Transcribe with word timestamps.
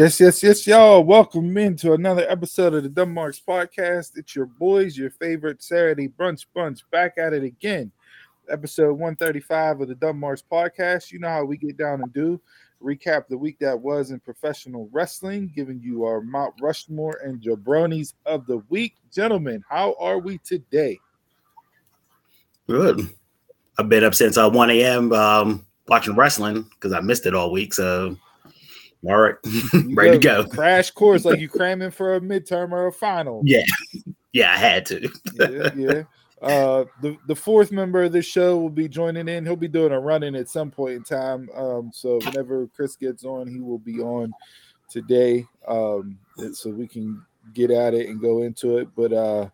Yes, 0.00 0.18
yes, 0.18 0.42
yes, 0.42 0.66
y'all. 0.66 1.04
Welcome 1.04 1.58
into 1.58 1.92
another 1.92 2.24
episode 2.26 2.72
of 2.72 2.84
the 2.84 2.88
Dumb 2.88 3.12
Marks 3.12 3.38
Podcast. 3.46 4.12
It's 4.16 4.34
your 4.34 4.46
boys, 4.46 4.96
your 4.96 5.10
favorite 5.10 5.62
Saturday 5.62 6.08
brunch 6.08 6.46
bunch, 6.54 6.90
back 6.90 7.18
at 7.18 7.34
it 7.34 7.44
again. 7.44 7.92
Episode 8.48 8.92
135 8.92 9.82
of 9.82 9.88
the 9.88 9.94
Dumb 9.94 10.18
Marks 10.18 10.42
Podcast. 10.50 11.12
You 11.12 11.18
know 11.18 11.28
how 11.28 11.44
we 11.44 11.58
get 11.58 11.76
down 11.76 12.00
and 12.02 12.10
do 12.14 12.40
recap 12.82 13.28
the 13.28 13.36
week 13.36 13.58
that 13.58 13.78
was 13.78 14.10
in 14.10 14.20
professional 14.20 14.88
wrestling, 14.90 15.52
giving 15.54 15.78
you 15.82 16.06
our 16.06 16.22
Mount 16.22 16.54
Rushmore 16.62 17.20
and 17.22 17.38
Jabronis 17.38 18.14
of 18.24 18.46
the 18.46 18.62
week. 18.70 18.94
Gentlemen, 19.12 19.62
how 19.68 19.96
are 20.00 20.18
we 20.18 20.38
today? 20.38 20.98
Good. 22.66 23.06
I've 23.78 23.90
been 23.90 24.04
up 24.04 24.14
since 24.14 24.38
uh, 24.38 24.48
1 24.48 24.70
a.m. 24.70 25.12
Um, 25.12 25.66
watching 25.88 26.16
wrestling 26.16 26.62
because 26.70 26.94
I 26.94 27.00
missed 27.00 27.26
it 27.26 27.34
all 27.34 27.52
week. 27.52 27.74
So, 27.74 28.16
all 29.04 29.18
right, 29.18 29.34
ready 29.94 30.12
to 30.12 30.18
go. 30.18 30.44
Crash 30.44 30.90
course, 30.90 31.24
like 31.24 31.40
you 31.40 31.48
cramming 31.48 31.90
for 31.90 32.16
a 32.16 32.20
midterm 32.20 32.72
or 32.72 32.86
a 32.86 32.92
final. 32.92 33.42
Yeah, 33.46 33.62
yeah, 34.32 34.52
I 34.52 34.56
had 34.56 34.86
to. 34.86 35.10
yeah, 35.34 35.70
yeah. 35.74 36.02
Uh, 36.42 36.84
the 37.02 37.16
the 37.26 37.34
fourth 37.34 37.72
member 37.72 38.04
of 38.04 38.12
this 38.12 38.26
show 38.26 38.56
will 38.58 38.70
be 38.70 38.88
joining 38.88 39.28
in. 39.28 39.44
He'll 39.44 39.56
be 39.56 39.68
doing 39.68 39.92
a 39.92 40.00
run 40.00 40.22
in 40.22 40.34
at 40.36 40.48
some 40.48 40.70
point 40.70 40.94
in 40.94 41.02
time. 41.02 41.48
Um, 41.54 41.90
so 41.92 42.18
whenever 42.24 42.66
Chris 42.68 42.96
gets 42.96 43.24
on, 43.24 43.48
he 43.48 43.60
will 43.60 43.78
be 43.78 44.00
on 44.00 44.32
today. 44.88 45.46
Um, 45.66 46.18
so 46.52 46.70
we 46.70 46.86
can 46.86 47.24
get 47.52 47.70
at 47.70 47.94
it 47.94 48.08
and 48.08 48.20
go 48.20 48.42
into 48.42 48.78
it. 48.78 48.88
But 48.94 49.12
uh, 49.12 49.48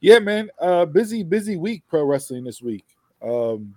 yeah, 0.00 0.18
man, 0.18 0.50
uh, 0.60 0.84
busy 0.84 1.22
busy 1.22 1.56
week 1.56 1.82
pro 1.88 2.04
wrestling 2.04 2.44
this 2.44 2.60
week. 2.60 2.84
Um, 3.22 3.74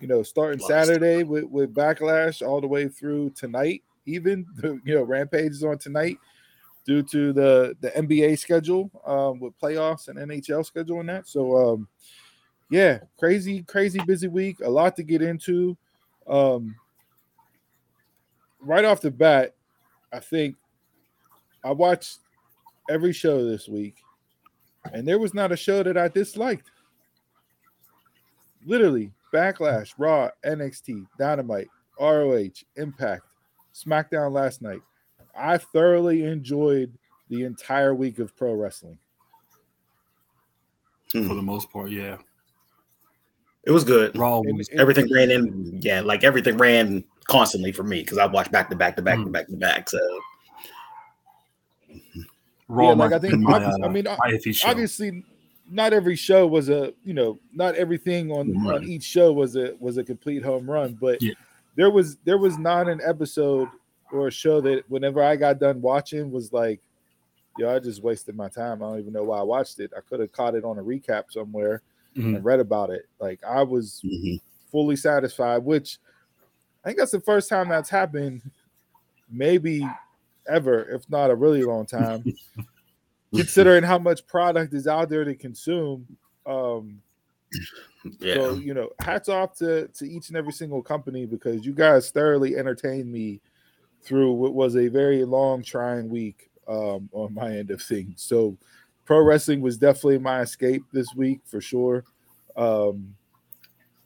you 0.00 0.06
know, 0.06 0.22
starting 0.22 0.60
Saturday 0.60 1.22
with 1.22 1.44
with 1.44 1.74
backlash 1.74 2.46
all 2.46 2.60
the 2.60 2.66
way 2.66 2.88
through 2.88 3.30
tonight. 3.30 3.82
Even 4.06 4.46
The, 4.56 4.80
you 4.84 4.94
know, 4.94 5.02
Rampage 5.02 5.52
is 5.52 5.64
on 5.64 5.78
tonight 5.78 6.18
due 6.84 7.02
to 7.02 7.32
the 7.32 7.76
the 7.80 7.90
NBA 7.90 8.38
schedule 8.38 8.90
um, 9.06 9.40
with 9.40 9.58
playoffs 9.58 10.08
and 10.08 10.18
NHL 10.18 10.64
schedule 10.64 11.00
and 11.00 11.08
that. 11.08 11.26
So 11.26 11.56
um, 11.56 11.88
yeah, 12.70 13.00
crazy, 13.18 13.62
crazy 13.62 14.00
busy 14.06 14.28
week. 14.28 14.60
A 14.60 14.70
lot 14.70 14.96
to 14.96 15.02
get 15.02 15.22
into. 15.22 15.76
Um, 16.26 16.76
right 18.60 18.84
off 18.84 19.00
the 19.00 19.10
bat, 19.10 19.54
I 20.12 20.20
think 20.20 20.56
I 21.62 21.72
watched 21.72 22.20
every 22.88 23.12
show 23.12 23.44
this 23.44 23.68
week, 23.68 23.96
and 24.92 25.06
there 25.06 25.18
was 25.18 25.34
not 25.34 25.52
a 25.52 25.56
show 25.56 25.82
that 25.82 25.96
I 25.96 26.08
disliked. 26.08 26.70
Literally, 28.64 29.12
Backlash, 29.32 29.94
Raw, 29.98 30.30
NXT, 30.44 31.06
Dynamite, 31.18 31.68
ROH, 32.00 32.62
Impact, 32.76 33.24
SmackDown 33.74 34.32
last 34.32 34.62
night. 34.62 34.80
I 35.36 35.58
thoroughly 35.58 36.24
enjoyed 36.24 36.92
the 37.28 37.42
entire 37.44 37.94
week 37.94 38.18
of 38.20 38.36
pro 38.36 38.54
wrestling. 38.54 38.98
For 41.10 41.20
the 41.20 41.42
most 41.42 41.70
part, 41.72 41.90
yeah. 41.90 42.16
It 43.64 43.70
was 43.70 43.82
good. 43.84 44.16
Raw 44.16 44.40
was 44.40 44.68
and- 44.68 44.80
Everything 44.80 45.08
ran 45.12 45.30
in, 45.30 45.78
yeah, 45.82 46.00
like 46.00 46.22
everything 46.24 46.56
ran 46.56 47.02
constantly 47.26 47.72
for 47.72 47.82
me 47.82 48.00
because 48.00 48.18
I 48.18 48.26
watched 48.26 48.52
back 48.52 48.68
to 48.70 48.76
back 48.76 48.94
to 48.96 49.02
back 49.02 49.18
to 49.18 49.24
Mm. 49.24 49.32
back 49.32 49.46
to 49.46 49.56
back. 49.56 49.88
So 49.88 49.98
Raw. 52.68 52.84
yeah, 52.84 52.94
like 52.94 53.10
might 53.10 53.12
I 53.12 53.18
think 53.18 53.34
my, 53.40 53.58
obvi- 53.58 53.82
I 53.82 53.86
uh, 53.86 53.90
mean, 53.90 54.04
my 54.04 54.30
iffy 54.30 54.54
show. 54.54 54.68
obviously 54.68 55.24
not 55.70 55.92
every 55.92 56.16
show 56.16 56.46
was 56.46 56.68
a 56.68 56.92
you 57.04 57.14
know 57.14 57.38
not 57.54 57.74
everything 57.76 58.30
on 58.30 58.52
Right. 58.66 58.76
on 58.76 58.84
each 58.84 59.02
show 59.04 59.32
was 59.32 59.56
a 59.56 59.74
was 59.80 59.96
a 59.98 60.04
complete 60.04 60.42
home 60.44 60.70
run 60.70 60.96
but 61.00 61.22
Yeah. 61.22 61.32
There 61.76 61.90
was 61.90 62.16
there 62.24 62.38
was 62.38 62.58
not 62.58 62.88
an 62.88 63.00
episode 63.04 63.68
or 64.12 64.28
a 64.28 64.30
show 64.30 64.60
that 64.60 64.84
whenever 64.88 65.22
i 65.22 65.36
got 65.36 65.58
done 65.58 65.80
watching 65.80 66.30
was 66.30 66.52
like 66.52 66.80
yo 67.58 67.74
i 67.74 67.78
just 67.78 68.02
wasted 68.02 68.36
my 68.36 68.48
time 68.48 68.82
i 68.82 68.86
don't 68.86 68.98
even 68.98 69.12
know 69.12 69.24
why 69.24 69.38
i 69.38 69.42
watched 69.42 69.80
it 69.80 69.90
i 69.96 70.00
could 70.00 70.20
have 70.20 70.32
caught 70.32 70.54
it 70.54 70.64
on 70.64 70.78
a 70.78 70.82
recap 70.82 71.24
somewhere 71.30 71.82
Mhm. 72.16 72.36
and 72.36 72.44
read 72.44 72.60
about 72.60 72.90
it 72.90 73.06
like 73.18 73.42
i 73.42 73.62
was 73.62 74.00
mhm. 74.04 74.40
fully 74.70 74.94
satisfied 74.94 75.58
which 75.64 75.98
i 76.84 76.88
think 76.88 76.98
that's 76.98 77.10
the 77.10 77.20
first 77.20 77.48
time 77.48 77.68
that's 77.68 77.90
happened 77.90 78.40
maybe 79.28 79.84
ever 80.48 80.84
if 80.94 81.08
not 81.10 81.30
a 81.30 81.34
really 81.34 81.64
long 81.64 81.86
time 81.86 82.24
considering 83.34 83.82
how 83.82 83.98
much 83.98 84.26
product 84.26 84.72
is 84.74 84.86
out 84.86 85.08
there 85.08 85.24
to 85.24 85.34
consume. 85.34 86.06
Um, 86.46 87.00
yeah, 88.18 88.34
So 88.34 88.54
you 88.54 88.74
know, 88.74 88.90
hats 89.00 89.28
off 89.28 89.54
to 89.56 89.88
to 89.88 90.08
each 90.08 90.28
and 90.28 90.36
every 90.36 90.52
single 90.52 90.82
company 90.82 91.26
because 91.26 91.64
you 91.64 91.72
guys 91.72 92.10
thoroughly 92.10 92.56
entertained 92.56 93.10
me 93.10 93.40
through 94.02 94.32
what 94.32 94.54
was 94.54 94.76
a 94.76 94.88
very 94.88 95.24
long, 95.24 95.62
trying 95.62 96.08
week 96.08 96.50
um, 96.68 97.08
on 97.12 97.32
my 97.34 97.56
end 97.56 97.70
of 97.70 97.82
things. 97.82 98.22
So, 98.22 98.56
pro 99.04 99.20
wrestling 99.22 99.60
was 99.60 99.78
definitely 99.78 100.18
my 100.18 100.40
escape 100.40 100.84
this 100.92 101.08
week 101.14 101.40
for 101.44 101.60
sure. 101.60 102.04
Um, 102.56 103.14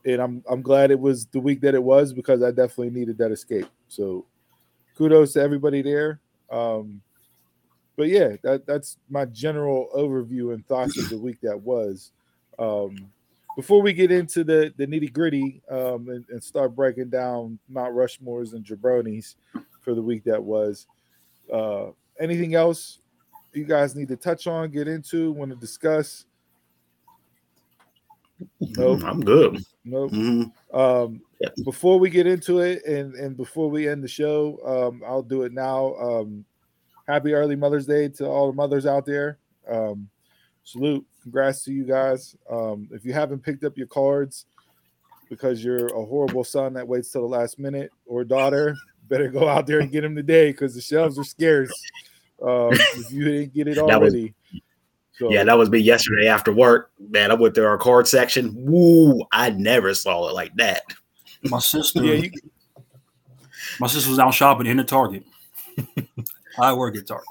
and 0.04 0.22
I'm 0.22 0.42
I'm 0.48 0.62
glad 0.62 0.90
it 0.90 1.00
was 1.00 1.26
the 1.26 1.40
week 1.40 1.60
that 1.62 1.74
it 1.74 1.82
was 1.82 2.12
because 2.12 2.42
I 2.42 2.50
definitely 2.50 2.90
needed 2.90 3.18
that 3.18 3.32
escape. 3.32 3.68
So, 3.88 4.26
kudos 4.96 5.32
to 5.34 5.42
everybody 5.42 5.82
there. 5.82 6.20
Um, 6.50 7.02
but 7.96 8.08
yeah, 8.08 8.36
that 8.42 8.64
that's 8.64 8.96
my 9.10 9.24
general 9.24 9.88
overview 9.94 10.54
and 10.54 10.66
thoughts 10.66 10.96
of 10.98 11.08
the 11.08 11.18
week 11.18 11.40
that 11.42 11.60
was. 11.60 12.12
Um, 12.58 13.10
before 13.58 13.82
we 13.82 13.92
get 13.92 14.12
into 14.12 14.44
the 14.44 14.72
the 14.76 14.86
nitty 14.86 15.12
gritty 15.12 15.60
um, 15.68 16.08
and, 16.10 16.24
and 16.28 16.40
start 16.40 16.76
breaking 16.76 17.08
down 17.08 17.58
Mount 17.68 17.92
Rushmores 17.92 18.52
and 18.52 18.64
Jabronis 18.64 19.34
for 19.80 19.96
the 19.96 20.00
week 20.00 20.22
that 20.22 20.40
was, 20.40 20.86
uh, 21.52 21.86
anything 22.20 22.54
else 22.54 23.00
you 23.52 23.64
guys 23.64 23.96
need 23.96 24.06
to 24.06 24.16
touch 24.16 24.46
on, 24.46 24.70
get 24.70 24.86
into, 24.86 25.32
want 25.32 25.50
to 25.50 25.56
discuss? 25.56 26.24
Nope. 28.60 29.02
I'm 29.02 29.24
good. 29.24 29.58
Nope. 29.84 30.12
Mhm. 30.12 30.52
Um, 30.72 31.20
Yeah. 31.40 31.48
before 31.64 31.98
we 31.98 32.10
get 32.10 32.28
into 32.28 32.60
it 32.60 32.84
and 32.84 33.16
and 33.16 33.36
before 33.36 33.68
we 33.68 33.88
end 33.88 34.04
the 34.04 34.08
show, 34.08 34.60
um, 34.64 35.02
I'll 35.04 35.20
do 35.20 35.42
it 35.42 35.52
now. 35.52 35.96
Um, 35.96 36.44
happy 37.08 37.32
early 37.34 37.56
Mother's 37.56 37.86
Day 37.86 38.08
to 38.08 38.26
all 38.28 38.52
the 38.52 38.56
mothers 38.56 38.86
out 38.86 39.04
there. 39.04 39.38
Um, 39.68 40.08
salute, 40.62 41.04
congrats 41.28 41.62
to 41.62 41.72
you 41.72 41.84
guys. 41.84 42.34
Um, 42.50 42.88
if 42.90 43.04
you 43.04 43.12
haven't 43.12 43.40
picked 43.42 43.62
up 43.62 43.76
your 43.76 43.86
cards 43.86 44.46
because 45.28 45.62
you're 45.62 45.88
a 45.88 46.04
horrible 46.06 46.42
son 46.42 46.72
that 46.72 46.88
waits 46.88 47.12
till 47.12 47.20
the 47.20 47.28
last 47.28 47.58
minute 47.58 47.92
or 48.06 48.24
daughter, 48.24 48.74
better 49.08 49.28
go 49.28 49.46
out 49.46 49.66
there 49.66 49.80
and 49.80 49.92
get 49.92 50.00
them 50.00 50.16
today 50.16 50.52
because 50.52 50.74
the 50.74 50.80
shelves 50.80 51.18
are 51.18 51.24
scarce. 51.24 51.70
Um, 52.42 52.70
if 52.72 53.12
you 53.12 53.24
didn't 53.24 53.52
get 53.52 53.68
it 53.68 53.74
That 53.74 53.84
was- 54.00 54.12
already, 54.14 54.32
so 55.12 55.30
Yeah, 55.30 55.44
that 55.44 55.58
was 55.58 55.68
me 55.68 55.80
yesterday 55.80 56.28
after 56.28 56.50
work. 56.52 56.92
Man, 56.98 57.30
I 57.30 57.34
went 57.34 57.54
to 57.56 57.66
our 57.66 57.76
card 57.76 58.08
section. 58.08 58.54
Woo! 58.56 59.20
I 59.32 59.50
never 59.50 59.92
saw 59.92 60.28
it 60.28 60.34
like 60.34 60.54
that. 60.56 60.82
my 61.42 61.58
sister, 61.58 62.02
yeah, 62.04 62.14
you, 62.14 62.30
my 63.80 63.86
sister 63.86 64.08
was 64.08 64.18
out 64.18 64.32
shopping 64.32 64.66
in 64.66 64.76
the 64.78 64.84
Target. 64.84 65.24
I 66.60 66.72
work 66.72 66.96
at 66.96 67.06
Target. 67.06 67.26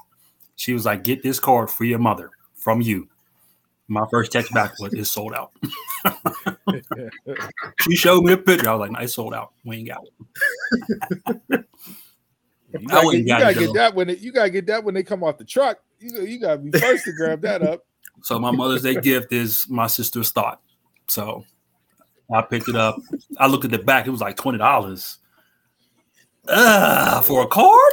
She 0.56 0.72
was 0.72 0.84
like, 0.86 1.02
"Get 1.04 1.22
this 1.22 1.40
card 1.40 1.70
for 1.70 1.84
your 1.84 1.98
mother 1.98 2.30
from 2.54 2.80
you." 2.80 3.08
My 3.88 4.06
first 4.10 4.32
text 4.32 4.52
back 4.52 4.78
was, 4.78 4.92
"It's 4.92 5.10
sold 5.10 5.32
out." 5.32 5.52
she 7.80 7.96
showed 7.96 8.22
me 8.22 8.34
a 8.34 8.36
picture. 8.36 8.68
I 8.68 8.74
was 8.74 8.80
like, 8.80 8.90
"Nice, 8.90 9.14
sold 9.14 9.34
out. 9.34 9.52
We 9.64 9.78
ain't 9.78 9.88
got 9.88 10.04
it." 10.04 11.64
You 12.70 12.86
gotta, 12.86 13.06
get, 13.06 13.18
you 13.18 13.26
got 13.26 13.40
gotta 13.40 13.54
get 13.54 13.74
that 13.74 13.94
when 13.94 14.10
it, 14.10 14.18
you 14.18 14.30
gotta 14.30 14.50
get 14.50 14.66
that 14.66 14.84
when 14.84 14.94
they 14.94 15.02
come 15.02 15.24
off 15.24 15.38
the 15.38 15.44
truck. 15.44 15.78
You 16.00 16.20
you 16.22 16.38
gotta 16.38 16.58
be 16.58 16.78
first 16.78 17.04
to 17.06 17.12
grab 17.12 17.40
that 17.42 17.62
up. 17.62 17.84
So 18.20 18.36
my 18.36 18.50
Mother's 18.50 18.82
Day 18.82 18.96
gift 18.96 19.32
is 19.32 19.68
my 19.68 19.86
sister's 19.86 20.32
thought. 20.32 20.60
So 21.06 21.44
I 22.34 22.42
picked 22.42 22.68
it 22.68 22.74
up. 22.74 22.96
I 23.38 23.46
looked 23.46 23.64
at 23.64 23.70
the 23.70 23.78
back. 23.78 24.08
It 24.08 24.10
was 24.10 24.20
like 24.20 24.36
twenty 24.36 24.58
dollars. 24.58 25.18
Uh, 26.48 27.20
for 27.20 27.42
a 27.42 27.46
card? 27.46 27.92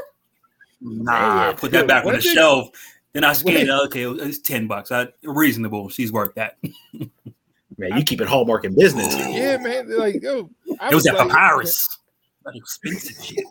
Nah, 0.81 1.53
put 1.53 1.71
that 1.74 1.88
back 1.88 2.06
on 2.06 2.13
the 2.13 2.21
shelf. 2.21 2.69
Then 3.15 3.23
I 3.23 3.31
scanned. 3.31 3.69
What- 3.69 3.85
Okay, 3.85 4.03
it's 4.03 4.39
ten 4.39 4.67
bucks. 4.67 4.91
I, 4.91 5.07
reasonable. 5.23 5.88
She's 5.88 6.12
worth 6.12 6.35
that. 6.35 6.57
Man, 7.77 7.97
you 7.97 8.03
keep 8.03 8.19
it 8.21 8.27
hallmark 8.27 8.65
in 8.65 8.75
business. 8.75 9.15
Yeah, 9.29 9.57
man. 9.57 9.97
Like 9.97 10.21
yo, 10.21 10.50
I 10.79 10.89
It 10.91 10.95
was 10.95 11.03
that 11.06 11.15
like, 11.15 11.29
papyrus. 11.29 11.97
That 12.45 12.56
expensive 12.56 13.25
shit. 13.25 13.45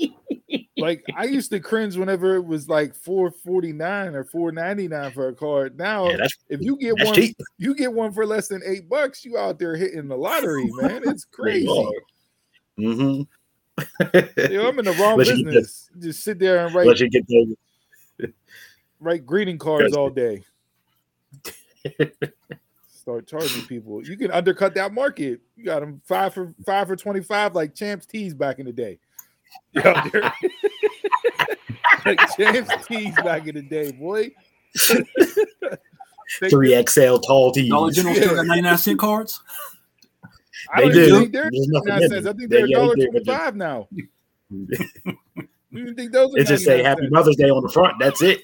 Like 0.78 1.02
I 1.16 1.24
used 1.24 1.50
to 1.50 1.58
cringe 1.60 1.96
whenever 1.96 2.36
it 2.36 2.44
was 2.44 2.68
like 2.68 2.94
four 2.94 3.32
forty 3.32 3.72
nine 3.72 4.14
or 4.14 4.22
four 4.22 4.52
ninety 4.52 4.86
nine 4.86 5.10
for 5.10 5.26
a 5.28 5.34
card. 5.34 5.76
Now, 5.76 6.08
Yeah, 6.08 6.18
that's 6.18 6.36
if 6.48 6.60
you 6.60 6.76
get 6.76 6.94
that's 6.96 7.08
one, 7.08 7.16
cheap. 7.16 7.36
you 7.58 7.74
get 7.74 7.92
one 7.92 8.12
for 8.12 8.24
less 8.24 8.46
than 8.46 8.62
eight 8.64 8.88
bucks. 8.88 9.24
You 9.24 9.36
out 9.36 9.58
there 9.58 9.74
hitting 9.74 10.06
the 10.06 10.16
lottery, 10.16 10.70
man. 10.76 11.02
It's 11.04 11.24
crazy. 11.24 11.66
Mm-hmm. 12.78 13.22
Yo, 14.52 14.68
I'm 14.68 14.78
in 14.78 14.84
the 14.84 14.92
wrong 15.00 15.14
Unless 15.14 15.28
you 15.30 15.36
get 15.38 15.44
business. 15.46 15.90
Just 15.98 16.22
sit 16.22 16.38
there 16.38 16.64
and 16.64 16.72
write 16.74 16.86
Let 16.86 17.00
you 17.00 17.10
get 17.10 17.26
those. 17.28 17.48
Write 19.00 19.24
greeting 19.26 19.58
cards 19.58 19.94
all 19.94 20.10
day. 20.10 20.42
Start 22.88 23.26
charging 23.26 23.64
people. 23.66 24.06
You 24.06 24.16
can 24.16 24.30
undercut 24.30 24.74
that 24.74 24.92
market. 24.92 25.40
You 25.56 25.64
got 25.64 25.80
them 25.80 26.00
five 26.04 26.34
for 26.34 26.54
five 26.66 26.88
for 26.88 26.96
twenty 26.96 27.22
five, 27.22 27.54
like 27.54 27.74
champs 27.74 28.04
tees 28.06 28.34
back 28.34 28.58
in 28.58 28.66
the 28.66 28.72
day. 28.72 28.98
You 29.72 29.82
out 29.84 30.12
there. 30.12 30.32
Tees 32.86 33.14
back 33.16 33.46
in 33.46 33.54
the 33.54 33.62
day, 33.62 33.92
boy. 33.92 34.30
Three 36.50 36.82
XL 36.86 37.16
tall 37.18 37.52
tees. 37.52 37.68
Dollar 37.70 37.90
General 37.90 38.14
still 38.14 38.34
got 38.34 38.46
99 38.46 38.78
cent 38.78 38.98
cards. 39.00 39.42
I 40.72 40.82
They 40.82 40.88
do. 40.90 41.18
think 41.20 41.32
they're 41.32 41.50
There's 41.50 41.68
nothing 41.68 41.88
99 41.88 42.18
in. 42.18 42.28
I 42.28 42.32
think 42.32 42.50
They- 42.50 42.56
they're 42.58 42.66
dollar 42.68 42.94
they 42.96 43.02
do, 43.02 43.10
but 43.12 43.24
twenty 43.24 43.38
five 43.38 43.56
now. 43.56 43.88
You 45.70 45.82
even 45.82 45.94
think 45.94 46.12
those 46.12 46.34
It 46.34 46.46
just 46.46 46.64
say 46.64 46.82
Happy 46.82 47.02
cents? 47.02 47.12
Mother's 47.12 47.36
Day 47.36 47.50
on 47.50 47.62
the 47.62 47.68
front. 47.68 47.94
That's 48.00 48.22
it. 48.22 48.40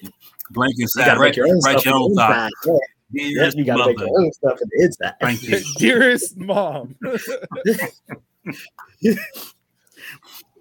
Blank 0.51 0.75
inside. 0.77 1.01
You 1.01 1.05
gotta 1.07 1.19
right, 1.19 1.27
make 1.27 1.35
your 1.35 1.47
own 1.47 1.59
right 1.61 1.79
stuff 1.79 1.85
your 1.85 1.95
own 1.95 2.11
inside. 2.11 2.51
Yeah, 2.65 2.73
yeah, 3.11 3.29
Dearest 3.33 3.57
you 3.57 3.65
gotta 3.65 3.85
make 3.87 3.97
mother. 3.97 4.07
your 4.07 4.19
own 4.21 4.31
stuff 4.33 4.53
on 4.61 4.69
the 4.71 4.83
inside. 4.85 5.13
Thank 5.21 5.43
you. 5.43 5.59
Dearest 5.77 6.37
mom. 6.37 6.95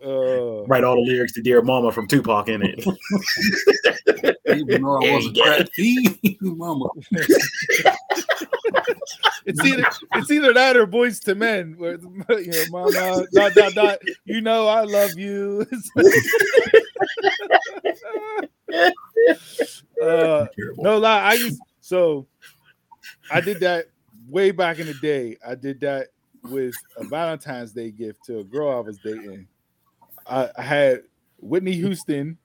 uh, 0.05 0.65
Write 0.67 0.85
all 0.85 0.97
the 0.97 1.03
lyrics 1.03 1.33
to 1.33 1.43
Dear 1.43 1.63
Mama 1.63 1.91
from 1.91 2.07
Tupac 2.07 2.49
in 2.49 2.63
it. 2.63 2.81
Even 4.47 4.83
though 4.83 5.03
I 5.03 5.13
wasn't 5.13 5.37
you 5.37 5.45
go. 5.45 5.57
crack 5.57 5.69
mama. 6.41 6.89
it's 9.47 9.65
either 9.65 9.85
it's 10.15 10.31
either 10.31 10.53
that 10.53 10.77
or 10.77 10.87
Boyz 10.87 11.27
II 11.27 11.35
Men 11.35 11.75
where 11.79 11.99
you 12.41 12.51
know 12.51 12.65
mama 12.71 13.27
dot 13.33 13.55
dot 13.55 13.73
dot 13.75 13.99
you 14.25 14.41
know 14.41 14.69
I 14.69 14.83
love 14.83 15.19
you. 15.19 15.67
uh, 20.03 20.47
no 20.77 20.99
lie, 20.99 21.21
I 21.21 21.35
used 21.35 21.61
so 21.81 22.27
I 23.31 23.41
did 23.41 23.61
that 23.61 23.87
way 24.29 24.51
back 24.51 24.79
in 24.79 24.87
the 24.87 24.95
day. 24.95 25.39
I 25.47 25.55
did 25.55 25.81
that 25.81 26.09
with 26.43 26.75
a 26.97 27.05
Valentine's 27.05 27.73
Day 27.73 27.91
gift 27.91 28.25
to 28.27 28.41
a 28.41 28.45
girl 28.45 28.71
I 28.77 28.81
was 28.81 28.99
dating. 28.99 29.47
I, 30.27 30.51
I 30.57 30.63
had 30.63 31.03
Whitney 31.41 31.73
Houston 31.77 32.39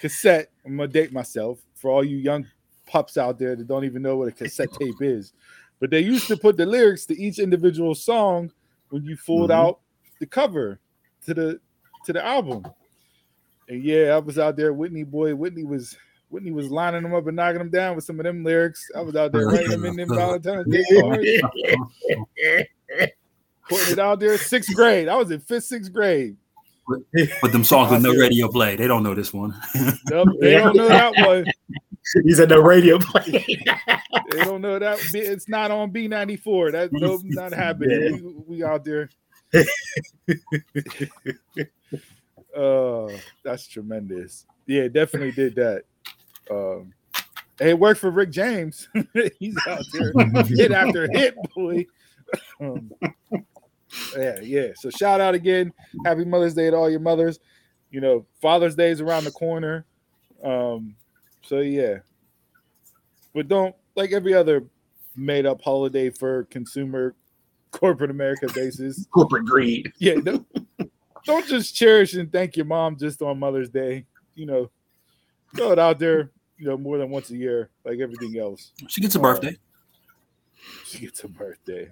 cassette. 0.00 0.50
I'm 0.64 0.76
gonna 0.76 0.88
date 0.88 1.12
myself 1.12 1.58
for 1.74 1.90
all 1.90 2.04
you 2.04 2.16
young 2.16 2.46
pups 2.86 3.16
out 3.18 3.38
there 3.38 3.54
that 3.56 3.66
don't 3.68 3.84
even 3.84 4.02
know 4.02 4.16
what 4.16 4.28
a 4.28 4.32
cassette 4.32 4.72
tape 4.78 5.00
is. 5.00 5.32
But 5.80 5.90
they 5.90 6.00
used 6.00 6.26
to 6.28 6.36
put 6.36 6.56
the 6.56 6.66
lyrics 6.66 7.06
to 7.06 7.20
each 7.20 7.38
individual 7.38 7.94
song 7.94 8.50
when 8.90 9.04
you 9.04 9.16
fold 9.16 9.50
Mhm. 9.50 9.54
out 9.54 9.80
the 10.20 10.26
cover 10.26 10.80
to 11.26 11.34
the 11.34 11.60
to 12.04 12.12
the 12.12 12.24
album. 12.24 12.64
And 13.68 13.82
yeah, 13.84 14.14
I 14.14 14.18
was 14.18 14.38
out 14.38 14.56
there, 14.56 14.72
Whitney 14.72 15.04
boy. 15.04 15.34
Whitney 15.34 15.64
was 15.64 15.96
Whitney 16.30 16.50
was 16.52 16.70
lining 16.70 17.02
them 17.02 17.14
up 17.14 17.26
and 17.26 17.36
knocking 17.36 17.58
them 17.58 17.70
down 17.70 17.94
with 17.96 18.04
some 18.04 18.18
of 18.20 18.24
them 18.24 18.42
lyrics. 18.44 18.90
I 18.96 19.00
was 19.02 19.14
out 19.16 19.32
there 19.32 19.46
writing 19.46 19.70
them 19.70 19.84
in 19.84 19.96
them 19.96 20.08
Valentine's 20.08 20.66
Day 20.68 20.84
cards, 21.00 21.26
putting 23.68 23.92
it 23.92 23.98
out 23.98 24.20
there. 24.20 24.36
Sixth 24.38 24.74
grade. 24.74 25.08
I 25.08 25.16
was 25.16 25.30
in 25.30 25.40
fifth, 25.40 25.64
sixth 25.64 25.92
grade. 25.92 26.36
With 27.42 27.52
them 27.52 27.64
songs 27.64 27.90
with 27.90 28.02
no 28.02 28.14
radio 28.14 28.48
play. 28.48 28.76
They 28.76 28.86
don't 28.86 29.02
know 29.02 29.14
this 29.14 29.32
one. 29.32 29.54
Nope, 30.10 30.28
they 30.40 30.52
don't 30.52 30.76
know 30.76 30.88
that 30.88 31.12
one. 31.16 31.44
He 32.24 32.32
said 32.32 32.48
no 32.48 32.60
radio 32.60 32.98
play. 32.98 33.44
They 34.30 34.44
don't 34.44 34.60
know 34.60 34.78
that. 34.78 34.98
It's 35.14 35.48
not 35.48 35.70
on 35.70 35.90
B94. 35.90 36.72
That's 36.72 36.92
nope, 36.92 37.22
not 37.24 37.50
happening. 37.52 38.44
We, 38.46 38.58
we 38.58 38.64
out 38.64 38.84
there. 38.84 39.08
uh, 42.54 43.08
that's 43.42 43.66
tremendous. 43.66 44.44
Yeah, 44.66 44.88
definitely 44.88 45.32
did 45.32 45.54
that. 45.54 45.84
Um, 46.50 46.92
and 47.58 47.70
it 47.70 47.78
worked 47.78 48.00
for 48.00 48.10
Rick 48.10 48.32
James. 48.32 48.88
He's 49.38 49.56
out 49.66 49.82
there 49.94 50.12
hit 50.44 50.72
after 50.72 51.08
hit, 51.10 51.36
boy. 51.54 51.86
Um, 52.60 52.90
yeah, 54.16 54.40
yeah. 54.40 54.68
So 54.76 54.90
shout 54.90 55.20
out 55.20 55.34
again. 55.34 55.72
Happy 56.04 56.24
Mother's 56.24 56.54
Day 56.54 56.70
to 56.70 56.76
all 56.76 56.90
your 56.90 57.00
mothers. 57.00 57.38
You 57.90 58.00
know, 58.00 58.26
Father's 58.40 58.74
Day 58.74 58.90
is 58.90 59.00
around 59.00 59.24
the 59.24 59.30
corner. 59.30 59.86
Um, 60.42 60.94
so 61.42 61.60
yeah. 61.60 61.98
But 63.34 63.48
don't 63.48 63.74
like 63.94 64.12
every 64.12 64.34
other 64.34 64.64
made 65.16 65.46
up 65.46 65.60
holiday 65.62 66.10
for 66.10 66.44
consumer 66.44 67.14
corporate 67.70 68.10
America 68.10 68.46
basis. 68.54 69.06
Corporate 69.10 69.44
greed. 69.44 69.92
Yeah, 69.98 70.14
don't, 70.22 70.46
don't 71.24 71.46
just 71.46 71.74
cherish 71.74 72.14
and 72.14 72.30
thank 72.32 72.56
your 72.56 72.66
mom 72.66 72.96
just 72.96 73.22
on 73.22 73.38
Mother's 73.38 73.70
Day. 73.70 74.06
You 74.34 74.46
know, 74.46 74.70
throw 75.56 75.72
it 75.72 75.78
out 75.78 75.98
there, 75.98 76.30
you 76.56 76.66
know, 76.66 76.76
more 76.76 76.98
than 76.98 77.10
once 77.10 77.30
a 77.30 77.36
year, 77.36 77.70
like 77.84 77.98
everything 78.00 78.38
else. 78.38 78.72
She 78.88 79.00
gets 79.00 79.14
a 79.14 79.18
birthday. 79.18 79.56
She 80.84 81.00
gets 81.00 81.22
a 81.24 81.28
birthday. 81.28 81.88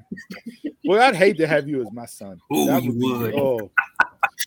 well, 0.85 1.03
I'd 1.03 1.17
hate 1.17 1.37
to 1.39 1.47
have 1.47 1.69
you 1.69 1.83
as 1.83 1.93
my 1.93 2.07
son. 2.07 2.41
Ooh, 2.55 2.67
That 2.67 2.83
you 2.83 2.93
be- 2.93 2.99
would. 2.99 3.35
Oh, 3.35 3.71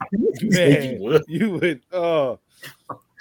You 0.12 0.50
man, 0.50 1.00
would. 1.00 1.24
you 1.28 1.52
would. 1.52 1.82
Oh, 1.92 2.40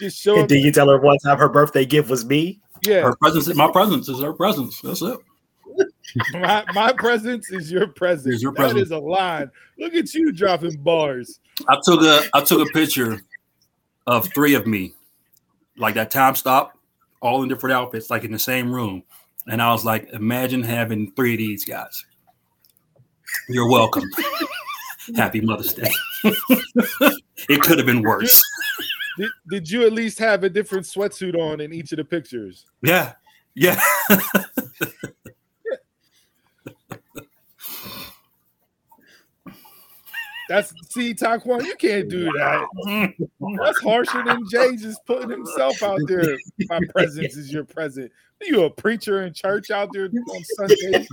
just 0.01 0.21
show 0.21 0.39
And 0.41 0.49
did 0.49 0.63
you 0.65 0.73
tell 0.73 0.89
her 0.89 0.99
one 0.99 1.19
time 1.19 1.39
her 1.39 1.49
birthday 1.49 1.85
gift 1.85 2.09
was 2.11 2.25
me? 2.25 2.61
Yeah, 2.83 3.03
Her 3.03 3.17
presence, 3.17 3.53
my 3.55 3.71
presence 3.71 4.09
is 4.09 4.21
her 4.21 4.33
presence. 4.33 4.81
That's 4.81 5.03
it. 5.03 5.19
my, 6.33 6.65
my 6.75 6.93
presence 6.93 7.51
is 7.51 7.71
your 7.71 7.89
presence. 7.89 8.37
Is 8.37 8.43
your 8.43 8.53
That 8.53 8.59
presence. 8.71 8.83
is 8.83 8.91
a 8.93 8.99
line. 8.99 9.51
Look 9.79 9.95
at 9.95 10.13
you 10.15 10.33
dropping 10.33 10.77
bars. 10.79 11.41
I 11.69 11.77
took 11.85 12.03
a 12.03 12.23
I 12.35 12.41
took 12.41 12.67
a 12.69 12.73
picture 12.73 13.21
of 14.07 14.29
three 14.33 14.55
of 14.55 14.67
me, 14.67 14.95
like 15.77 15.95
that 15.97 16.11
time 16.11 16.35
stop, 16.35 16.79
all 17.21 17.43
in 17.43 17.49
different 17.49 17.75
outfits, 17.75 18.11
like 18.11 18.25
in 18.25 18.31
the 18.33 18.39
same 18.39 18.73
room. 18.73 19.03
And 19.49 19.63
I 19.63 19.73
was 19.73 19.85
like, 19.85 20.09
imagine 20.13 20.63
having 20.63 21.13
three 21.13 21.35
of 21.35 21.39
these 21.39 21.65
guys. 21.65 22.05
You're 23.49 23.71
welcome. 23.71 24.05
Happy 25.17 25.41
Mother's 25.41 25.73
Day. 25.73 25.91
it 27.49 27.63
could 27.63 27.79
have 27.79 27.87
been 27.87 28.03
worse. 28.03 28.43
Did, 29.17 29.31
did 29.49 29.71
you 29.71 29.87
at 29.87 29.93
least 29.93 30.19
have 30.19 30.45
a 30.45 30.51
different 30.51 30.85
sweatsuit 30.85 31.35
on 31.35 31.61
in 31.61 31.73
each 31.73 31.93
of 31.93 31.97
the 31.97 32.05
pictures? 32.05 32.67
Yeah. 32.83 33.15
Yeah. 33.55 33.81
That's 40.49 40.73
see, 40.89 41.15
Taquan, 41.15 41.65
you 41.65 41.77
can't 41.77 42.09
do 42.09 42.25
that. 42.25 42.67
That's 43.63 43.81
harsher 43.83 44.25
than 44.25 44.49
Jay 44.51 44.77
just 44.77 45.05
putting 45.05 45.31
himself 45.31 45.83
out 45.83 46.01
there. 46.07 46.39
My 46.69 46.81
presence 46.91 47.37
is 47.37 47.53
your 47.53 47.65
present. 47.65 48.11
Are 48.41 48.47
You 48.47 48.65
a 48.65 48.71
preacher 48.71 49.25
in 49.25 49.35
church 49.35 49.71
out 49.71 49.91
there 49.93 50.07
on 50.07 50.45
Sunday? 50.45 51.07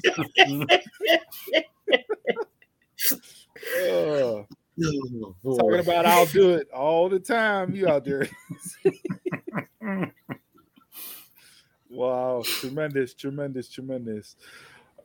Ugh. 3.81 4.45
Oh, 4.77 5.57
talking 5.57 5.79
about 5.79 6.05
I'll 6.05 6.25
do 6.25 6.51
it 6.51 6.69
all 6.71 7.07
the 7.09 7.19
time. 7.19 7.73
You 7.73 7.87
out 7.87 8.03
there. 8.03 8.27
wow, 11.89 12.43
tremendous, 12.45 13.13
tremendous, 13.13 13.69
tremendous. 13.69 14.35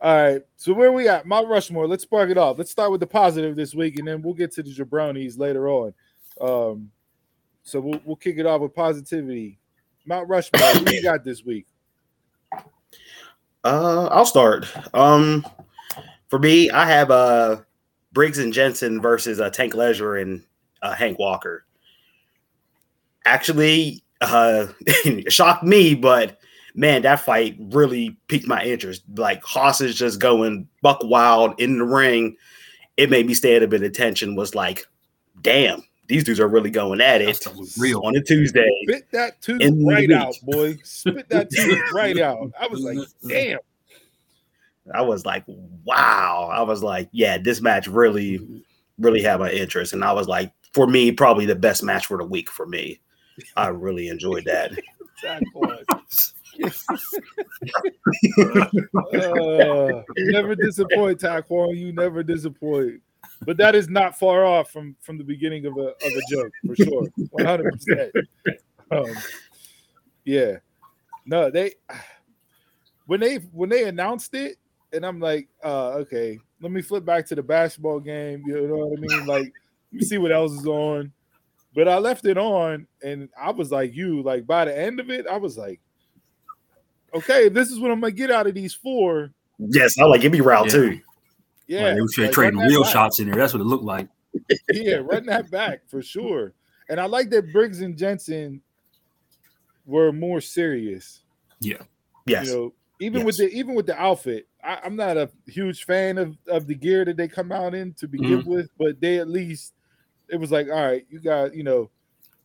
All 0.02 0.14
right, 0.14 0.42
so 0.57 0.73
where 0.73 0.92
we 0.92 1.09
at? 1.09 1.26
Mount 1.26 1.49
Rushmore. 1.49 1.87
Let's 1.87 2.04
spark 2.04 2.30
it 2.30 2.38
off. 2.38 2.57
Let's 2.57 2.71
start 2.71 2.90
with 2.90 3.00
the 3.00 3.07
positive 3.07 3.54
this 3.54 3.75
week, 3.75 3.99
and 3.99 4.09
then 4.09 4.23
we'll 4.23 4.33
get 4.33 4.50
to 4.52 4.62
the 4.62 4.71
jabronis 4.71 5.38
later 5.38 5.69
on. 5.69 5.92
Um, 6.40 6.90
so 7.64 7.80
we'll 7.80 8.00
we'll 8.07 8.16
kick 8.16 8.38
it 8.38 8.47
off 8.47 8.62
with 8.62 8.75
positivity. 8.75 9.59
Mount 10.07 10.28
Rushmore, 10.28 10.62
who 10.62 10.95
you 10.95 11.02
got 11.02 11.23
this 11.23 11.45
week? 11.45 11.66
Uh, 13.62 14.07
I'll 14.11 14.25
start. 14.25 14.66
Um, 14.95 15.47
for 16.28 16.38
me, 16.38 16.71
I 16.71 16.87
have 16.87 17.11
uh 17.11 17.59
Briggs 18.12 18.38
and 18.38 18.52
Jensen 18.52 19.00
versus 19.00 19.40
uh, 19.40 19.50
Tank 19.50 19.75
Ledger 19.75 20.16
and 20.16 20.42
uh, 20.83 20.95
Hank 20.95 21.19
Walker. 21.19 21.64
Actually, 23.25 24.02
uh, 24.21 24.69
shocked 25.28 25.62
me, 25.62 25.95
but 25.95 26.39
man, 26.74 27.02
that 27.02 27.20
fight 27.20 27.56
really 27.58 28.16
piqued 28.28 28.46
my 28.46 28.62
interest. 28.62 29.02
Like 29.16 29.42
Haas 29.44 29.80
is 29.80 29.94
just 29.94 30.20
going 30.20 30.68
buck 30.82 31.00
wild 31.02 31.58
in 31.60 31.78
the 31.78 31.84
ring. 31.84 32.36
It 32.96 33.10
made 33.10 33.26
me 33.26 33.34
stand 33.34 33.64
a 33.64 33.68
bit 33.68 33.82
of 33.82 33.88
attention. 33.88 34.36
Was 34.36 34.54
like, 34.54 34.84
damn, 35.42 35.82
these 36.10 36.24
dudes 36.24 36.40
are 36.40 36.48
really 36.48 36.70
going 36.70 37.00
at 37.00 37.22
it 37.22 37.46
real. 37.78 38.00
on 38.04 38.16
a 38.16 38.22
Tuesday. 38.22 38.68
Spit 38.82 39.10
that 39.12 39.40
tooth 39.40 39.62
right 39.86 40.10
out, 40.10 40.34
boy. 40.42 40.76
Spit 40.82 41.28
that 41.28 41.50
tooth 41.54 41.92
right 41.92 42.18
out. 42.18 42.50
I 42.60 42.66
was 42.66 42.80
like, 42.80 42.98
damn. 43.26 43.58
I 44.92 45.02
was 45.02 45.24
like, 45.24 45.44
wow. 45.84 46.50
I 46.52 46.62
was 46.62 46.82
like, 46.82 47.08
yeah, 47.12 47.38
this 47.38 47.60
match 47.60 47.86
really, 47.86 48.40
really 48.98 49.22
had 49.22 49.38
my 49.38 49.50
interest. 49.50 49.92
And 49.92 50.02
I 50.02 50.12
was 50.12 50.26
like, 50.26 50.52
for 50.72 50.86
me, 50.86 51.12
probably 51.12 51.46
the 51.46 51.54
best 51.54 51.82
match 51.82 52.06
for 52.06 52.18
the 52.18 52.24
week 52.24 52.50
for 52.50 52.66
me. 52.66 53.00
I 53.56 53.68
really 53.68 54.08
enjoyed 54.08 54.44
that. 54.46 54.72
Uh, 59.12 60.02
never 60.16 60.54
disappoint, 60.54 61.20
Taquan. 61.20 61.76
You 61.76 61.92
never 61.92 62.22
disappoint. 62.22 63.00
But 63.44 63.56
that 63.58 63.74
is 63.74 63.88
not 63.88 64.18
far 64.18 64.44
off 64.44 64.70
from 64.70 64.96
from 65.00 65.18
the 65.18 65.24
beginning 65.24 65.66
of 65.66 65.76
a 65.76 65.88
of 65.88 65.94
a 66.04 66.22
joke 66.30 66.52
for 66.66 66.76
sure. 66.76 67.08
One 67.30 67.44
hundred 67.46 67.72
percent. 67.72 68.12
Um, 68.90 69.14
yeah. 70.24 70.56
No, 71.26 71.50
they 71.50 71.74
when 73.06 73.20
they 73.20 73.36
when 73.52 73.68
they 73.68 73.84
announced 73.88 74.34
it, 74.34 74.56
and 74.92 75.04
I'm 75.04 75.20
like, 75.20 75.48
uh, 75.64 75.90
okay, 76.00 76.38
let 76.60 76.72
me 76.72 76.82
flip 76.82 77.04
back 77.04 77.26
to 77.26 77.34
the 77.34 77.42
basketball 77.42 78.00
game. 78.00 78.42
You 78.46 78.66
know 78.68 78.86
what 78.86 78.98
I 78.98 79.00
mean? 79.00 79.26
Like, 79.26 79.52
let 79.92 80.00
me 80.00 80.02
see 80.02 80.18
what 80.18 80.32
else 80.32 80.52
is 80.52 80.66
on. 80.66 81.12
but 81.74 81.88
I 81.88 81.98
left 81.98 82.24
it 82.26 82.38
on, 82.38 82.86
and 83.02 83.28
I 83.40 83.50
was 83.50 83.70
like 83.70 83.94
you. 83.94 84.22
Like 84.22 84.46
by 84.46 84.64
the 84.64 84.76
end 84.76 85.00
of 85.00 85.10
it, 85.10 85.26
I 85.26 85.36
was 85.36 85.56
like, 85.56 85.80
okay, 87.14 87.46
if 87.46 87.52
this 87.54 87.70
is 87.70 87.78
what 87.80 87.90
I'm 87.90 88.00
gonna 88.00 88.12
get 88.12 88.30
out 88.30 88.46
of 88.46 88.54
these 88.54 88.74
four. 88.74 89.30
Yes, 89.58 89.98
I 89.98 90.04
like 90.04 90.20
give 90.22 90.32
me 90.32 90.40
round 90.40 90.66
Yeah. 90.66 90.72
two. 90.72 91.00
Yeah, 91.66 91.82
Like, 91.84 91.94
they 91.94 92.00
were 92.00 92.08
like, 92.26 92.32
trading 92.32 92.58
run 92.58 92.68
real 92.68 92.82
back. 92.82 92.92
shots 92.92 93.20
in 93.20 93.26
there. 93.30 93.36
That's 93.36 93.52
what 93.52 93.60
it 93.60 93.64
looked 93.66 93.84
like. 93.84 94.08
yeah, 94.72 94.96
run 94.96 95.26
that 95.26 95.50
back 95.50 95.82
for 95.88 96.02
sure. 96.02 96.52
And 96.88 96.98
I 97.00 97.04
like 97.06 97.30
that 97.30 97.52
Briggs 97.52 97.80
and 97.80 97.96
Jensen 97.96 98.60
were 99.86 100.12
more 100.12 100.40
serious. 100.40 101.20
Yeah. 101.60 101.82
Yes. 102.26 102.46
You 102.48 102.52
know, 102.54 102.72
even 103.00 103.24
with 103.24 103.36
the 103.38 103.48
even 103.50 103.74
with 103.74 103.86
the 103.86 103.98
outfit, 104.00 104.46
I, 104.62 104.78
I'm 104.84 104.96
not 104.96 105.16
a 105.16 105.30
huge 105.46 105.84
fan 105.84 106.18
of 106.18 106.36
of 106.48 106.66
the 106.66 106.74
gear 106.74 107.04
that 107.04 107.16
they 107.16 107.28
come 107.28 107.52
out 107.52 107.74
in 107.74 107.92
to 107.94 108.08
begin 108.08 108.40
Mm-hmm. 108.40 108.50
with, 108.50 108.70
but 108.78 109.00
they 109.00 109.18
at 109.18 109.28
least 109.28 109.72
it 110.28 110.36
was 110.36 110.50
like, 110.52 110.68
all 110.68 110.74
right, 110.84 111.04
you 111.10 111.18
got, 111.18 111.54
you 111.54 111.62
know, 111.64 111.90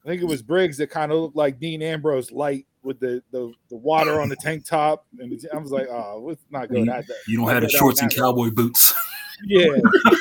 I 0.03 0.09
think 0.09 0.21
it 0.21 0.25
was 0.25 0.41
Briggs 0.41 0.77
that 0.77 0.89
kind 0.89 1.11
of 1.11 1.19
looked 1.19 1.35
like 1.35 1.59
Dean 1.59 1.81
Ambrose 1.81 2.31
light 2.31 2.65
with 2.85 2.99
the 2.99 3.21
the, 3.31 3.51
the 3.69 3.75
water 3.75 4.21
on 4.21 4.29
the 4.29 4.35
tank 4.37 4.63
top, 4.65 5.05
and 5.19 5.31
the- 5.31 5.49
I 5.53 5.57
was 5.57 5.71
like, 5.71 5.87
oh, 5.89 6.23
let's 6.25 6.41
not 6.51 6.69
go 6.69 6.77
You- 6.79 6.85
that. 6.85 7.07
that- 7.07 7.15
You 7.27 7.37
don't 7.37 7.49
have 7.49 7.61
the 7.63 7.69
shorts 7.69 8.01
and 8.01 8.09
that 8.11 8.15
cowboy 8.17 8.51
boots. 8.51 8.93
Yeah, 9.45 9.67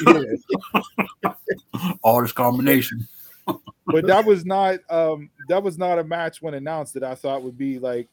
yeah. 0.09 1.33
All 2.03 2.21
this 2.21 2.33
combination. 2.33 3.07
but 3.87 4.05
that 4.09 4.25
was 4.25 4.45
not 4.45 4.81
um 4.91 5.31
that 5.49 5.63
was 5.63 5.79
not 5.79 6.01
a 6.01 6.05
match 6.05 6.43
when 6.43 6.55
announced 6.55 6.95
that 6.95 7.05
I 7.05 7.15
thought 7.15 7.45
would 7.45 7.57
be 7.57 7.79
like 7.79 8.09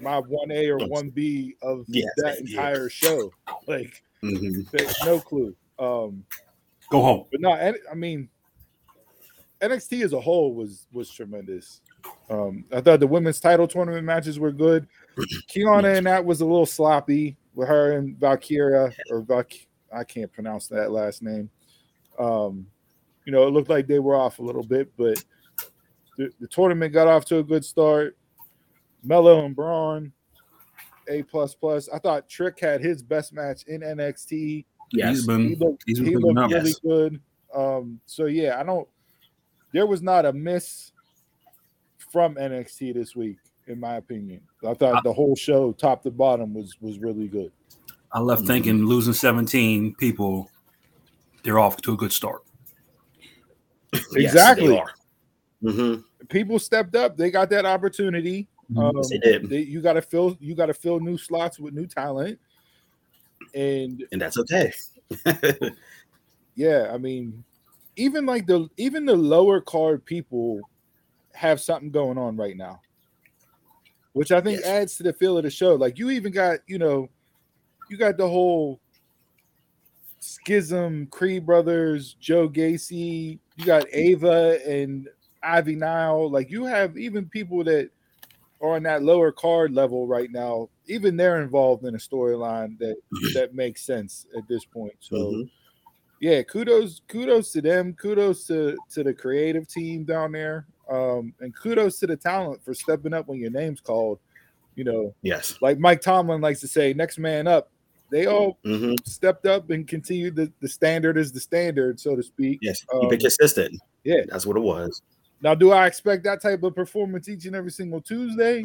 my 0.00 0.18
one 0.18 0.50
A 0.50 0.68
or 0.70 0.78
one 0.88 1.10
B 1.10 1.54
of 1.62 1.84
Yes, 1.86 2.10
that 2.16 2.40
entire 2.40 2.88
show. 2.88 3.30
Like 3.68 4.02
Mhm. 4.24 4.68
there's 4.72 4.96
no 5.04 5.20
clue. 5.20 5.54
Um 5.78 6.24
Go 6.90 7.02
home. 7.02 7.26
but 7.30 7.40
no, 7.40 7.52
I 7.52 7.94
mean 7.94 8.28
NXT 9.60 10.02
as 10.02 10.12
a 10.12 10.20
whole 10.20 10.54
was 10.54 10.86
was 10.92 11.08
tremendous. 11.08 11.82
Um 12.28 12.64
I 12.72 12.80
thought 12.80 13.00
the 13.00 13.06
women's 13.06 13.40
title 13.40 13.68
tournament 13.68 14.04
matches 14.04 14.38
were 14.38 14.52
good. 14.52 14.86
Kiana 15.48 15.96
and 15.96 16.06
that 16.06 16.24
was 16.24 16.40
a 16.40 16.46
little 16.46 16.66
sloppy 16.66 17.36
with 17.54 17.68
her 17.68 17.92
and 17.92 18.16
Valkyria 18.18 18.92
or 19.10 19.20
Valk 19.22 19.52
I 19.94 20.04
can't 20.04 20.32
pronounce 20.32 20.66
that 20.68 20.90
last 20.90 21.22
name. 21.22 21.48
Um 22.18 22.66
you 23.24 23.32
know, 23.32 23.46
it 23.46 23.50
looked 23.50 23.68
like 23.70 23.86
they 23.88 23.98
were 23.98 24.14
off 24.14 24.38
a 24.38 24.42
little 24.42 24.62
bit, 24.62 24.90
but 24.96 25.22
the, 26.16 26.30
the 26.40 26.46
tournament 26.46 26.92
got 26.92 27.08
off 27.08 27.24
to 27.26 27.38
a 27.38 27.42
good 27.42 27.64
start. 27.64 28.16
Mello 29.02 29.44
and 29.44 29.54
Braun, 29.54 30.12
A 31.08 31.22
plus 31.24 31.54
plus. 31.54 31.88
I 31.88 31.98
thought 31.98 32.28
Trick 32.28 32.58
had 32.60 32.80
his 32.80 33.02
best 33.02 33.32
match 33.32 33.64
in 33.66 33.80
NXT. 33.80 34.64
Yes. 34.92 35.08
He's 35.10 35.20
He 35.22 35.26
been 35.26 35.56
looked, 35.58 35.82
he's 35.86 35.98
been 35.98 36.08
he 36.08 36.16
looked 36.16 36.38
really 36.52 36.68
Yes. 36.70 36.78
good. 36.80 37.20
Um, 37.54 38.00
so 38.06 38.26
yeah, 38.26 38.60
I 38.60 38.62
don't. 38.62 38.88
There 39.72 39.86
was 39.86 40.02
not 40.02 40.24
a 40.24 40.32
miss 40.32 40.92
from 42.16 42.34
NXT 42.36 42.94
this 42.94 43.14
week, 43.14 43.36
in 43.66 43.78
my 43.78 43.96
opinion. 43.96 44.40
I 44.66 44.72
thought 44.72 45.04
the 45.04 45.12
whole 45.12 45.36
show, 45.36 45.72
top 45.72 46.02
to 46.04 46.10
bottom, 46.10 46.54
was 46.54 46.74
was 46.80 46.98
really 46.98 47.28
good. 47.28 47.52
I 48.10 48.20
left 48.20 48.40
Mm-hmm. 48.40 48.46
thinking 48.46 48.86
losing 48.86 49.12
17 49.12 49.94
people, 49.96 50.50
they're 51.42 51.58
off 51.58 51.76
to 51.82 51.92
a 51.92 51.96
good 51.98 52.12
start. 52.14 52.40
Exactly. 54.14 54.68
they 54.68 54.78
are. 54.78 54.90
Mhm. 55.62 56.04
People 56.30 56.58
stepped 56.58 56.96
up; 56.96 57.18
they 57.18 57.30
got 57.30 57.50
that 57.50 57.66
opportunity. 57.66 58.48
Um, 58.74 58.92
Yes, 58.96 59.10
they 59.10 59.18
did. 59.18 59.50
they- 59.50 59.60
you 59.60 59.82
got 59.82 59.92
to 59.92 60.00
fill 60.02 60.38
you 60.40 60.54
got 60.54 60.66
to 60.66 60.74
fill 60.74 60.98
new 61.00 61.18
slots 61.18 61.58
with 61.60 61.74
new 61.74 61.86
talent, 61.86 62.38
and 63.54 64.02
And 64.10 64.18
that's 64.22 64.38
okay. 64.38 64.72
yeah, 66.54 66.90
I 66.94 66.96
mean, 66.96 67.44
even 67.96 68.24
like 68.24 68.46
the 68.46 68.70
even 68.78 69.04
the 69.04 69.14
lower 69.16 69.60
card 69.60 70.02
people 70.06 70.62
have 71.36 71.60
something 71.60 71.90
going 71.90 72.18
on 72.18 72.36
right 72.36 72.56
now, 72.56 72.80
which 74.14 74.32
I 74.32 74.40
think 74.40 74.60
Yes. 74.60 74.66
adds 74.68 74.96
to 74.96 75.02
the 75.02 75.12
feel 75.12 75.36
of 75.36 75.44
the 75.44 75.50
show. 75.50 75.74
Like 75.74 75.98
you 75.98 76.10
even 76.10 76.32
got 76.32 76.60
you 76.66 76.78
know, 76.78 77.08
you 77.90 77.96
got 77.96 78.16
the 78.16 78.28
whole 78.28 78.80
schism, 80.18 81.06
Creed 81.08 81.46
brothers, 81.46 82.14
Joe 82.14 82.48
Gacy, 82.48 83.38
you 83.56 83.64
got 83.64 83.86
Ava 83.92 84.58
and 84.66 85.08
Ivy 85.42 85.76
Nile. 85.76 86.30
Like 86.30 86.50
you 86.50 86.64
have 86.64 86.96
even 86.96 87.28
people 87.28 87.62
that 87.64 87.90
are 88.62 88.76
on 88.76 88.82
that 88.84 89.02
lower 89.02 89.30
card 89.30 89.72
level 89.72 90.06
right 90.06 90.30
now. 90.32 90.70
Even 90.86 91.16
they're 91.16 91.42
involved 91.42 91.84
in 91.84 91.94
a 91.94 91.98
storyline 91.98 92.78
that 92.78 92.96
that 93.34 93.54
makes 93.54 93.84
sense 93.84 94.26
at 94.36 94.48
this 94.48 94.64
point. 94.64 94.94
So 95.00 95.16
Mhm. 95.16 95.50
yeah, 96.20 96.42
kudos, 96.42 97.02
kudos 97.08 97.52
to 97.52 97.60
them. 97.60 97.92
Kudos 97.92 98.46
to 98.46 98.78
to 98.94 99.04
the 99.04 99.12
creative 99.12 99.68
team 99.68 100.04
down 100.04 100.32
there, 100.32 100.66
um, 100.90 101.32
and 101.40 101.54
kudos 101.54 101.98
to 102.00 102.06
the 102.06 102.16
talent 102.16 102.62
for 102.64 102.74
stepping 102.74 103.12
up 103.14 103.26
when 103.28 103.38
your 103.38 103.50
name's 103.50 103.80
called. 103.80 104.18
You 104.74 104.84
know, 104.84 105.14
Yes. 105.22 105.56
like 105.62 105.78
Mike 105.78 106.02
Tomlin 106.02 106.40
likes 106.42 106.60
to 106.60 106.68
say, 106.68 106.92
"Next 106.92 107.18
man 107.18 107.46
up." 107.46 107.70
They 108.10 108.26
all 108.26 108.58
Mhm. 108.64 108.94
stepped 109.06 109.46
up 109.46 109.70
and 109.70 109.88
continued. 109.88 110.36
The, 110.36 110.52
the 110.60 110.68
standard 110.68 111.16
is 111.16 111.32
the 111.32 111.40
standard, 111.40 111.98
so 111.98 112.14
to 112.14 112.22
speak. 112.22 112.58
Yes. 112.62 112.84
Um, 112.92 113.00
Keep 113.02 113.12
it 113.14 113.20
consistent. 113.20 113.80
yeah. 114.04 114.20
That's 114.28 114.44
what 114.46 114.56
it 114.56 114.60
was. 114.60 115.02
Now, 115.42 115.54
do 115.54 115.70
I 115.72 115.86
expect 115.86 116.24
that 116.24 116.40
type 116.40 116.62
of 116.62 116.74
performance 116.74 117.28
each 117.28 117.46
and 117.46 117.56
every 117.56 117.70
single 117.70 118.00
Tuesday? 118.00 118.62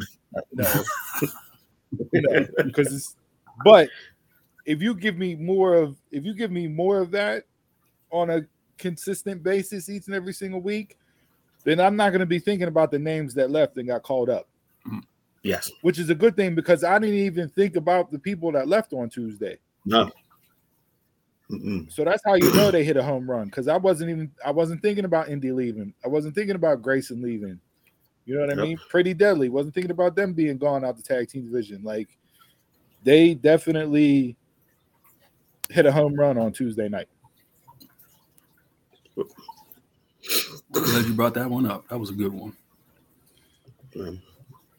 No, 0.52 0.64
you 2.12 2.20
know, 2.22 2.46
because 2.64 2.94
it's. 2.94 3.16
But 3.64 3.88
if 4.64 4.80
you 4.80 4.94
give 4.94 5.16
me 5.18 5.34
more 5.34 5.74
of, 5.74 5.96
if 6.10 6.24
you 6.24 6.34
give 6.34 6.50
me 6.50 6.68
more 6.68 7.00
of 7.00 7.10
that 7.10 7.44
on 8.10 8.30
a 8.30 8.46
consistent 8.78 9.42
basis 9.42 9.88
each 9.88 10.06
and 10.06 10.14
every 10.14 10.32
single 10.32 10.60
week, 10.60 10.96
then 11.64 11.80
I'm 11.80 11.96
not 11.96 12.10
going 12.10 12.20
to 12.20 12.26
be 12.26 12.38
thinking 12.38 12.68
about 12.68 12.90
the 12.90 12.98
names 12.98 13.34
that 13.34 13.50
left 13.50 13.76
and 13.76 13.86
got 13.86 14.02
called 14.02 14.28
up, 14.30 14.48
Yes. 15.42 15.70
which 15.82 15.98
is 15.98 16.10
a 16.10 16.14
good 16.14 16.36
thing 16.36 16.54
because 16.54 16.84
I 16.84 16.98
didn't 16.98 17.16
even 17.16 17.48
think 17.50 17.76
about 17.76 18.10
the 18.10 18.18
people 18.18 18.52
that 18.52 18.68
left 18.68 18.92
on 18.92 19.08
Tuesday. 19.08 19.58
No. 19.84 20.10
Mm-mm. 21.50 21.92
So 21.92 22.02
that's 22.04 22.22
how 22.24 22.34
you 22.34 22.50
know 22.52 22.70
they 22.70 22.82
hit 22.82 22.96
a 22.96 23.02
home 23.02 23.30
run 23.30 23.46
because 23.46 23.68
I 23.68 23.76
wasn't 23.76 24.10
even 24.10 24.30
I 24.44 24.50
wasn't 24.50 24.80
thinking 24.80 25.04
about 25.04 25.28
Indy 25.28 25.52
leaving. 25.52 25.92
I 26.04 26.08
wasn't 26.08 26.34
thinking 26.34 26.56
about 26.56 26.80
Grayson 26.80 27.20
leaving. 27.20 27.60
You 28.24 28.34
know 28.34 28.40
what 28.40 28.50
I 28.50 28.54
Yep. 28.54 28.64
mean? 28.64 28.78
Pretty 28.88 29.12
deadly. 29.12 29.48
Wasn't 29.50 29.74
thinking 29.74 29.90
about 29.90 30.16
them 30.16 30.32
being 30.32 30.56
gone 30.56 30.84
out 30.84 30.96
the 30.96 31.02
tag 31.02 31.28
team 31.28 31.44
division. 31.44 31.82
Like 31.82 32.08
they 33.02 33.34
definitely 33.34 34.36
hit 35.68 35.84
a 35.84 35.92
home 35.92 36.14
run 36.14 36.38
on 36.38 36.52
Tuesday 36.52 36.88
night. 36.88 37.08
Glad 40.72 41.04
you 41.06 41.14
brought 41.14 41.34
that 41.34 41.48
one 41.48 41.66
up. 41.66 41.86
That 41.88 41.98
was 41.98 42.10
a 42.10 42.14
good 42.14 42.32
one. 42.32 42.54
Mm. 43.94 44.20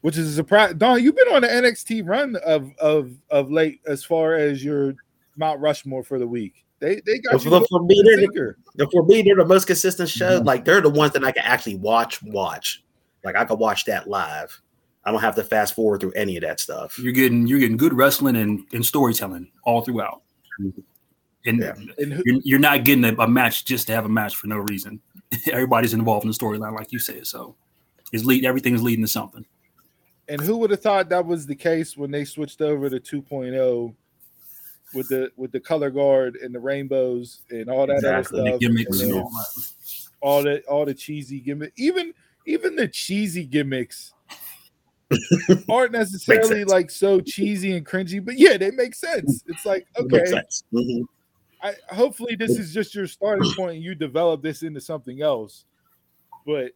Which 0.01 0.17
is 0.17 0.27
a 0.31 0.33
surprise. 0.35 0.73
Don, 0.75 1.01
you've 1.01 1.15
been 1.15 1.33
on 1.33 1.43
the 1.43 1.47
NXT 1.47 2.07
run 2.07 2.35
of 2.45 2.71
of 2.79 3.11
of 3.29 3.51
late 3.51 3.79
as 3.85 4.03
far 4.03 4.35
as 4.35 4.63
your 4.63 4.95
Mount 5.37 5.59
Rushmore 5.61 6.03
for 6.03 6.19
the 6.19 6.27
week. 6.27 6.65
They 6.79 7.01
they 7.05 7.19
got 7.19 7.41
For, 7.41 7.49
you 7.49 7.49
the- 7.51 7.67
for 7.69 7.83
me, 7.83 7.99
a 7.99 8.03
they're 8.33 8.57
the, 8.75 8.87
for 8.91 9.03
me, 9.03 9.21
they're 9.21 9.35
the 9.37 9.45
most 9.45 9.65
consistent 9.65 10.09
show. 10.09 10.37
Mm-hmm. 10.37 10.47
Like 10.47 10.65
they're 10.65 10.81
the 10.81 10.89
ones 10.89 11.13
that 11.13 11.23
I 11.23 11.31
can 11.31 11.43
actually 11.45 11.75
watch. 11.75 12.21
Watch. 12.23 12.83
Like 13.23 13.35
I 13.35 13.45
could 13.45 13.59
watch 13.59 13.85
that 13.85 14.09
live. 14.09 14.59
I 15.05 15.11
don't 15.11 15.21
have 15.21 15.35
to 15.35 15.43
fast 15.43 15.75
forward 15.75 16.01
through 16.01 16.13
any 16.13 16.37
of 16.37 16.43
that 16.43 16.59
stuff. 16.59 16.97
You're 16.99 17.13
getting 17.13 17.47
you're 17.47 17.59
getting 17.59 17.77
good 17.77 17.93
wrestling 17.93 18.35
and, 18.37 18.65
and 18.73 18.85
storytelling 18.85 19.49
all 19.63 19.81
throughout. 19.81 20.21
And 21.45 21.61
Yeah. 21.61 21.73
And 21.97 22.13
who, 22.13 22.23
you're, 22.25 22.41
you're 22.43 22.59
not 22.59 22.83
getting 22.83 23.05
a, 23.05 23.13
a 23.21 23.27
match 23.27 23.65
just 23.65 23.87
to 23.87 23.93
have 23.93 24.05
a 24.05 24.09
match 24.09 24.35
for 24.35 24.47
no 24.47 24.57
reason. 24.57 24.99
Everybody's 25.51 25.93
involved 25.93 26.25
in 26.25 26.31
the 26.31 26.37
storyline, 26.37 26.73
like 26.75 26.91
you 26.91 26.99
said. 26.99 27.25
So 27.27 27.55
it's 28.11 28.25
lead 28.25 28.45
everything's 28.45 28.83
leading 28.83 29.03
to 29.03 29.07
something. 29.11 29.45
And 30.29 30.41
who 30.41 30.57
would 30.57 30.71
have 30.71 30.81
thought 30.81 31.09
that 31.09 31.25
was 31.25 31.45
the 31.45 31.55
case 31.55 31.97
when 31.97 32.11
they 32.11 32.23
switched 32.25 32.61
over 32.61 32.89
to 32.89 32.99
2.0 32.99 33.93
with 34.93 35.09
the 35.09 35.31
with 35.35 35.51
the 35.51 35.59
color 35.59 35.89
guard 35.89 36.35
and 36.37 36.53
the 36.53 36.59
rainbows 36.59 37.41
and 37.49 37.69
all 37.69 37.87
that 37.87 37.95
Exactly. 37.97 38.39
other 38.39 38.43
The 38.43 38.49
stuff, 38.51 38.59
gimmicks 38.61 39.01
and 39.01 39.11
and 39.11 39.21
all 39.21 39.29
that. 39.29 39.69
all 40.21 40.43
the 40.43 40.61
all 40.61 40.85
the 40.85 40.93
cheesy 40.93 41.39
gimmick, 41.39 41.73
even 41.77 42.13
even 42.45 42.75
the 42.75 42.87
cheesy 42.87 43.43
gimmicks 43.45 44.13
aren't 45.69 45.91
necessarily 45.91 46.63
like 46.63 46.89
so 46.89 47.19
cheesy 47.19 47.75
and 47.75 47.85
cringy, 47.85 48.23
but 48.23 48.37
yeah, 48.37 48.57
they 48.57 48.71
make 48.71 48.95
sense. 48.95 49.43
It's 49.47 49.65
like 49.65 49.85
It 49.97 50.05
makes 50.11 50.29
okay, 50.29 50.31
sense. 50.31 50.63
Mhm. 50.73 51.03
I 51.63 51.73
hopefully 51.89 52.35
this 52.35 52.51
is 52.51 52.73
just 52.73 52.93
your 52.93 53.07
starting 53.07 53.53
point 53.55 53.75
and 53.75 53.83
you 53.83 53.95
develop 53.95 54.41
this 54.43 54.63
into 54.63 54.81
something 54.81 55.21
else. 55.21 55.63
But 56.45 56.73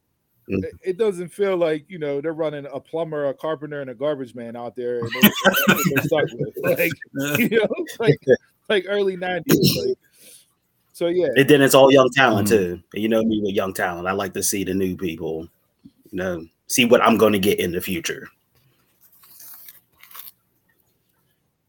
Mhm. 0.49 0.63
it, 0.63 0.73
it 0.81 0.97
doesn't 0.97 1.27
feel 1.27 1.57
like 1.57 1.85
you 1.89 1.99
know 1.99 2.21
they're 2.21 2.31
running 2.33 2.65
a 2.71 2.79
plumber, 2.79 3.25
a 3.27 3.33
carpenter, 3.33 3.81
and 3.81 3.89
a 3.89 3.93
garbage 3.93 4.33
man 4.33 4.55
out 4.55 4.77
there. 4.77 4.99
And 4.99 5.09
they, 5.09 5.21
that's 5.43 5.67
what 5.67 5.81
they're 5.89 6.03
stuck 6.03 6.25
with. 6.31 6.79
Like 6.79 6.93
you 7.51 7.59
know, 7.59 7.85
like 7.99 8.19
like 8.69 8.85
early 8.87 9.17
nineties. 9.17 9.75
Like, 9.77 9.97
so 10.93 11.07
yeah, 11.07 11.27
And 11.35 11.47
then 11.49 11.61
it's 11.61 11.75
all 11.75 11.91
young 11.91 12.09
talent 12.11 12.47
Mhm. 12.47 12.51
too. 12.51 12.81
And 12.93 13.03
you 13.03 13.09
know 13.09 13.23
me 13.23 13.41
with 13.43 13.53
young 13.55 13.73
talent. 13.73 14.07
I 14.07 14.13
like 14.13 14.33
to 14.35 14.41
see 14.43 14.63
the 14.63 14.73
new 14.73 14.95
people. 14.95 15.47
You 16.11 16.17
know, 16.17 16.45
see 16.67 16.85
what 16.85 17.01
I'm 17.01 17.17
going 17.17 17.33
to 17.33 17.39
get 17.39 17.59
in 17.59 17.71
the 17.73 17.81
future. 17.81 18.27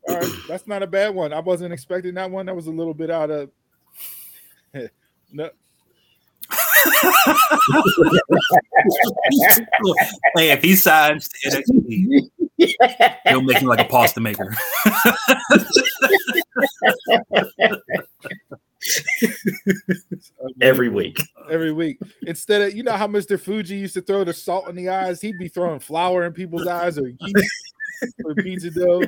All 0.08 0.16
right, 0.16 0.32
that's 0.48 0.66
not 0.66 0.82
a 0.82 0.86
bad 0.86 1.14
one. 1.14 1.32
I 1.32 1.40
wasn't 1.40 1.72
expecting 1.72 2.14
that 2.14 2.30
one. 2.30 2.46
That 2.46 2.56
was 2.56 2.66
a 2.66 2.72
little 2.72 2.94
bit 2.94 3.10
out 3.10 3.30
of 3.30 3.50
no. 5.32 5.50
hey, 10.36 10.50
if 10.50 10.62
he 10.62 10.74
signs 10.74 11.28
to 11.28 11.50
NXT, 11.50 12.30
he'll 13.26 13.42
make 13.42 13.58
him 13.58 13.68
like 13.68 13.80
a 13.80 13.84
pasta 13.84 14.20
maker. 14.20 14.56
Every 20.60 20.88
week. 20.88 21.20
every 21.50 21.72
week. 21.72 21.98
Instead 22.26 22.62
of 22.62 22.74
you 22.74 22.82
know 22.82 22.92
how 22.92 23.06
Mr. 23.06 23.38
Fuji 23.38 23.76
used 23.76 23.94
to 23.94 24.00
throw 24.00 24.24
the 24.24 24.32
salt 24.32 24.68
in 24.68 24.76
the 24.76 24.88
eyes, 24.88 25.20
he'd 25.20 25.38
be 25.38 25.48
throwing 25.48 25.80
flour 25.80 26.24
in 26.24 26.32
people's 26.32 26.66
eyes 26.66 26.98
or 26.98 27.08
yeast 27.08 27.52
or 28.24 28.34
pizza 28.36 28.70
dough. 28.70 29.02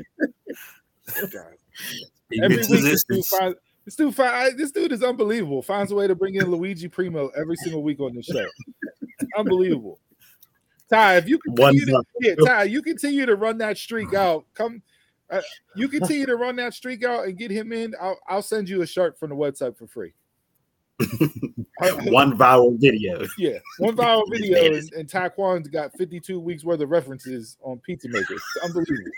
Every 2.42 2.56
week, 2.56 2.82
this 2.82 3.04
dude, 3.04 3.24
finds, 3.24 3.56
this 3.84 3.96
dude 3.96 4.14
find, 4.14 4.58
this 4.58 4.70
dude 4.70 4.92
is 4.92 5.02
unbelievable. 5.02 5.62
Finds 5.62 5.92
a 5.92 5.94
way 5.94 6.06
to 6.06 6.14
bring 6.14 6.36
in 6.36 6.50
Luigi 6.50 6.88
Primo 6.88 7.28
every 7.28 7.56
single 7.56 7.82
week 7.82 8.00
on 8.00 8.14
the 8.14 8.22
show. 8.22 8.46
unbelievable. 9.36 9.98
Ty, 10.88 11.16
if 11.16 11.28
you 11.28 11.38
continue 11.38 11.86
to, 11.86 12.02
yeah, 12.20 12.34
Ty, 12.34 12.64
you 12.64 12.82
continue 12.82 13.26
to 13.26 13.36
run 13.36 13.58
that 13.58 13.78
streak 13.78 14.12
out. 14.12 14.44
Come, 14.54 14.82
uh, 15.30 15.40
you 15.76 15.88
continue 15.88 16.26
to 16.26 16.36
run 16.36 16.56
that 16.56 16.74
streak 16.74 17.04
out 17.04 17.26
and 17.26 17.38
get 17.38 17.50
him 17.50 17.72
in. 17.72 17.94
I'll, 18.00 18.18
I'll 18.28 18.42
send 18.42 18.68
you 18.68 18.82
a 18.82 18.86
shirt 18.86 19.18
from 19.18 19.30
the 19.30 19.36
website 19.36 19.76
for 19.76 19.86
free. 19.86 20.12
One 22.06 22.36
viral 22.36 22.78
video. 22.78 23.24
Yeah, 23.38 23.58
one 23.78 23.96
viral 23.96 24.24
video, 24.30 24.74
and, 24.74 24.92
and 24.92 25.08
Taekwon's 25.08 25.68
got 25.68 25.96
52 25.96 26.38
weeks 26.38 26.62
worth 26.62 26.80
of 26.80 26.90
references 26.90 27.56
on 27.62 27.78
Pizza 27.78 28.08
Maker. 28.08 28.34
It's 28.34 28.58
unbelievable. 28.62 29.10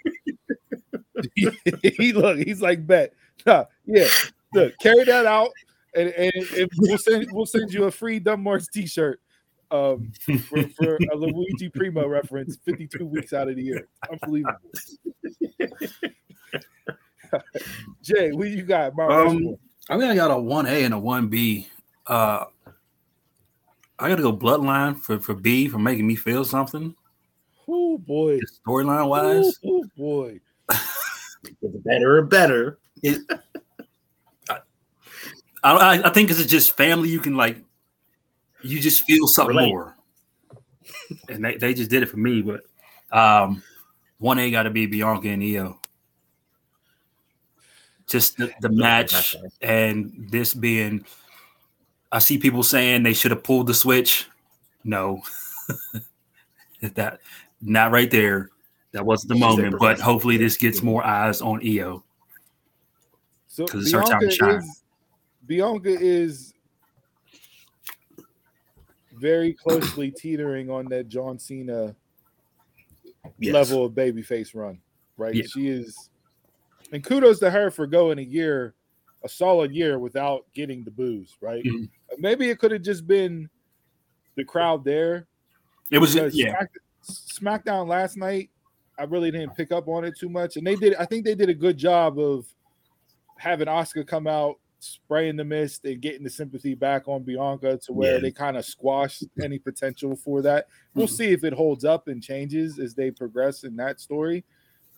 he 1.82 2.12
look, 2.12 2.38
he's 2.38 2.60
like, 2.60 2.86
bet, 2.86 3.12
nah, 3.46 3.64
yeah, 3.86 4.08
look, 4.54 4.72
carry 4.80 5.04
that 5.04 5.26
out, 5.26 5.50
and, 5.94 6.10
and, 6.10 6.32
and 6.56 6.70
we'll 6.78 6.98
send 6.98 7.26
we'll 7.32 7.46
send 7.46 7.72
you 7.72 7.84
a 7.84 7.90
free 7.90 8.18
Dumb 8.18 8.42
Marks 8.42 8.68
T-shirt 8.68 9.20
um, 9.70 10.12
for, 10.48 10.62
for 10.68 10.98
a 11.12 11.16
Luigi 11.16 11.68
Primo 11.68 12.06
reference. 12.06 12.56
52 12.64 13.06
weeks 13.06 13.32
out 13.32 13.48
of 13.48 13.56
the 13.56 13.62
year, 13.62 13.88
unbelievable. 14.10 14.58
Jay, 18.02 18.32
what 18.32 18.48
you 18.48 18.62
got? 18.62 18.98
Um? 18.98 19.56
I 19.88 19.98
think 19.98 20.10
I 20.10 20.14
got 20.14 20.30
a 20.30 20.38
one 20.38 20.66
A 20.66 20.84
and 20.84 20.94
a 20.94 20.98
one 20.98 21.28
B. 21.28 21.68
Uh, 22.06 22.44
I 23.98 24.08
got 24.08 24.16
to 24.16 24.22
go 24.22 24.36
Bloodline 24.36 24.96
for 24.96 25.18
for 25.18 25.34
B 25.34 25.68
for 25.68 25.78
making 25.78 26.06
me 26.06 26.14
feel 26.14 26.44
something 26.44 26.94
oh 27.68 27.98
boy, 27.98 28.38
storyline 28.66 29.08
wise. 29.08 29.58
oh 29.64 29.84
boy. 29.96 30.40
It's 31.44 31.76
better 31.84 32.18
and 32.18 32.30
better. 32.30 32.78
I, 34.48 34.58
I 35.62 36.08
I 36.08 36.10
think 36.10 36.30
it's 36.30 36.44
just 36.46 36.76
family. 36.76 37.08
You 37.08 37.20
can 37.20 37.36
like, 37.36 37.58
you 38.62 38.80
just 38.80 39.04
feel 39.04 39.26
something 39.26 39.56
Relate. 39.56 39.68
more, 39.68 39.96
and 41.28 41.44
they, 41.44 41.56
they 41.56 41.74
just 41.74 41.90
did 41.90 42.02
it 42.02 42.08
for 42.08 42.16
me. 42.16 42.42
But 42.42 42.62
um, 43.16 43.62
one 44.18 44.38
A 44.38 44.50
got 44.50 44.64
to 44.64 44.70
be 44.70 44.86
Bianca 44.86 45.28
and 45.28 45.42
Iyo. 45.42 45.78
Just 48.06 48.36
the, 48.36 48.52
the 48.60 48.68
match 48.68 49.36
and 49.62 50.28
this 50.30 50.54
being, 50.54 51.04
I 52.10 52.18
see 52.18 52.36
people 52.36 52.62
saying 52.62 53.04
they 53.04 53.14
should 53.14 53.30
have 53.30 53.44
pulled 53.44 53.68
the 53.68 53.74
switch. 53.74 54.28
No, 54.84 55.22
that 56.82 57.20
not 57.60 57.92
right 57.92 58.10
there. 58.10 58.50
That 58.92 59.04
wasn't 59.04 59.30
the 59.30 59.34
She's 59.36 59.40
moment. 59.40 59.76
But 59.78 59.98
hopefully, 60.00 60.36
this 60.36 60.56
gets 60.56 60.82
more 60.82 61.04
eyes 61.04 61.40
on 61.40 61.62
E 61.64 61.80
Io. 61.80 62.04
So 63.48 63.66
'Cause 63.66 63.82
it's 63.84 63.92
her 63.92 64.02
time 64.02 64.20
to 64.20 64.30
shine. 64.30 64.56
is 64.56 64.82
Bianca 65.46 65.88
is 65.90 66.54
very 69.14 69.52
closely 69.52 70.10
teetering 70.10 70.70
on 70.70 70.86
that 70.86 71.08
John 71.08 71.38
Cena 71.38 71.94
Yes. 73.38 73.52
level 73.54 73.84
of 73.84 73.92
babyface 73.92 74.54
run, 74.54 74.80
right? 75.16 75.34
Yeah. 75.34 75.44
She 75.46 75.68
is, 75.68 76.10
and 76.92 77.04
kudos 77.04 77.38
to 77.40 77.50
her 77.50 77.70
for 77.70 77.86
going 77.86 78.18
a 78.18 78.22
year, 78.22 78.74
a 79.22 79.28
solid 79.28 79.72
year 79.72 79.98
without 79.98 80.46
getting 80.54 80.82
the 80.82 80.90
boos, 80.90 81.36
right? 81.40 81.62
Mhm. 81.64 81.88
Maybe 82.18 82.50
it 82.50 82.58
could 82.58 82.72
have 82.72 82.82
just 82.82 83.06
been 83.06 83.48
the 84.34 84.44
crowd 84.44 84.84
there. 84.84 85.26
It 85.90 85.98
was 85.98 86.14
yeah. 86.14 86.28
Smack- 86.30 87.64
SmackDown 87.64 87.86
last 87.86 88.16
night, 88.16 88.50
I 88.98 89.04
really 89.04 89.30
didn't 89.30 89.56
pick 89.56 89.72
up 89.72 89.88
on 89.88 90.04
it 90.04 90.14
too 90.18 90.28
much, 90.28 90.56
and 90.56 90.66
they 90.66 90.76
did. 90.76 90.94
I 90.96 91.04
think 91.06 91.24
they 91.24 91.34
did 91.34 91.48
a 91.48 91.54
good 91.54 91.76
job 91.78 92.18
of 92.18 92.46
having 93.38 93.66
Asuka 93.66 94.06
come 94.06 94.26
out, 94.26 94.58
spraying 94.80 95.36
the 95.36 95.44
mist, 95.44 95.84
and 95.84 96.00
getting 96.00 96.22
the 96.22 96.30
sympathy 96.30 96.74
back 96.74 97.08
on 97.08 97.22
Bianca 97.22 97.78
to 97.84 97.92
where 97.92 98.14
Yeah. 98.14 98.20
they 98.20 98.30
kind 98.30 98.56
of 98.56 98.64
squashed 98.64 99.24
any 99.42 99.58
potential 99.58 100.14
for 100.14 100.42
that. 100.42 100.66
We'll 100.94 101.06
Mhm. 101.06 101.10
see 101.16 101.26
if 101.32 101.42
it 101.44 101.52
holds 101.52 101.84
up 101.84 102.08
and 102.08 102.22
changes 102.22 102.78
as 102.78 102.94
they 102.94 103.10
progress 103.10 103.64
in 103.64 103.76
that 103.76 104.00
story. 104.00 104.44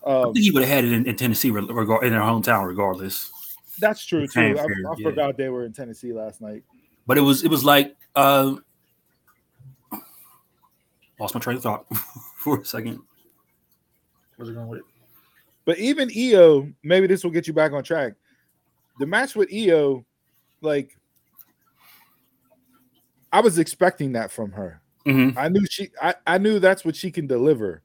I 0.06 0.10
Um, 0.10 0.32
think 0.34 0.44
he 0.44 0.50
would 0.50 0.62
have 0.64 0.70
had 0.72 0.84
it 0.84 0.92
in, 0.92 1.06
in 1.06 1.16
Tennessee, 1.16 1.50
reg- 1.50 1.70
regard 1.70 2.04
in 2.04 2.12
their 2.12 2.20
hometown, 2.22 2.66
regardless. 2.66 3.30
that's 3.78 4.04
true 4.04 4.26
too. 4.26 4.40
I, 4.40 4.44
I 4.62 4.66
yeah. 4.98 5.02
forgot 5.02 5.36
they 5.36 5.48
were 5.48 5.64
in 5.64 5.72
Tennessee 5.72 6.12
last 6.12 6.40
night. 6.40 6.62
But 7.06 7.16
it 7.18 7.22
was 7.22 7.42
it 7.44 7.50
was 7.50 7.64
like 7.64 7.96
uh, 8.14 8.56
lost 11.18 11.34
my 11.34 11.40
train 11.40 11.56
of 11.56 11.62
thought 11.62 11.86
for 12.36 12.60
a 12.60 12.64
second. 12.64 13.00
Where's 14.36 14.48
it 14.48 14.54
going 14.54 14.68
with 14.68 14.80
it? 14.80 14.84
But 15.64 15.78
even 15.78 16.08
Iyo, 16.10 16.72
maybe 16.82 17.06
this 17.06 17.24
will 17.24 17.30
get 17.30 17.46
you 17.46 17.52
back 17.54 17.72
on 17.72 17.82
track. 17.82 18.14
The 18.98 19.06
match 19.06 19.34
with 19.34 19.50
Iyo, 19.50 20.04
like 20.60 20.96
I 23.32 23.40
was 23.40 23.58
expecting 23.58 24.12
that 24.12 24.30
from 24.30 24.52
her. 24.52 24.80
Mhm. 25.06 25.36
I 25.36 25.48
knew 25.48 25.64
she 25.66 25.90
I, 26.00 26.14
I 26.26 26.38
knew 26.38 26.58
that's 26.58 26.84
what 26.84 26.96
she 26.96 27.10
can 27.10 27.26
deliver. 27.26 27.82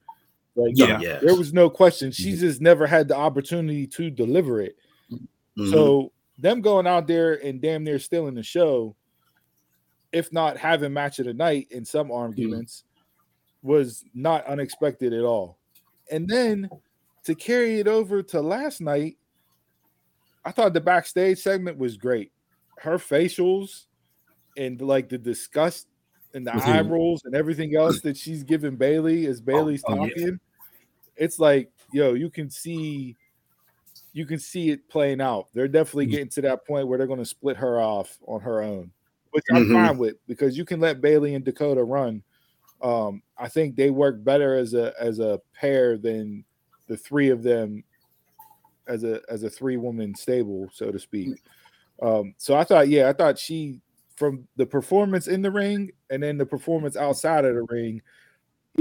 Like 0.56 0.74
Yeah. 0.76 1.00
Yes. 1.00 1.24
there 1.24 1.36
was 1.36 1.54
no 1.54 1.70
question. 1.70 2.12
She's 2.12 2.42
just 2.42 2.62
never 2.62 2.86
had 2.86 3.08
the 3.08 3.16
opportunity 3.16 3.88
to 3.88 4.10
deliver 4.10 4.62
it. 4.62 4.76
Mhm. 5.12 5.72
So 5.72 6.12
them 6.38 6.62
going 6.62 6.88
out 6.88 7.08
there 7.08 7.44
and 7.46 7.62
damn 7.62 7.84
near 7.84 8.00
stealing 8.00 8.36
the 8.36 8.44
show, 8.44 8.96
if 10.12 10.32
not 10.32 10.58
having 10.58 10.94
match 10.94 11.20
of 11.20 11.26
the 11.26 11.34
night 11.34 11.68
in 11.72 11.86
some 11.86 12.12
arguments, 12.12 12.84
was 13.62 14.04
not 14.14 14.46
unexpected 14.48 15.14
at 15.14 15.24
all. 15.24 15.59
And 16.12 16.28
then 16.28 16.70
to 17.24 17.36
carry 17.36 17.80
it 17.80 17.88
over 17.88 18.24
to 18.24 18.42
last 18.42 18.82
night, 18.82 19.18
I 20.46 20.52
thought 20.52 20.74
the 20.74 20.82
backstage 20.82 21.40
segment 21.40 21.78
was 21.78 21.98
great. 21.98 22.32
Her 22.80 22.98
facials 22.98 23.86
and 24.58 24.82
like 24.82 25.10
the 25.10 25.18
disgust 25.18 25.88
and 26.34 26.46
the 26.46 26.52
With 26.54 26.64
eye 26.64 26.82
rolls 26.82 27.24
and 27.26 27.36
everything 27.36 27.76
else 27.76 28.02
that 28.02 28.16
she's 28.18 28.44
giving 28.44 28.76
Bayley 28.76 29.26
as 29.26 29.42
Bayley's 29.42 29.84
oh, 29.88 29.96
yeah. 29.96 30.10
talking. 30.10 30.40
It's 31.16 31.40
like, 31.40 31.72
yo, 31.92 32.14
you 32.14 32.30
can 32.30 32.50
see 32.50 33.16
you 34.12 34.26
can 34.26 34.40
see 34.40 34.72
it 34.72 34.90
playing 34.90 35.22
out. 35.22 35.50
They're 35.54 35.68
definitely 35.68 36.08
Mhm. 36.08 36.12
getting 36.12 36.30
to 36.30 36.42
that 36.42 36.66
point 36.66 36.88
where 36.88 36.98
they're 36.98 37.06
going 37.08 37.20
to 37.20 37.26
split 37.26 37.58
her 37.58 37.80
off 37.80 38.18
on 38.26 38.42
her 38.42 38.62
own, 38.62 38.92
which 39.32 39.44
I'm 39.52 39.66
Mhm. 39.66 39.74
fine 39.74 39.98
with 40.00 40.16
because 40.26 40.58
you 40.58 40.66
can 40.66 40.80
let 40.80 41.00
Bayley 41.00 41.36
and 41.36 41.46
Dakota 41.46 41.84
run. 41.84 42.24
Um, 42.82 43.22
I 43.38 43.48
think 43.48 43.76
they 43.76 43.90
work 43.90 44.24
better 44.24 44.56
as 44.56 44.74
a 44.74 44.94
as 45.00 45.20
a 45.20 45.40
pair 45.54 45.98
than 45.98 46.44
the 46.88 46.98
three 46.98 47.30
of 47.30 47.44
them 47.44 47.84
as 48.88 49.04
a 49.04 49.22
as 49.30 49.44
a 49.44 49.50
three 49.50 49.78
woman 49.78 50.16
stable, 50.16 50.70
so 50.74 50.92
to 50.92 51.00
speak. 51.00 51.42
Um, 52.02 52.34
so 52.38 52.56
I 52.56 52.64
thought, 52.64 52.88
yeah, 52.88 53.10
I 53.10 53.14
thought 53.14 53.38
she 53.38 53.82
from 54.16 54.48
the 54.58 54.66
performance 54.66 55.28
in 55.28 55.42
the 55.42 55.52
ring 55.52 55.92
and 56.10 56.22
then 56.24 56.38
the 56.38 56.46
performance 56.46 56.96
outside 56.98 57.46
of 57.46 57.56
the 57.56 57.64
ring, 57.64 58.02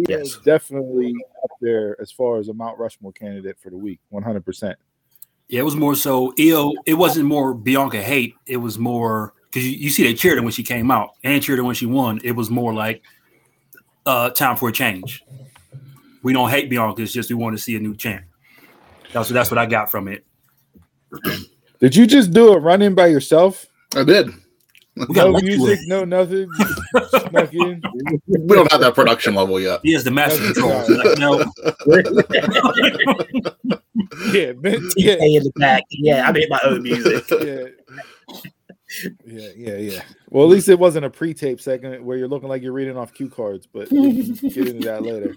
Yes. 0.09 0.21
is 0.29 0.37
definitely 0.39 1.15
up 1.43 1.51
there 1.61 2.01
as 2.01 2.13
far 2.13 2.39
as 2.39 2.49
a 2.49 2.53
Mount 2.55 2.79
Rushmore 2.79 3.13
candidate 3.13 3.59
for 3.59 3.71
the 3.71 3.77
week, 3.77 4.01
100. 4.11 4.45
percent 4.45 4.79
Yeah, 5.49 5.61
it 5.61 5.65
was 5.65 5.75
more 5.77 5.95
so 5.97 6.33
Iyo. 6.39 6.75
It 6.87 6.95
wasn't 6.95 7.27
more 7.27 7.55
Bianca 7.55 8.01
hate. 8.03 8.35
It 8.47 8.59
was 8.59 8.79
more 8.79 9.35
because 9.51 9.67
you, 9.67 9.77
you 9.77 9.91
see 9.91 10.05
they 10.05 10.15
cheered 10.15 10.39
her 10.39 10.43
when 10.43 10.53
she 10.53 10.63
came 10.63 10.91
out 10.91 11.11
and 11.25 11.43
cheered 11.43 11.59
her 11.59 11.65
when 11.65 11.75
she 11.75 11.87
won. 11.87 12.21
It 12.23 12.33
was 12.33 12.51
more 12.51 12.73
like 12.75 13.03
uh 14.09 14.31
time 14.31 14.57
for 14.57 14.71
a 14.71 14.73
change. 14.73 15.23
We 16.23 16.33
don't 16.33 16.49
hate 16.51 16.71
Bianca. 16.71 17.03
It's 17.03 17.13
just 17.13 17.29
we 17.29 17.35
want 17.37 17.57
to 17.57 17.63
see 17.63 17.77
a 17.77 17.81
new 17.81 17.95
champ. 17.95 18.25
That's 19.13 19.29
that's 19.29 19.51
what 19.51 19.59
I 19.59 19.67
got 19.67 19.91
from 19.91 20.09
it. 20.09 20.25
Did 21.81 21.95
you 21.95 22.07
just 22.07 22.33
do 22.33 22.53
a 22.53 22.59
run 22.59 22.83
in 22.83 22.95
by 22.95 23.07
yourself? 23.07 23.67
I 23.95 24.03
did. 24.05 24.31
We 24.97 25.07
got 25.15 25.27
No 25.27 25.31
lucky 25.31 25.51
with 25.51 25.59
music, 25.61 25.79
no 25.87 26.05
nothing. 26.05 26.51
just 26.59 27.11
snuck 27.31 27.55
in. 27.55 27.81
We 28.27 28.57
don't 28.57 28.71
have 28.73 28.81
that 28.81 28.97
production 28.97 29.37
level 29.37 29.61
yet. 29.61 29.79
He 29.85 29.93
has 29.93 30.03
the 30.03 30.11
master 30.11 30.43
control. 30.53 30.85
Like, 30.89 31.19
no, 31.19 31.39
Yeah, 34.33 34.53
man, 34.55 34.89
yeah, 34.97 35.15
in 35.23 35.45
the 35.45 35.53
back. 35.57 35.85
Yeah, 35.91 36.29
I 36.29 36.33
made 36.33 36.49
my 36.51 36.59
own 36.65 36.83
music. 36.83 37.25
yeah. 37.31 38.41
Yeah, 39.25 39.49
yeah, 39.57 39.77
yeah. 39.77 40.03
Well, 40.31 40.45
at 40.45 40.51
least 40.51 40.69
it 40.69 40.79
wasn't 40.79 41.05
a 41.05 41.11
pre-tape 41.11 41.61
segment 41.61 42.03
where 42.03 42.17
you're 42.17 42.29
looking 42.29 42.49
like 42.49 42.63
you're 42.63 42.73
reading 42.73 42.97
off 42.97 43.13
cue 43.13 43.29
cards, 43.29 43.67
but 43.67 43.91
we 43.91 44.35
can 44.37 44.49
get 44.49 44.69
into 44.69 44.87
that 44.87 45.03
later. 45.03 45.37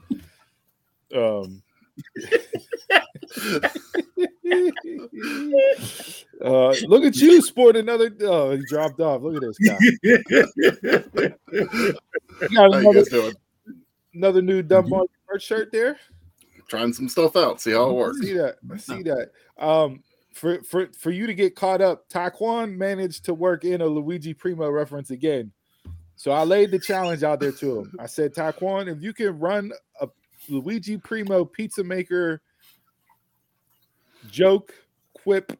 Um 1.13 1.61
uh, 6.43 6.73
look 6.87 7.03
at 7.03 7.15
you, 7.17 7.41
sport 7.41 7.75
another. 7.75 8.11
Oh, 8.21 8.51
he 8.51 8.63
dropped 8.67 8.99
off. 8.99 9.21
Look 9.21 9.35
at 9.35 9.41
this 9.41 9.57
guy. 9.59 9.77
Got 12.39 12.53
How 12.53 12.65
you 12.67 12.89
another, 12.89 13.03
doing? 13.03 13.33
another 14.13 14.41
new 14.41 14.61
Dunbar 14.61 15.05
shirt 15.37 15.71
there. 15.71 15.97
Trying 16.67 16.93
some 16.93 17.09
stuff 17.09 17.35
out. 17.35 17.59
See 17.61 17.71
how 17.71 17.89
it 17.89 17.93
works. 17.93 18.19
I 18.21 18.25
See 18.25 18.33
that? 18.33 18.55
I 18.71 18.77
see 18.77 19.03
that. 19.03 19.31
Um, 19.57 20.01
for 20.33 20.63
for 20.63 20.87
for 20.97 21.11
you 21.11 21.27
to 21.27 21.33
get 21.33 21.55
caught 21.55 21.81
up, 21.81 22.07
Taekwon 22.09 22.75
managed 22.75 23.25
to 23.25 23.33
work 23.33 23.63
in 23.63 23.81
a 23.81 23.85
Luigi 23.85 24.33
Primo 24.33 24.69
reference 24.69 25.11
again. 25.11 25.51
So 26.15 26.31
I 26.31 26.43
laid 26.43 26.71
the 26.71 26.79
challenge 26.79 27.23
out 27.23 27.39
there 27.39 27.51
to 27.53 27.79
him. 27.79 27.95
I 27.99 28.05
said, 28.05 28.33
Taekwon, 28.33 28.87
if 28.87 29.01
you 29.01 29.11
can 29.11 29.39
run 29.39 29.71
a 29.99 30.07
Luigi 30.49 30.97
Primo 30.97 31.45
pizza 31.45 31.83
maker 31.83 32.41
joke, 34.29 34.73
quip, 35.13 35.57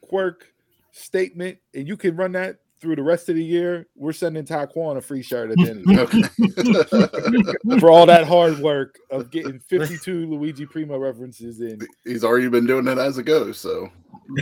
quirk, 0.00 0.52
statement, 0.92 1.58
and 1.74 1.86
you 1.86 1.96
can 1.96 2.16
run 2.16 2.32
that 2.32 2.58
through 2.80 2.96
the 2.96 3.02
rest 3.02 3.28
of 3.28 3.36
the 3.36 3.44
year, 3.44 3.86
we're 3.94 4.12
sending 4.12 4.44
Taekwon 4.44 4.96
a 4.96 5.00
free 5.00 5.22
shirt 5.22 5.50
at 5.50 5.56
the 5.58 5.70
end 5.70 5.98
of 5.98 6.10
the 6.10 7.54
year 7.68 7.78
for 7.78 7.90
all 7.90 8.06
that 8.06 8.26
hard 8.26 8.58
work 8.58 8.98
of 9.10 9.30
getting 9.30 9.60
52 9.60 10.26
Luigi 10.26 10.66
Primo 10.66 10.98
references 10.98 11.60
in. 11.60 11.78
He's 12.04 12.24
already 12.24 12.48
been 12.48 12.66
doing 12.66 12.88
it 12.88 12.98
as 12.98 13.18
it 13.18 13.24
goes. 13.24 13.58
So 13.58 13.90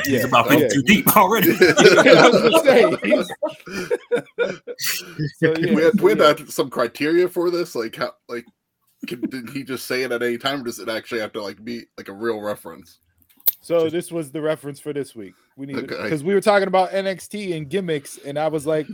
He's 0.04 0.08
Yeah, 0.08 0.26
about 0.26 0.50
yeah. 0.50 0.58
52 0.68 0.82
deep 0.82 1.16
already. 1.16 1.50
I 1.60 2.28
was 2.28 2.42
gonna 2.42 2.64
say, 2.64 2.96
he's- 3.02 3.28
so, 5.38 5.54
yeah, 5.58 5.74
we 5.74 5.82
had, 5.82 5.98
so, 5.98 6.04
we 6.04 6.10
had 6.10 6.38
yeah. 6.40 6.46
some 6.48 6.70
criteria 6.70 7.28
for 7.28 7.50
this. 7.50 7.74
Like 7.74 7.96
how 7.96 8.12
like 8.28 8.46
can, 9.06 9.20
did 9.20 9.50
he 9.50 9.62
just 9.62 9.86
say 9.86 10.02
it 10.02 10.12
at 10.12 10.22
any 10.22 10.38
time, 10.38 10.60
or 10.62 10.64
does 10.64 10.78
it 10.78 10.88
actually 10.88 11.20
have 11.20 11.32
to 11.32 11.42
like 11.42 11.64
be 11.64 11.84
like 11.96 12.08
a 12.08 12.12
real 12.12 12.40
reference? 12.40 12.98
So 13.60 13.88
this 13.90 14.10
was 14.10 14.30
the 14.30 14.40
reference 14.40 14.80
for 14.80 14.92
this 14.92 15.14
week. 15.14 15.34
We 15.56 15.66
need 15.66 15.76
Okay. 15.76 16.02
because 16.02 16.24
we 16.24 16.34
were 16.34 16.40
talking 16.40 16.68
about 16.68 16.90
NXT 16.90 17.56
and 17.56 17.68
gimmicks, 17.68 18.18
and 18.24 18.38
I 18.38 18.48
was 18.48 18.66
like, 18.66 18.86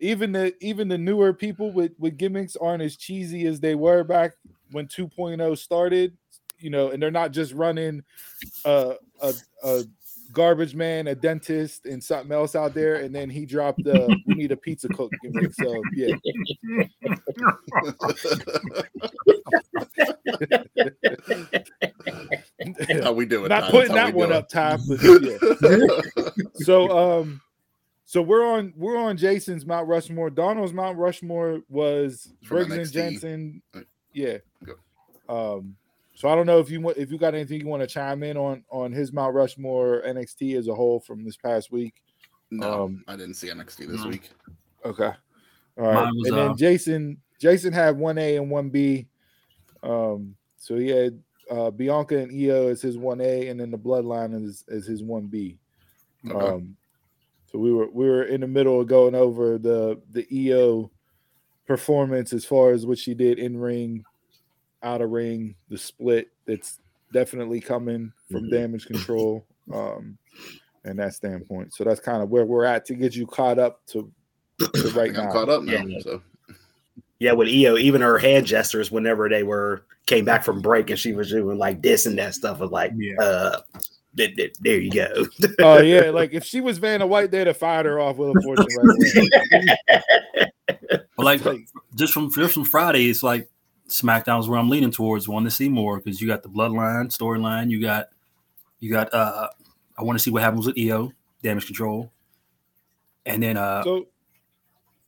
even 0.00 0.32
the 0.32 0.54
even 0.60 0.88
the 0.88 0.98
newer 0.98 1.32
people 1.32 1.72
with 1.72 1.92
with 1.98 2.16
gimmicks 2.16 2.56
aren't 2.56 2.82
as 2.82 2.96
cheesy 2.96 3.46
as 3.46 3.60
they 3.60 3.74
were 3.74 4.04
back 4.04 4.32
when 4.72 4.86
2.0 4.86 5.58
started. 5.58 6.16
You 6.60 6.70
know, 6.70 6.90
and 6.90 7.00
they're 7.00 7.10
not 7.12 7.30
just 7.32 7.52
running 7.52 8.02
a 8.64 8.94
a, 9.22 9.34
a 9.62 9.84
garbage 10.32 10.74
man, 10.74 11.06
a 11.08 11.14
dentist, 11.14 11.86
and 11.86 12.02
something 12.02 12.32
else 12.32 12.54
out 12.54 12.74
there, 12.74 12.96
and 12.96 13.14
then 13.14 13.30
he 13.30 13.46
dropped 13.46 13.82
the 13.84 14.14
we 14.26 14.34
need 14.34 14.52
a 14.52 14.56
pizza 14.56 14.88
cook 14.88 15.12
gimmick. 15.22 15.52
So 15.54 15.80
yeah, 15.94 16.14
How 23.02 23.12
we 23.12 23.26
doing? 23.26 23.48
not 23.48 23.70
putting 23.70 23.90
How 23.90 23.96
that 24.06 24.14
one 24.14 24.28
doing? 24.28 24.38
up 24.38 24.48
top. 24.48 24.80
But 24.88 25.00
yeah. 25.22 26.42
so 26.54 27.20
um 27.20 27.40
so 28.04 28.22
we're 28.22 28.44
on 28.46 28.72
we're 28.76 28.96
on 28.96 29.16
Jason's 29.16 29.64
Mount 29.66 29.88
Rushmore. 29.88 30.30
Donald's 30.30 30.72
Mount 30.72 30.98
Rushmore 30.98 31.60
was 31.68 32.32
Briggs 32.42 32.72
and 32.72 32.92
Jensen. 32.92 33.62
Yeah. 34.12 34.38
go. 34.64 34.74
Um 35.28 35.76
so 36.18 36.28
I 36.28 36.34
don't 36.34 36.46
know 36.46 36.58
if 36.58 36.68
you 36.68 36.88
if 36.90 37.12
you 37.12 37.16
got 37.16 37.36
anything 37.36 37.60
you 37.60 37.68
want 37.68 37.80
to 37.80 37.86
chime 37.86 38.24
in 38.24 38.36
on 38.36 38.64
on 38.70 38.90
his 38.90 39.12
Mount 39.12 39.36
Rushmore 39.36 40.02
NXT 40.04 40.58
as 40.58 40.66
a 40.66 40.74
whole 40.74 40.98
from 40.98 41.24
this 41.24 41.36
past 41.36 41.70
week. 41.70 42.02
no, 42.50 42.86
Um, 42.86 43.04
I 43.06 43.14
didn't 43.14 43.34
see 43.34 43.46
NXT 43.46 43.86
this 43.86 44.02
no. 44.02 44.08
week. 44.08 44.30
Okay. 44.84 45.12
All 45.78 45.84
right. 45.84 46.12
Was, 46.12 46.28
and 46.28 46.36
then 46.36 46.48
uh, 46.48 46.54
Jason 46.56 47.18
Jason 47.40 47.72
had 47.72 47.96
one 47.96 48.18
A 48.18 48.34
and 48.34 48.50
one 48.50 48.68
B. 48.68 49.06
Um, 49.84 50.34
so 50.56 50.74
he 50.74 50.88
had 50.88 51.22
uh 51.52 51.70
Bianca 51.70 52.18
and 52.18 52.32
Iyo 52.32 52.68
as 52.68 52.82
his 52.82 52.98
one 52.98 53.20
A, 53.20 53.46
and 53.46 53.60
then 53.60 53.70
the 53.70 53.78
bloodline 53.78 54.34
is 54.44 54.64
as 54.68 54.86
his 54.86 55.04
one 55.04 55.28
B. 55.28 55.60
Okay. 56.28 56.36
Um, 56.36 56.76
so 57.46 57.60
we 57.60 57.72
were 57.72 57.90
we 57.92 58.08
were 58.08 58.24
in 58.24 58.40
the 58.40 58.48
middle 58.48 58.80
of 58.80 58.88
going 58.88 59.14
over 59.14 59.56
the 59.56 60.02
the 60.10 60.24
Iyo 60.32 60.90
performance 61.64 62.32
as 62.32 62.44
far 62.44 62.72
as 62.72 62.86
what 62.86 62.98
she 62.98 63.14
did 63.14 63.38
in 63.38 63.56
ring, 63.56 64.02
out 64.82 65.00
of 65.02 65.10
ring, 65.10 65.54
the 65.68 65.78
split 65.78 66.28
that's 66.46 66.78
definitely 67.12 67.60
coming 67.60 68.12
from 68.30 68.44
Mhm. 68.44 68.50
damage 68.50 68.86
control. 68.86 69.44
Um, 69.72 70.16
and 70.84 70.98
that 70.98 71.14
standpoint. 71.14 71.74
So 71.74 71.84
that's 71.84 72.00
kind 72.00 72.22
of 72.22 72.30
where 72.30 72.46
we're 72.46 72.64
at 72.64 72.84
to 72.86 72.94
get 72.94 73.14
you 73.16 73.26
caught 73.26 73.58
up 73.58 73.84
to, 73.88 74.10
to 74.60 74.66
right 74.94 75.06
think 75.06 75.18
I'm 75.18 75.24
now. 75.26 75.32
caught 75.32 75.48
up 75.48 75.62
now. 75.62 75.84
Yeah. 75.84 75.98
So 76.00 76.22
Yeah, 77.18 77.32
with 77.32 77.48
Iyo, 77.48 77.78
even 77.80 78.00
her 78.00 78.16
hand 78.18 78.46
gestures 78.46 78.90
whenever 78.90 79.28
they 79.28 79.42
were 79.42 79.84
came 80.06 80.24
back 80.24 80.44
from 80.44 80.62
break 80.62 80.88
and 80.90 80.98
she 80.98 81.12
was 81.12 81.28
doing 81.30 81.58
like 81.58 81.82
this 81.82 82.06
and 82.06 82.16
that 82.18 82.34
stuff 82.34 82.60
was 82.60 82.70
like, 82.70 82.92
Yeah. 82.96 83.16
uh, 83.20 83.60
th- 84.16 84.36
th- 84.36 84.54
there 84.60 84.78
you 84.80 84.90
go. 84.90 85.26
Oh 85.58 85.80
yeah, 85.82 86.10
like 86.10 86.32
if 86.32 86.44
she 86.44 86.60
was 86.60 86.78
Vanna 86.78 87.06
White, 87.06 87.30
they'd 87.30 87.46
have 87.48 87.56
fired 87.56 87.84
her 87.86 87.98
off 88.00 88.16
with 88.16 88.30
a 88.36 88.40
fortune 88.42 88.66
right. 89.88 90.08
But 91.16 91.24
like 91.24 91.44
Like- 91.44 91.66
just 91.96 92.12
from 92.14 92.30
just 92.32 92.54
from 92.54 92.64
Friday, 92.64 93.10
it's 93.10 93.22
like 93.22 93.48
SmackDown's 93.88 94.48
where 94.48 94.58
I'm 94.58 94.68
leaning 94.68 94.90
towards. 94.90 95.28
Want 95.28 95.46
to 95.46 95.50
see 95.50 95.68
more 95.68 95.98
because 95.98 96.20
you 96.20 96.28
got 96.28 96.42
the 96.42 96.48
Bloodline 96.48 97.06
storyline. 97.16 97.70
You 97.70 97.80
got 97.80 98.08
you 98.80 98.90
got 98.90 99.12
uh 99.12 99.48
I 99.96 100.02
want 100.02 100.18
to 100.18 100.22
see 100.22 100.30
what 100.30 100.42
happens 100.42 100.66
with 100.66 100.76
Iyo 100.76 101.12
Damage 101.42 101.66
Control, 101.66 102.10
and 103.26 103.42
then 103.42 103.56
uh 103.56 103.82
So, 103.82 104.06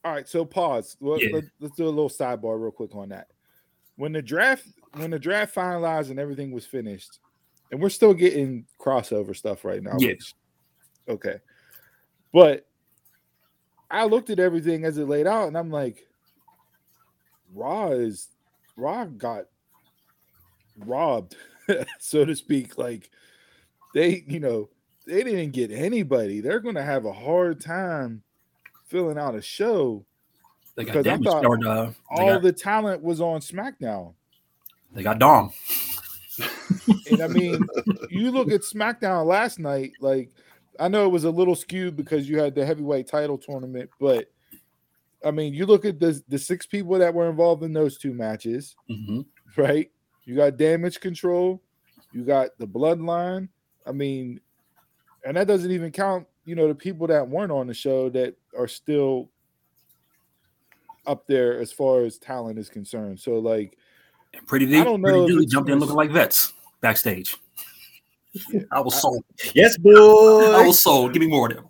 all 0.04 0.12
right. 0.12 0.28
So 0.28 0.44
pause. 0.44 0.96
Let, 1.00 1.22
Yeah. 1.22 1.40
let, 1.60 1.70
us 1.70 1.76
do 1.76 1.84
a 1.84 1.88
little 1.88 2.08
sidebar 2.08 2.60
real 2.60 2.70
quick 2.70 2.94
on 2.94 3.10
that. 3.10 3.28
When 3.96 4.12
the 4.12 4.22
draft, 4.22 4.66
when 4.94 5.10
the 5.10 5.18
draft 5.18 5.54
finalized 5.54 6.10
and 6.10 6.18
everything 6.18 6.50
was 6.52 6.64
finished, 6.64 7.20
and 7.70 7.80
we're 7.80 7.90
still 7.90 8.14
getting 8.14 8.64
crossover 8.80 9.36
stuff 9.36 9.64
right 9.64 9.82
now. 9.82 9.96
Yeah. 9.98 10.08
Which, 10.08 10.34
okay, 11.08 11.36
but 12.32 12.66
I 13.90 14.06
looked 14.06 14.30
at 14.30 14.38
everything 14.38 14.84
as 14.84 14.96
it 14.96 15.06
laid 15.06 15.26
out, 15.26 15.48
and 15.48 15.58
I'm 15.58 15.70
like, 15.70 16.06
Raw 17.52 17.90
is 17.90 18.28
Raw 18.76 19.04
got 19.04 19.44
robbed, 20.78 21.36
so 21.98 22.24
to 22.24 22.34
speak. 22.34 22.78
Like 22.78 23.10
they, 23.94 24.24
you 24.26 24.40
know, 24.40 24.68
they 25.06 25.22
didn't 25.22 25.52
get 25.52 25.70
anybody. 25.70 26.40
They're 26.40 26.60
going 26.60 26.74
to 26.76 26.82
have 26.82 27.04
a 27.04 27.12
hard 27.12 27.60
time 27.60 28.22
filling 28.86 29.18
out 29.18 29.34
a 29.34 29.42
show. 29.42 30.04
because 30.76 31.06
I 31.06 31.16
thought 31.18 31.44
or, 31.44 31.58
uh, 31.66 31.92
All 32.10 32.34
got, 32.34 32.42
the 32.42 32.52
talent 32.52 33.02
was 33.02 33.20
on 33.20 33.40
SmackDown. 33.40 34.14
they 34.92 35.02
got 35.02 35.18
Dom. 35.18 35.52
And 37.10 37.22
I 37.22 37.26
mean, 37.26 37.66
you 38.08 38.30
look 38.30 38.50
at 38.50 38.62
SmackDown 38.62 39.26
last 39.26 39.58
night, 39.58 39.92
like 40.00 40.30
I 40.78 40.88
know 40.88 41.04
it 41.04 41.10
was 41.10 41.24
a 41.24 41.30
little 41.30 41.54
skewed 41.54 41.96
because 41.96 42.28
you 42.28 42.38
had 42.38 42.54
the 42.54 42.64
heavyweight 42.64 43.06
title 43.06 43.36
tournament, 43.36 43.90
but 44.00 44.30
I 45.24 45.30
mean, 45.30 45.52
you 45.54 45.66
look 45.66 45.84
at 45.84 46.00
the 46.00 46.22
the 46.28 46.38
six 46.38 46.66
people 46.66 46.98
that 46.98 47.12
were 47.12 47.28
involved 47.28 47.62
in 47.62 47.72
those 47.72 47.98
two 47.98 48.12
matches, 48.14 48.76
hmm 48.88 49.20
right? 49.56 49.90
You 50.24 50.36
got 50.36 50.56
damage 50.56 51.00
control, 51.00 51.62
you 52.12 52.24
got 52.24 52.50
the 52.58 52.66
bloodline. 52.66 53.48
I 53.86 53.92
mean, 53.92 54.40
and 55.24 55.36
that 55.36 55.46
doesn't 55.48 55.70
even 55.70 55.90
count, 55.90 56.26
you 56.44 56.54
know, 56.54 56.68
the 56.68 56.74
people 56.74 57.06
that 57.08 57.26
weren't 57.28 57.50
on 57.52 57.66
the 57.66 57.74
show 57.74 58.08
that 58.10 58.36
are 58.56 58.68
still 58.68 59.30
up 61.06 61.26
there 61.26 61.58
as 61.58 61.72
far 61.72 62.02
as 62.02 62.18
talent 62.18 62.58
is 62.58 62.68
concerned. 62.68 63.18
So 63.18 63.38
like 63.38 63.76
Pretty 64.46 64.66
deep, 64.66 64.82
I 64.82 64.84
don't 64.84 65.00
know 65.00 65.24
if 65.24 65.28
Deadly 65.28 65.46
jumped 65.46 65.70
in 65.70 65.78
looking 65.80 65.96
like 65.96 66.10
vets 66.10 66.52
backstage. 66.80 67.36
I 68.70 68.80
was 68.80 68.94
I- 68.94 69.00
sold. 69.00 69.24
yes, 69.54 69.76
I 69.84 70.64
was 70.64 70.80
sold. 70.80 71.12
Give 71.12 71.20
me 71.20 71.26
more 71.26 71.48
of 71.50 71.56
them. 71.56 71.69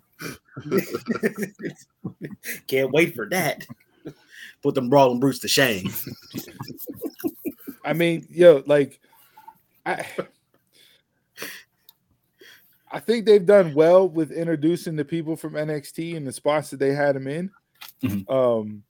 Can't 2.67 2.91
wait 2.91 3.15
for 3.15 3.27
that. 3.29 3.65
Put 4.61 4.75
them 4.75 4.89
brawling 4.89 5.19
brutes 5.19 5.39
to 5.39 5.47
shame. 5.47 5.91
I 7.83 7.93
mean, 7.93 8.27
yo, 8.29 8.63
like 8.65 8.99
I 9.85 10.05
I 12.91 12.99
think 12.99 13.25
they've 13.25 13.45
done 13.45 13.73
well 13.73 14.07
with 14.07 14.31
introducing 14.31 14.95
the 14.95 15.05
people 15.05 15.35
from 15.35 15.53
NXT 15.53 16.17
and 16.17 16.27
the 16.27 16.31
spots 16.31 16.69
that 16.69 16.79
they 16.79 16.93
had 16.93 17.15
them 17.15 17.27
in. 17.27 17.49
Mhm. 18.03 18.29
Um, 18.29 18.83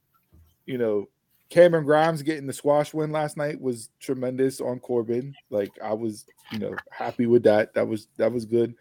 you 0.65 0.77
know, 0.77 1.07
Cameron 1.49 1.85
Grimes 1.85 2.21
getting 2.21 2.47
the 2.47 2.53
squash 2.53 2.93
win 2.93 3.11
last 3.11 3.37
night 3.37 3.59
was 3.59 3.89
tremendous 3.99 4.61
on 4.61 4.79
Corbin. 4.79 5.33
Like 5.49 5.71
I 5.83 5.93
was, 5.93 6.25
you 6.51 6.59
know, 6.59 6.75
happy 6.89 7.27
with 7.27 7.43
that. 7.43 7.73
That 7.73 7.87
was 7.87 8.07
that 8.17 8.31
was 8.31 8.45
good. 8.45 8.73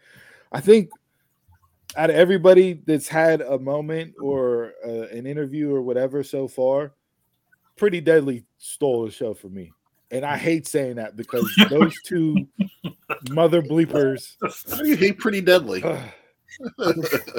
I 0.51 0.61
think 0.61 0.89
out 1.95 2.09
of 2.09 2.15
everybody 2.15 2.81
that's 2.85 3.07
had 3.07 3.41
a 3.41 3.59
moment 3.59 4.13
or 4.21 4.73
uh, 4.85 5.07
an 5.11 5.25
interview 5.25 5.73
or 5.73 5.81
whatever 5.81 6.23
so 6.23 6.47
far, 6.47 6.93
Pretty 7.75 8.01
Deadly 8.01 8.45
stole 8.57 9.05
the 9.05 9.11
show 9.11 9.33
for 9.33 9.49
me. 9.49 9.71
And 10.11 10.25
I 10.25 10.37
hate 10.37 10.67
saying 10.67 10.95
that 10.95 11.15
because 11.15 11.49
those 11.69 11.95
two 12.05 12.35
mother 13.29 13.61
bleepers. 13.61 14.35
How 14.69 14.81
do 14.81 14.87
you 14.87 14.95
hate 14.97 15.17
Pretty 15.19 15.41
Deadly? 15.41 15.83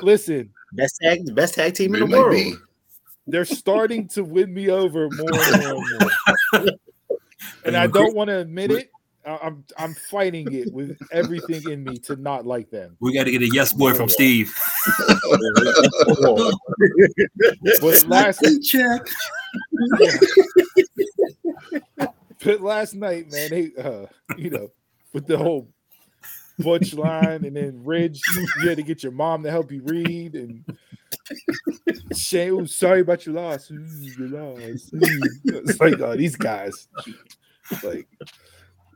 listen, 0.03 0.51
Best 0.73 0.99
tag, 1.03 1.35
best 1.35 1.55
tag 1.55 1.75
team 1.75 1.95
in 1.95 2.09
the 2.09 2.17
world. 2.17 2.33
be. 2.33 2.55
they're 3.27 3.45
starting 3.45 4.09
to 4.09 4.25
win 4.25 4.53
me 4.53 4.71
over 4.71 5.09
more 5.11 5.29
and 5.33 5.62
more 5.62 5.85
and 6.01 6.11
more. 6.53 6.71
And 7.65 7.77
I 7.77 7.87
don't 7.88 8.15
want 8.15 8.29
to 8.29 8.38
admit 8.38 8.71
it. 8.71 8.91
I- 9.26 9.38
I'm 9.42 9.64
I'm 9.78 9.94
fighting 9.94 10.52
it 10.52 10.72
with 10.72 10.98
everything 11.11 11.70
in 11.70 11.85
me 11.85 11.98
to 11.98 12.16
not 12.16 12.46
like 12.46 12.70
them. 12.70 12.96
We 13.00 13.14
got 13.14 13.24
to 13.24 13.30
get 13.30 13.42
a 13.42 13.48
yes 13.52 13.72
boy 13.72 13.94
from 13.94 14.08
Steve. 14.08 14.54
But 17.80 18.04
last 18.08 18.44
check. 18.64 19.08
but 22.44 22.61
last 22.61 22.94
night, 22.94 23.30
man, 23.30 23.50
they 23.50 23.70
uh, 23.78 24.06
you 24.37 24.50
know, 24.50 24.70
with 25.12 25.26
the 25.26 25.38
whole 25.38 25.68
Butch 26.58 26.94
line 26.94 27.44
and 27.44 27.56
then 27.56 27.82
Ridge, 27.85 28.20
you 28.61 28.68
had 28.68 28.78
to 28.78 28.82
get 28.82 29.02
your 29.02 29.12
mom 29.12 29.42
to 29.44 29.50
help 29.50 29.70
you 29.70 29.82
read 29.82 30.35
and 30.35 30.64
Shane, 32.14 32.52
oh, 32.52 32.64
sorry 32.64 33.00
about 33.00 33.26
your 33.26 33.37
loss. 33.37 33.70
Your 33.70 34.28
loss. 34.28 34.90
It's 35.44 35.80
like 35.80 36.00
oh, 36.00 36.16
these 36.16 36.37
guys. 36.37 36.88
Like, 37.82 38.06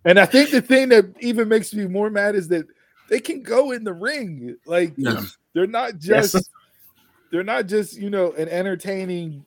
and 0.06 0.18
I 0.18 0.24
think 0.24 0.50
the 0.50 0.62
thing 0.62 0.88
that 0.90 1.04
even 1.20 1.48
makes 1.48 1.74
me 1.74 1.86
more 1.86 2.08
mad 2.10 2.34
is 2.34 2.48
that 2.48 2.66
they 3.08 3.20
can 3.20 3.42
go 3.42 3.72
in 3.72 3.84
the 3.84 3.92
ring. 3.92 4.56
Like 4.64 4.94
Yeah. 4.96 5.20
they're 5.54 5.66
not 5.66 5.94
Yes. 6.00 6.32
just 6.32 6.50
they're 7.30 7.44
not 7.44 7.66
just 7.66 7.96
you 7.96 8.08
know 8.08 8.32
an 8.32 8.48
entertaining 8.48 9.44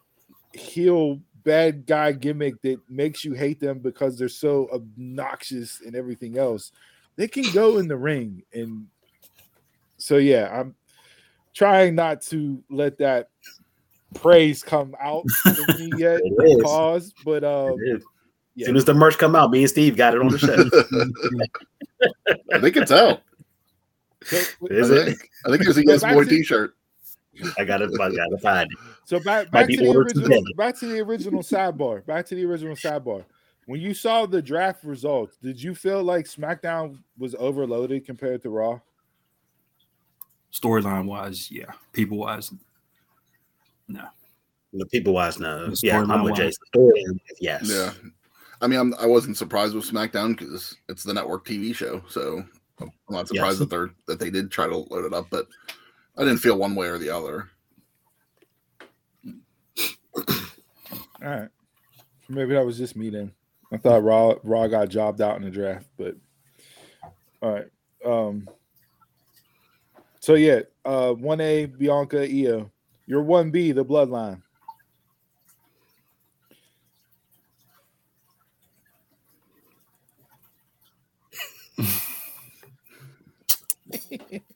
heel 0.53 1.19
bad 1.43 1.85
guy 1.85 2.11
gimmick 2.11 2.61
that 2.61 2.79
makes 2.89 3.23
you 3.23 3.33
hate 3.33 3.59
them 3.59 3.79
because 3.79 4.17
they're 4.17 4.27
so 4.27 4.69
obnoxious 4.73 5.81
and 5.85 5.95
everything 5.95 6.37
else. 6.37 6.71
They 7.15 7.27
can 7.27 7.49
go 7.49 7.77
in 7.77 7.87
the 7.87 7.97
ring 7.97 8.43
and 8.53 8.87
so 9.97 10.17
yeah, 10.17 10.49
I'm 10.51 10.75
trying 11.53 11.95
not 11.95 12.21
to 12.23 12.63
let 12.69 12.97
that 12.99 13.29
praise 14.13 14.63
come 14.63 14.95
out 15.01 15.25
of 15.57 15.77
me 15.77 15.87
yet. 15.97 16.21
Pause, 16.61 17.13
but 17.23 17.43
um, 17.43 17.77
It 18.59 18.63
is. 18.63 18.65
As 18.65 18.65
yeah. 18.65 18.65
soon 18.67 18.77
as 18.77 18.85
the 18.85 18.93
merch 18.93 19.17
come 19.17 19.35
out, 19.35 19.51
me 19.51 19.61
and 19.61 19.69
Steve 19.69 19.95
got 19.95 20.13
it 20.15 20.21
on 20.21 20.27
the 20.29 20.37
show. 20.37 20.55
I 22.53 22.59
think 22.59 22.77
it's 22.77 22.91
out. 22.91 23.21
So, 24.23 24.37
Is 24.69 24.91
I 24.91 24.95
it? 24.95 25.05
think, 25.05 25.29
I 25.45 25.49
think 25.49 25.61
it 25.61 25.67
was 25.67 25.77
a 25.77 25.85
Yes 25.85 26.03
Boy 26.03 26.23
to- 26.23 26.29
T-shirt. 26.29 26.75
I 27.57 27.63
got 27.63 27.81
it. 27.81 27.89
I 27.93 28.09
got 28.09 28.27
to 28.27 28.37
find 28.39 28.69
it. 28.69 28.77
So 29.05 29.17
back 29.21 29.49
back 29.49 29.69
to 29.69 29.77
the 29.77 29.89
original 29.91 30.23
today. 30.27 30.43
back 30.57 30.77
to 30.79 30.87
the 30.87 30.99
original 30.99 31.41
sidebar. 31.41 32.05
Back 32.05 32.25
to 32.27 32.35
the 32.35 32.43
original 32.45 32.75
sidebar. 32.75 33.23
When 33.65 33.79
you 33.79 33.93
saw 33.93 34.25
the 34.25 34.41
draft 34.41 34.83
results, 34.83 35.37
did 35.41 35.61
you 35.61 35.73
feel 35.73 36.03
like 36.03 36.25
SmackDown 36.25 36.97
was 37.17 37.35
overloaded 37.35 38.05
compared 38.05 38.41
to 38.41 38.49
Raw? 38.49 38.79
Storyline 40.51 41.05
wise, 41.05 41.49
yeah. 41.49 41.71
People 41.93 42.17
wise, 42.17 42.51
no. 43.87 44.05
The 44.73 44.85
people 44.87 45.13
wise 45.13 45.39
no. 45.39 45.71
Yeah, 45.81 46.01
I'm 46.01 46.23
with. 46.23 46.35
Jason. 46.35 46.61
Storyline, 46.75 47.19
yes. 47.39 47.69
Yeah, 47.69 47.93
I 48.61 48.67
mean, 48.67 48.79
I'm, 48.79 48.93
I 48.95 49.05
wasn't 49.05 49.37
surprised 49.37 49.73
with 49.73 49.89
SmackDown 49.89 50.37
because 50.37 50.75
it's 50.89 51.03
the 51.03 51.13
network 51.13 51.45
TV 51.45 51.73
show, 51.73 52.03
so 52.09 52.43
I'm 52.81 52.91
not 53.09 53.27
surprised 53.27 53.53
Yes. 53.53 53.59
that 53.59 53.69
they're 53.69 53.89
that 54.07 54.19
they 54.19 54.29
did 54.29 54.51
try 54.51 54.67
to 54.67 54.77
load 54.77 55.05
it 55.05 55.13
up, 55.13 55.27
but 55.29 55.47
I 56.17 56.21
didn't 56.23 56.39
feel 56.39 56.57
one 56.57 56.75
way 56.75 56.87
or 56.87 56.97
the 56.97 57.09
other. 57.09 57.49
All 61.21 61.29
right. 61.29 61.49
Maybe 62.29 62.53
that 62.53 62.65
was 62.65 62.77
just 62.77 62.95
me 62.95 63.09
then. 63.09 63.31
I 63.71 63.77
thought 63.77 64.03
Raw 64.03 64.35
Raw 64.43 64.67
got 64.67 64.89
jobbed 64.89 65.21
out 65.21 65.37
in 65.37 65.43
the 65.43 65.49
draft, 65.49 65.87
but 65.97 66.15
all 67.41 67.51
right. 67.53 67.67
Um 68.05 68.47
so 70.19 70.35
yeah, 70.35 70.61
uh 70.85 71.13
1A 71.13 71.77
Bianca 71.77 72.17
Iyo. 72.27 72.69
Your 73.05 73.23
1B, 73.23 73.73
the 73.73 73.83
bloodline. 73.85 74.41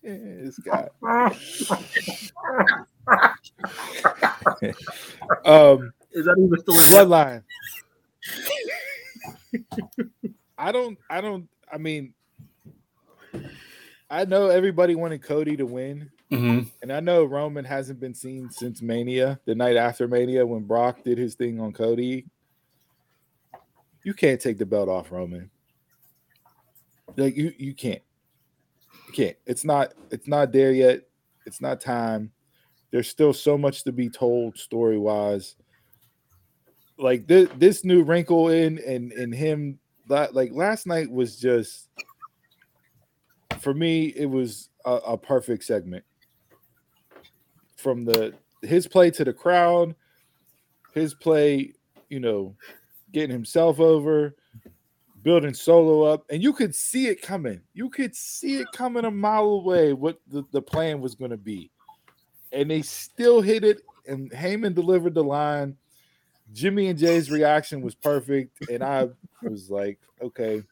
This 0.04 0.60
guy. 0.60 0.90
um 5.46 5.94
Is 6.12 6.26
that 6.26 6.36
even 6.38 6.60
still 6.60 6.76
bloodline. 6.76 7.44
I 10.58 10.72
don't. 10.72 10.98
I 11.10 11.22
don't. 11.22 11.50
I 11.72 11.78
mean, 11.78 12.14
I 14.10 14.26
know 14.26 14.50
everybody 14.50 14.96
wanted 14.96 15.24
Cody 15.24 15.58
to 15.58 15.66
win, 15.66 16.10
hmm 16.30 16.62
and 16.82 16.92
I 16.92 17.00
know 17.00 17.24
Roman 17.24 17.66
hasn't 17.66 18.00
been 18.00 18.14
seen 18.14 18.50
since 18.52 18.82
Mania, 18.82 19.40
the 19.46 19.56
night 19.56 19.78
after 19.78 20.08
Mania 20.08 20.46
when 20.46 20.64
Brock 20.64 21.04
did 21.04 21.18
his 21.18 21.36
thing 21.36 21.60
on 21.60 21.74
Cody. 21.74 22.26
You 24.04 24.14
can't 24.14 24.42
take 24.42 24.58
the 24.58 24.66
belt 24.66 24.90
off 24.90 25.12
Roman. 25.12 25.50
Like 27.16 27.36
you, 27.36 27.54
you 27.58 27.74
can't. 27.74 28.02
You 29.08 29.14
can't. 29.14 29.38
It's 29.46 29.64
not. 29.64 29.94
It's 30.12 30.28
not 30.28 30.52
there 30.52 30.72
yet. 30.72 31.02
It's 31.46 31.62
not 31.62 31.82
time. 31.82 32.32
There's 32.92 33.10
still 33.10 33.34
so 33.34 33.58
much 33.58 33.84
to 33.84 33.92
be 33.92 34.10
told 34.10 34.58
story 34.58 34.98
wise 34.98 35.56
like 36.98 37.28
this 37.28 37.50
this 37.58 37.84
new 37.84 38.04
wrinkle 38.04 38.50
in 38.50 38.80
and 38.80 39.12
and 39.14 39.34
him 39.34 39.80
like 40.08 40.52
last 40.52 40.86
night 40.86 41.10
was 41.10 41.40
just 41.40 41.90
for 43.60 43.74
me 43.74 44.08
it 44.16 44.26
was 44.26 44.70
a, 44.86 44.92
a 44.92 45.18
perfect 45.18 45.64
segment 45.64 46.04
from 47.78 48.06
the 48.06 48.34
his 48.62 48.88
play 48.88 49.10
to 49.10 49.24
the 49.24 49.34
crowd 49.34 49.96
his 50.94 51.14
play 51.14 51.74
you 52.10 52.20
know 52.20 52.56
getting 53.12 53.32
himself 53.32 53.80
over 53.80 54.36
building 55.24 55.54
solo 55.54 56.04
up 56.04 56.26
and 56.30 56.44
you 56.44 56.54
could 56.54 56.76
see 56.76 57.08
it 57.08 57.22
coming 57.22 57.62
you 57.74 57.90
could 57.90 58.16
see 58.16 58.58
it 58.58 58.68
coming 58.74 59.06
a 59.06 59.12
mile 59.12 59.46
away 59.46 59.94
what 59.94 60.20
the, 60.28 60.44
the 60.52 60.62
plan 60.62 61.00
was 61.00 61.16
going 61.16 61.32
to 61.32 61.38
be 61.38 61.72
and 62.52 62.70
they 62.70 62.82
still 62.82 63.42
hit 63.42 63.64
it 63.64 63.82
and 64.08 64.30
Heyman 64.32 64.76
delivered 64.76 65.14
the 65.14 65.24
line 65.24 65.78
Jimmy 66.52 66.88
and 66.88 67.00
Jay's 67.00 67.32
reaction 67.32 67.82
was 67.82 67.96
perfect, 67.96 68.70
and 68.70 68.84
I 68.84 69.08
was 69.42 69.72
like, 69.72 70.00
okay, 70.22 70.64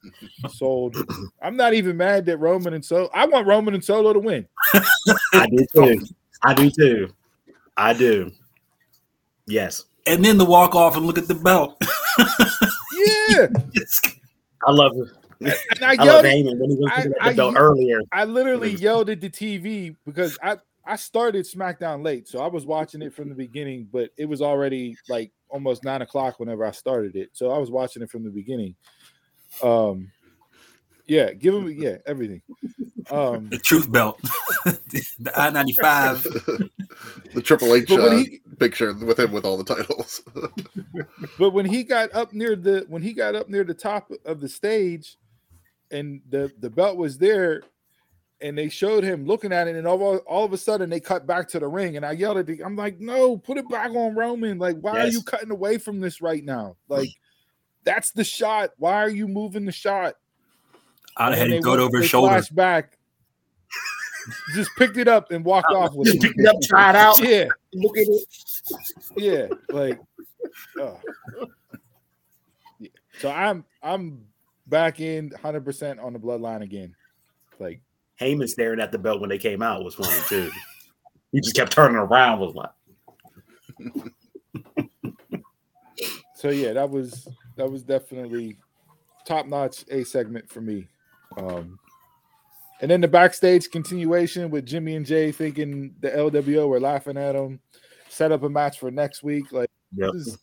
sold. 0.50 0.96
I'm 1.42 1.56
not 1.56 1.74
even 1.74 1.98
mad 1.98 2.26
that 2.26 2.38
Roman 2.38 2.74
and 2.74 2.86
Solo. 2.86 3.10
I 3.14 3.26
want 3.26 3.48
Roman 3.48 3.74
and 3.74 3.84
Solo 3.84 4.14
to 4.14 4.20
win. 4.20 4.48
I 5.34 5.48
do 5.48 5.66
too. 5.74 6.06
I 6.44 6.54
do 6.54 6.70
too. 6.70 7.14
I 7.78 7.94
do. 7.94 8.32
Yes. 9.48 9.86
And 10.06 10.24
then 10.24 10.38
to 10.38 10.46
walk 10.46 10.76
off 10.76 10.98
and 10.98 11.06
look 11.06 11.18
at 11.18 11.28
the 11.28 11.36
belt. 11.36 11.82
Yeah, 13.30 13.48
I 14.68 14.72
love 14.72 14.94
it. 14.96 15.08
and 15.76 15.84
I 15.84 15.96
I 15.98 16.04
yelled. 16.06 16.26
At, 16.26 16.34
Heyman 16.36 16.60
when 16.60 16.70
he 16.70 16.76
was 16.78 16.92
I- 16.92 16.98
looking 16.98 17.12
at 17.14 17.22
I- 17.22 17.30
the 17.32 17.36
belt 17.38 17.56
earlier. 17.58 18.02
I 18.12 18.26
literally 18.26 18.72
yelled 18.76 19.10
at 19.10 19.22
the 19.22 19.30
TV 19.30 19.96
because 20.06 20.38
I 20.44 20.58
I 20.86 20.96
started 20.96 21.46
SmackDown 21.46 22.04
late, 22.04 22.28
so 22.28 22.40
I 22.40 22.48
was 22.48 22.66
watching 22.66 23.02
it 23.02 23.14
from 23.14 23.30
the 23.30 23.36
beginning, 23.36 23.88
but 23.92 24.10
it 24.18 24.26
was 24.26 24.42
already 24.42 24.96
like 25.10 25.32
almost 25.50 25.84
nine 25.84 26.02
o'clock 26.02 26.40
whenever 26.40 26.66
I 26.66 26.72
started 26.72 27.16
it, 27.16 27.30
so 27.34 27.52
I 27.52 27.58
was 27.58 27.70
watching 27.72 28.02
it 28.02 28.10
from 28.10 28.24
the 28.24 28.30
beginning. 28.32 28.76
Um, 29.62 30.12
yeah, 31.12 31.34
give 31.34 31.54
him 31.54 31.70
yeah 31.70 31.98
everything. 32.06 32.42
Um, 33.10 33.50
the 33.50 33.58
truth 33.58 33.92
belt. 33.92 34.18
the 34.66 35.32
I 35.36 35.50
ninety 35.50 35.74
five. 35.74 36.24
the 37.34 37.42
Triple 37.44 37.76
H 37.76 37.90
But 37.90 38.00
uh, 38.00 38.16
he- 38.16 38.40
picture 38.58 38.94
with 38.94 39.20
him 39.20 39.34
with 39.34 39.44
all 39.44 39.58
the 39.58 39.76
titles. 39.76 40.22
But 41.38 41.52
when 41.52 41.66
he 41.66 41.84
got 41.84 42.14
up 42.14 42.32
near 42.32 42.56
the 42.56 42.86
when 42.88 43.02
he 43.02 43.12
got 43.12 43.36
up 43.36 43.50
near 43.50 43.66
the 43.66 43.74
top 43.74 44.12
of 44.26 44.40
the 44.40 44.48
stage, 44.48 45.18
and 45.90 46.22
the 46.30 46.50
the 46.60 46.70
belt 46.70 46.96
was 46.96 47.18
there, 47.18 47.64
and 48.40 48.58
they 48.58 48.70
showed 48.70 49.04
him 49.04 49.26
looking 49.26 49.52
at 49.52 49.68
it, 49.68 49.76
and 49.76 49.86
all, 49.86 50.18
all 50.20 50.46
of 50.46 50.54
a 50.54 50.58
sudden 50.58 50.90
they 50.90 51.02
cut 51.02 51.28
back 51.28 51.50
to 51.50 51.60
the 51.60 51.68
ring, 51.68 51.98
and 51.98 52.06
I 52.06 52.14
yelled 52.14 52.38
at 52.38 52.46
the, 52.46 52.64
I'm 52.64 52.76
like, 52.78 53.00
no, 53.00 53.38
put 53.38 53.58
it 53.58 53.68
back 53.70 53.92
on 53.92 54.16
Roman. 54.16 54.60
Like, 54.60 54.78
why 54.80 55.00
are 55.00 55.08
you 55.08 55.24
cutting 55.24 55.52
away 55.52 55.78
from 55.78 56.00
this 56.00 56.22
right 56.22 56.44
now? 56.44 56.78
Like, 56.88 57.10
that's 57.84 58.12
the 58.12 58.24
shot. 58.24 58.72
Why 58.78 58.96
are 58.96 59.10
you 59.10 59.28
moving 59.28 59.66
the 59.66 59.72
shot? 59.72 60.16
I'd 61.18 61.30
have 61.30 61.38
had 61.38 61.48
And 61.48 61.56
him 61.56 61.64
throw 61.64 61.74
it 61.74 61.80
over 61.80 61.98
his 62.00 62.08
shoulder. 62.10 62.30
flashed 62.34 62.56
back, 62.56 62.98
just 64.56 64.72
picked 64.78 64.98
it 64.98 65.08
up 65.08 65.32
and 65.32 65.44
walked 65.44 65.72
off 65.72 65.94
with 65.94 66.06
Just 66.08 66.18
it. 66.18 66.22
pick 66.24 66.34
it 66.38 66.46
up, 66.48 66.56
try 66.64 66.90
it 66.90 66.96
out. 66.96 67.20
Yeah, 67.20 67.48
Look 67.74 67.98
at 67.98 68.08
it. 68.08 68.28
yeah, 69.18 69.48
like, 69.70 70.00
uh, 70.82 70.94
yeah. 72.80 72.90
So 73.20 73.30
I'm 73.30 73.66
I'm 73.84 74.26
back 74.68 75.00
in 75.00 75.30
100 75.30 75.66
percent 75.66 76.00
on 76.00 76.14
the 76.14 76.20
bloodline 76.20 76.62
again. 76.62 76.96
Like, 77.60 77.82
Heyman 78.20 78.48
staring 78.50 78.80
at 78.80 78.92
the 78.92 78.98
belt 79.00 79.20
when 79.22 79.30
they 79.30 79.38
came 79.38 79.62
out 79.62 79.84
was 79.84 79.96
funny 79.96 80.20
too. 80.28 80.50
he 81.32 81.42
just 81.42 81.56
kept 81.56 81.72
turning 81.72 81.98
around. 81.98 82.40
Was 82.40 82.56
like, 82.56 82.70
so 86.36 86.50
yeah, 86.50 86.74
that 86.74 86.90
was 86.90 87.28
that 87.58 87.70
was 87.70 87.84
definitely 87.84 88.58
top 89.26 89.46
notch 89.46 89.86
a 89.90 90.04
segment 90.04 90.50
for 90.50 90.62
me. 90.62 90.88
Um, 91.38 91.80
and 92.82 92.90
then 92.90 93.02
the 93.02 93.08
backstage 93.08 93.70
continuation 93.70 94.50
with 94.50 94.66
Jimmy 94.66 94.96
and 94.96 95.06
Jay 95.06 95.32
thinking 95.32 95.96
the 96.00 96.10
LWO 96.10 96.68
were 96.68 96.80
laughing 96.80 97.18
at 97.18 97.34
them, 97.34 97.60
set 98.10 98.32
up 98.32 98.44
a 98.44 98.50
match 98.50 98.80
for 98.80 98.90
next 98.90 99.22
week. 99.24 99.52
Like, 99.52 99.70
yep. 99.96 100.12
this 100.14 100.28
is, 100.28 100.38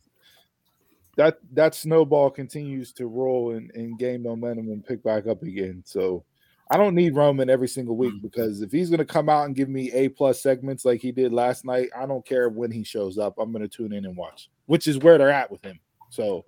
that 1.17 1.39
that 1.53 1.75
snowball 1.75 2.31
continues 2.31 2.93
to 2.93 3.07
roll 3.07 3.51
and, 3.51 3.73
and 3.75 3.99
gain 3.99 4.23
momentum 4.23 4.69
and 4.69 4.87
pick 4.87 5.03
back 5.03 5.27
up 5.27 5.43
again. 5.43 5.83
So 5.85 6.25
I 6.71 6.77
don't 6.77 6.95
need 6.95 7.17
Roman 7.17 7.51
every 7.51 7.67
single 7.67 7.97
week 7.97 8.15
Mm. 8.15 8.23
because 8.23 8.63
if 8.63 8.71
he's 8.71 8.89
gonna 8.89 9.05
come 9.05 9.29
out 9.29 9.47
and 9.47 9.57
give 9.57 9.69
me 9.69 9.91
A 9.93 10.09
plus 10.11 10.41
segments 10.41 10.85
like 10.85 11.01
he 11.01 11.11
did 11.11 11.33
last 11.33 11.65
night, 11.65 11.89
I 11.97 12.07
don't 12.07 12.25
care 12.25 12.49
when 12.49 12.71
he 12.71 12.85
shows 12.85 13.19
up. 13.19 13.35
I'm 13.39 13.51
gonna 13.51 13.67
tune 13.67 13.93
in 13.93 14.05
and 14.05 14.17
watch, 14.17 14.49
which 14.67 14.87
is 14.87 14.99
where 14.99 15.19
they're 15.19 15.31
at 15.31 15.51
with 15.51 15.63
him. 15.63 15.81
So 16.11 16.45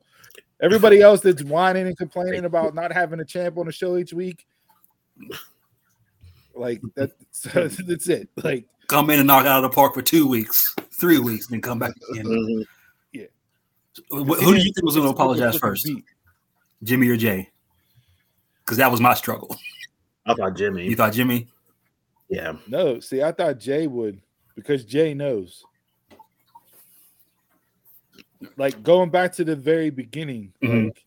everybody 0.61 1.01
else 1.03 1.21
that's 1.21 1.43
whining 1.43 1.87
and 1.87 1.97
complaining 1.97 2.45
about 2.45 2.75
not 2.75 2.93
having 2.93 3.21
a 3.21 3.25
champ 3.25 3.59
on 3.59 3.67
the 3.67 3.73
show 3.73 3.97
each 3.97 4.13
week, 4.13 4.47
like 6.55 6.81
that, 6.97 7.13
that's 7.87 8.09
it. 8.09 8.29
Like 8.43 8.67
Come 8.91 9.09
in 9.11 9.21
and 9.21 9.27
knock 9.29 9.47
out 9.47 9.63
of 9.63 9.71
the 9.71 9.75
park 9.75 9.95
for 9.95 10.03
two 10.03 10.27
weeks, 10.27 10.75
three 10.93 11.21
weeks, 11.21 11.47
and 11.47 11.55
then 11.55 11.61
come 11.61 11.79
back 11.79 11.93
again. 12.11 12.67
Wh- 14.11 14.41
Who 14.41 14.55
do 14.55 14.57
you 14.57 14.73
think 14.73 14.83
was 14.83 14.97
going 14.97 15.07
to 15.07 15.13
apologize 15.13 15.57
first, 15.57 15.85
beat. 15.85 16.05
Jimmy 16.83 17.09
or 17.09 17.17
Jay? 17.17 17.51
Because 18.65 18.79
that 18.79 18.91
was 18.91 19.01
my 19.01 19.15
struggle. 19.15 19.57
I 20.27 20.35
thought 20.35 20.57
Jimmy. 20.57 20.89
You 20.89 20.97
thought 20.97 21.13
Jimmy? 21.13 21.49
Yeah. 22.29 22.55
No, 22.67 22.99
see, 23.01 23.23
I 23.23 23.31
thought 23.33 23.59
Jay 23.59 23.87
would 23.87 24.21
because 24.57 24.85
Jay 24.85 25.15
knows. 25.15 25.65
Like 28.57 28.83
going 28.83 29.11
back 29.11 29.33
to 29.35 29.45
the 29.45 29.57
very 29.57 29.91
beginning, 29.91 30.53
Mhm. 30.63 30.87
like 30.87 31.05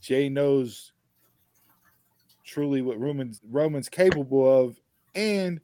Jay 0.00 0.28
knows 0.28 0.92
truly 2.44 2.82
what 2.82 2.98
Roman's 2.98 3.40
Roman's 3.48 3.88
capable 3.88 4.46
of, 4.64 4.78
and 5.14 5.60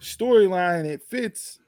storyline 0.00 0.84
it 0.84 1.02
fits 1.02 1.58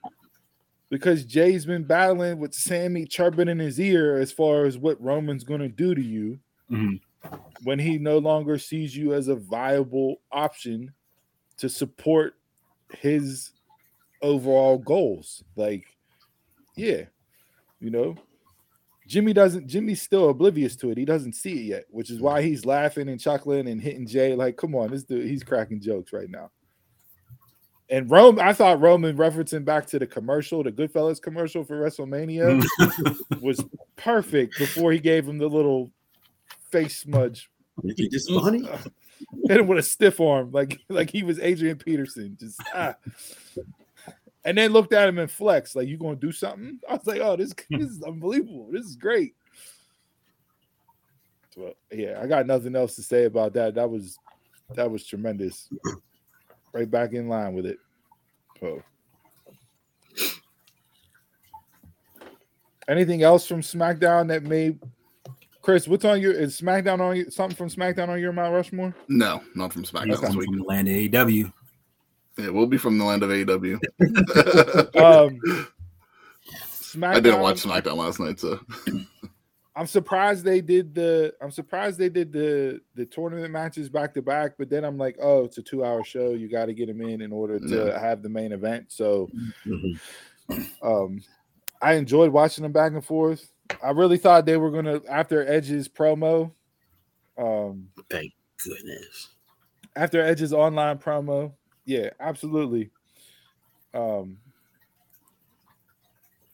because 0.90 1.24
Jay's 1.24 1.66
been 1.66 1.84
battling 1.84 2.38
with 2.38 2.54
Sami 2.54 3.04
chirping 3.06 3.48
in 3.48 3.58
his 3.58 3.80
ear 3.80 4.16
as 4.16 4.30
far 4.30 4.64
as 4.64 4.78
what 4.78 5.00
Roman's 5.00 5.44
gonna 5.44 5.68
do 5.68 5.94
to 5.94 6.02
you 6.02 6.38
Mhm. 6.70 7.00
when 7.64 7.78
he 7.78 7.98
no 7.98 8.18
longer 8.18 8.58
sees 8.58 8.96
you 8.96 9.12
as 9.14 9.28
a 9.28 9.34
viable 9.36 10.20
option 10.30 10.92
to 11.56 11.68
support 11.68 12.36
his 12.98 13.52
overall 14.22 14.78
goals. 14.78 15.42
Like, 15.56 15.96
yeah, 16.76 17.06
you 17.80 17.90
know, 17.90 18.16
Jimmy 19.06 19.32
doesn't. 19.32 19.66
Jimmy's 19.66 20.02
still 20.02 20.30
oblivious 20.30 20.76
to 20.76 20.90
it. 20.90 20.98
He 20.98 21.04
doesn't 21.04 21.34
see 21.34 21.52
it 21.52 21.64
yet, 21.64 21.84
which 21.90 22.10
is 22.10 22.20
why 22.20 22.42
he's 22.42 22.64
laughing 22.64 23.08
and 23.08 23.20
chuckling 23.20 23.68
and 23.68 23.80
hitting 23.80 24.06
Jay. 24.06 24.34
Like, 24.34 24.56
come 24.56 24.74
on, 24.74 24.90
this 24.90 25.04
dude, 25.04 25.26
he's 25.26 25.42
cracking 25.42 25.80
jokes 25.80 26.12
right 26.12 26.30
now. 26.30 26.50
And 27.88 28.08
Rome, 28.08 28.38
I 28.38 28.52
thought 28.52 28.80
Roman 28.80 29.16
referencing 29.16 29.64
back 29.64 29.84
to 29.86 29.98
the 29.98 30.06
commercial, 30.06 30.62
the 30.62 30.70
Goodfellas 30.70 31.20
commercial 31.20 31.64
for 31.64 31.80
WrestleMania, 31.80 32.64
was 33.40 33.64
perfect 33.96 34.56
before 34.58 34.92
he 34.92 35.00
gave 35.00 35.26
him 35.26 35.38
the 35.38 35.48
little 35.48 35.90
face 36.70 36.96
smudge 36.98 37.50
You 37.82 37.94
think 37.94 38.12
funny? 38.40 38.62
hit 39.48 39.58
him 39.58 39.66
with 39.66 39.78
a 39.78 39.82
stiff 39.82 40.20
arm, 40.20 40.52
like 40.52 40.78
like 40.88 41.10
he 41.10 41.24
was 41.24 41.40
Adrian 41.40 41.78
Peterson. 41.78 42.36
Just 42.38 42.62
ah. 42.74 42.94
And 44.44 44.56
then 44.56 44.72
looked 44.72 44.92
at 44.92 45.08
him 45.08 45.18
and 45.18 45.30
flexed, 45.30 45.76
like 45.76 45.88
you 45.88 45.98
gonna 45.98 46.16
do 46.16 46.32
something? 46.32 46.78
I 46.88 46.94
was 46.94 47.06
like, 47.06 47.20
oh, 47.20 47.36
this, 47.36 47.52
hmm. 47.68 47.78
this 47.78 47.90
is 47.90 48.02
unbelievable. 48.02 48.68
This 48.72 48.86
is 48.86 48.96
great. 48.96 49.34
Well, 51.56 51.74
yeah, 51.92 52.20
I 52.22 52.26
got 52.26 52.46
nothing 52.46 52.76
else 52.76 52.94
to 52.96 53.02
say 53.02 53.24
about 53.24 53.52
that. 53.54 53.74
That 53.74 53.90
was 53.90 54.18
that 54.74 54.90
was 54.90 55.06
tremendous. 55.06 55.68
Right 56.72 56.88
back 56.88 57.14
in 57.14 57.28
line 57.28 57.54
with 57.54 57.66
it. 57.66 57.78
So. 58.60 58.80
Anything 62.86 63.24
else 63.24 63.44
from 63.44 63.60
SmackDown 63.60 64.28
that 64.28 64.44
made 64.44 64.78
Chris? 65.62 65.88
What's 65.88 66.04
on 66.04 66.20
your 66.20 66.32
is 66.32 66.60
SmackDown 66.60 67.00
on 67.00 67.16
you? 67.16 67.28
Something 67.28 67.56
from 67.56 67.70
SmackDown 67.70 68.08
on 68.08 68.20
your 68.20 68.32
Mount 68.32 68.54
Rushmore? 68.54 68.94
No, 69.08 69.42
not 69.56 69.72
from 69.72 69.82
SmackDown 69.82 70.10
this 70.10 70.20
coming 70.20 70.38
week. 70.38 70.46
from 70.46 70.58
the 70.58 70.64
land 70.64 70.86
of 70.86 70.94
AEW. 70.94 71.52
Yeah, 72.42 72.50
we'll 72.50 72.66
be 72.66 72.78
from 72.78 72.98
the 72.98 73.04
land 73.04 73.22
of 73.22 73.30
AEW. 73.30 73.78
Um, 74.96 75.40
SmackDown. 76.66 77.14
I 77.14 77.20
didn't 77.20 77.40
watch 77.40 77.62
SmackDown 77.62 77.96
last 77.96 78.18
night, 78.20 78.40
so 78.40 78.58
I'm 79.76 79.86
surprised 79.86 80.44
they 80.44 80.60
did 80.60 80.94
the. 80.94 81.32
I'm 81.40 81.50
surprised 81.52 81.98
they 81.98 82.08
did 82.08 82.32
the 82.32 82.80
the 82.96 83.06
tournament 83.06 83.52
matches 83.52 83.88
back 83.88 84.12
to 84.14 84.22
back. 84.22 84.52
But 84.58 84.68
then 84.70 84.84
I'm 84.84 84.98
like, 84.98 85.16
oh, 85.22 85.44
it's 85.44 85.58
a 85.58 85.62
two 85.62 85.84
hour 85.84 86.02
show. 86.02 86.30
You 86.30 86.48
got 86.48 86.66
to 86.66 86.74
get 86.74 86.86
them 86.88 87.00
in 87.00 87.20
in 87.22 87.32
order 87.32 87.58
to 87.60 87.86
Yeah. 87.86 87.98
have 88.00 88.22
the 88.22 88.28
main 88.28 88.50
event. 88.52 88.86
So, 88.88 89.28
Mhm. 89.64 90.00
um, 90.82 91.20
I 91.80 91.94
enjoyed 91.94 92.32
watching 92.32 92.62
them 92.62 92.72
back 92.72 92.92
and 92.92 93.04
forth. 93.04 93.52
I 93.82 93.90
really 93.90 94.18
thought 94.18 94.44
they 94.46 94.56
were 94.56 94.70
gonna 94.72 95.00
after 95.08 95.46
Edge's 95.46 95.88
promo. 95.88 96.50
Um, 97.38 97.88
Thank 98.10 98.32
goodness. 98.64 99.28
after 99.94 100.20
Edge's 100.20 100.52
online 100.52 100.98
promo. 100.98 101.52
Yeah, 101.90 102.10
absolutely. 102.20 102.88
Um, 103.92 104.38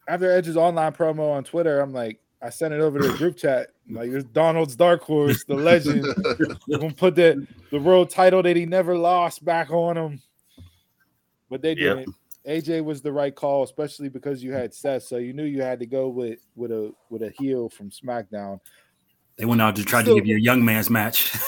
after 0.09 0.31
Edge's 0.31 0.57
online 0.57 0.93
promo 0.95 1.31
on 1.31 1.45
Twitter, 1.45 1.81
I'm 1.81 1.93
like, 1.93 2.21
I 2.41 2.49
sent 2.49 2.73
it 2.73 2.81
over 2.81 2.99
to 2.99 3.09
the 3.09 3.19
group 3.19 3.37
chat. 3.45 3.69
Like, 3.91 4.11
there's 4.11 4.25
Donald's 4.25 4.77
Dark 4.77 5.03
Horse, 5.03 5.45
the 5.45 5.55
legend. 5.55 6.07
We're 6.67 6.79
gonna 6.79 6.95
put 6.95 7.17
the 7.17 7.47
the 7.71 7.79
world 7.79 8.09
title 8.09 8.43
that 8.45 8.57
he 8.57 8.65
never 8.65 8.97
lost 8.97 9.45
back 9.45 9.71
on 9.71 9.99
him. 9.99 10.23
But 11.51 11.61
they 11.61 11.75
didn't. 11.75 12.09
AJ 12.49 12.83
was 12.83 13.03
the 13.03 13.13
right 13.13 13.35
call, 13.35 13.63
especially 13.63 14.09
because 14.09 14.43
you 14.43 14.55
had 14.55 14.73
Seth, 14.73 15.03
so 15.03 15.19
you 15.19 15.35
knew 15.35 15.45
you 15.45 15.61
had 15.61 15.81
to 15.81 15.87
go 15.87 16.09
with 16.09 16.39
with 16.55 16.71
a 16.73 16.95
with 17.11 17.21
a 17.23 17.31
heel 17.39 17.69
from 17.69 17.91
SmackDown. 17.91 18.59
They 19.37 19.45
went 19.45 19.61
out 19.61 19.77
to 19.77 19.85
try 19.85 20.01
Still- 20.01 20.15
to 20.15 20.21
give 20.23 20.29
you 20.29 20.37
a 20.37 20.41
young 20.41 20.65
man's 20.65 20.89
match. 20.89 21.37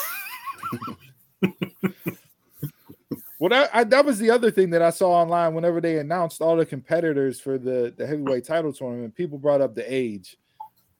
Well, 3.38 3.50
that, 3.50 3.70
I, 3.72 3.84
that 3.84 4.04
was 4.04 4.18
the 4.18 4.30
other 4.30 4.50
thing 4.50 4.70
that 4.70 4.82
I 4.82 4.90
saw 4.90 5.10
online. 5.12 5.54
Whenever 5.54 5.80
they 5.80 5.98
announced 5.98 6.40
all 6.40 6.56
the 6.56 6.66
competitors 6.66 7.38
for 7.40 7.56
the 7.56 7.94
the 7.96 8.06
heavyweight 8.06 8.44
title 8.44 8.72
tournament, 8.72 9.14
people 9.14 9.38
brought 9.38 9.60
up 9.60 9.74
the 9.74 9.92
age, 9.92 10.36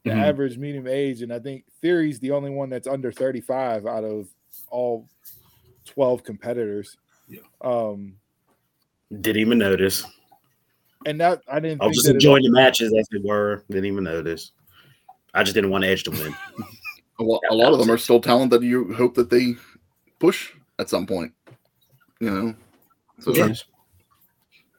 the 0.05 0.11
Mhm. 0.11 0.23
average 0.23 0.57
medium 0.57 0.87
age, 0.87 1.23
and 1.23 1.33
I 1.33 1.41
think 1.41 1.65
Theory's 1.83 2.21
the 2.21 2.31
only 2.31 2.51
one 2.51 2.71
that's 2.71 2.87
under 2.87 3.11
thirty 3.11 3.41
five 3.41 3.87
out 3.87 4.05
of 4.05 4.29
all 4.71 5.09
twelve 5.85 6.23
competitors. 6.23 6.97
Yeah. 7.29 7.41
Um, 7.61 8.15
Didn't 9.21 9.41
even 9.41 9.59
notice. 9.59 10.05
and 11.07 11.21
that 11.21 11.43
I 11.49 11.59
didn't. 11.59 11.83
I 11.83 11.87
was 11.87 11.97
think 11.97 12.05
just 12.05 12.15
enjoying 12.15 12.45
the 12.45 12.51
matches 12.53 12.95
as 12.97 13.09
they 13.11 13.19
were. 13.19 13.65
Didn't 13.69 13.87
even 13.87 14.05
notice. 14.05 14.53
I 15.35 15.43
just 15.43 15.55
didn't 15.55 15.71
want 15.71 15.85
Edge 15.85 16.05
to 16.05 16.11
win. 16.13 16.35
a 17.19 17.23
lot, 17.23 17.41
a 17.51 17.55
lot 17.55 17.73
of 17.73 17.81
them 17.81 17.91
are 17.91 17.99
still 17.99 18.21
talent 18.21 18.51
that 18.53 18.63
you 18.63 18.93
hope 18.95 19.15
that 19.17 19.29
they 19.29 19.57
push 20.21 20.53
at 20.79 20.89
some 20.89 21.05
point. 21.07 21.33
You 22.21 22.31
know, 22.31 22.55
so 23.21 23.35
Yeah. 23.35 23.53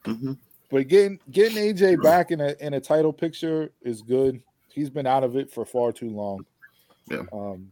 Mhm. 0.06 0.38
But 0.69 0.88
getting 0.88 1.19
getting 1.32 1.58
AJ 1.58 2.02
back 2.04 2.32
in 2.32 2.41
a 2.41 2.56
in 2.60 2.73
a 2.73 2.80
title 2.80 3.13
picture 3.13 3.71
is 3.82 4.02
good. 4.02 4.41
He's 4.67 4.89
been 4.89 5.08
out 5.08 5.23
of 5.23 5.36
it 5.36 5.52
for 5.52 5.65
far 5.65 5.91
too 5.91 6.10
long. 6.10 6.45
Yeah. 7.10 7.23
Um, 7.34 7.71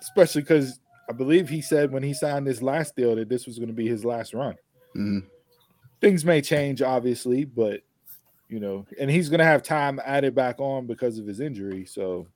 especially 0.00 0.42
because 0.42 0.78
I 1.08 1.12
believe 1.12 1.48
he 1.48 1.62
said 1.62 1.90
when 1.90 2.02
he 2.02 2.12
signed 2.12 2.46
this 2.46 2.60
last 2.62 2.96
deal 2.96 3.16
that 3.16 3.28
this 3.28 3.46
was 3.46 3.58
going 3.58 3.68
to 3.68 3.74
be 3.74 3.88
his 3.88 4.04
last 4.04 4.34
run. 4.34 4.56
mhm. 4.94 5.24
Things 6.00 6.24
may 6.24 6.40
change, 6.40 6.82
obviously, 6.82 7.44
but 7.44 7.82
you 8.48 8.60
know, 8.60 8.84
and 8.98 9.10
he's 9.10 9.28
going 9.30 9.38
to 9.38 9.44
have 9.44 9.62
time 9.62 10.00
added 10.04 10.34
back 10.34 10.58
on 10.58 10.86
because 10.86 11.18
of 11.18 11.26
his 11.26 11.40
injury. 11.40 11.86
So, 11.86 12.26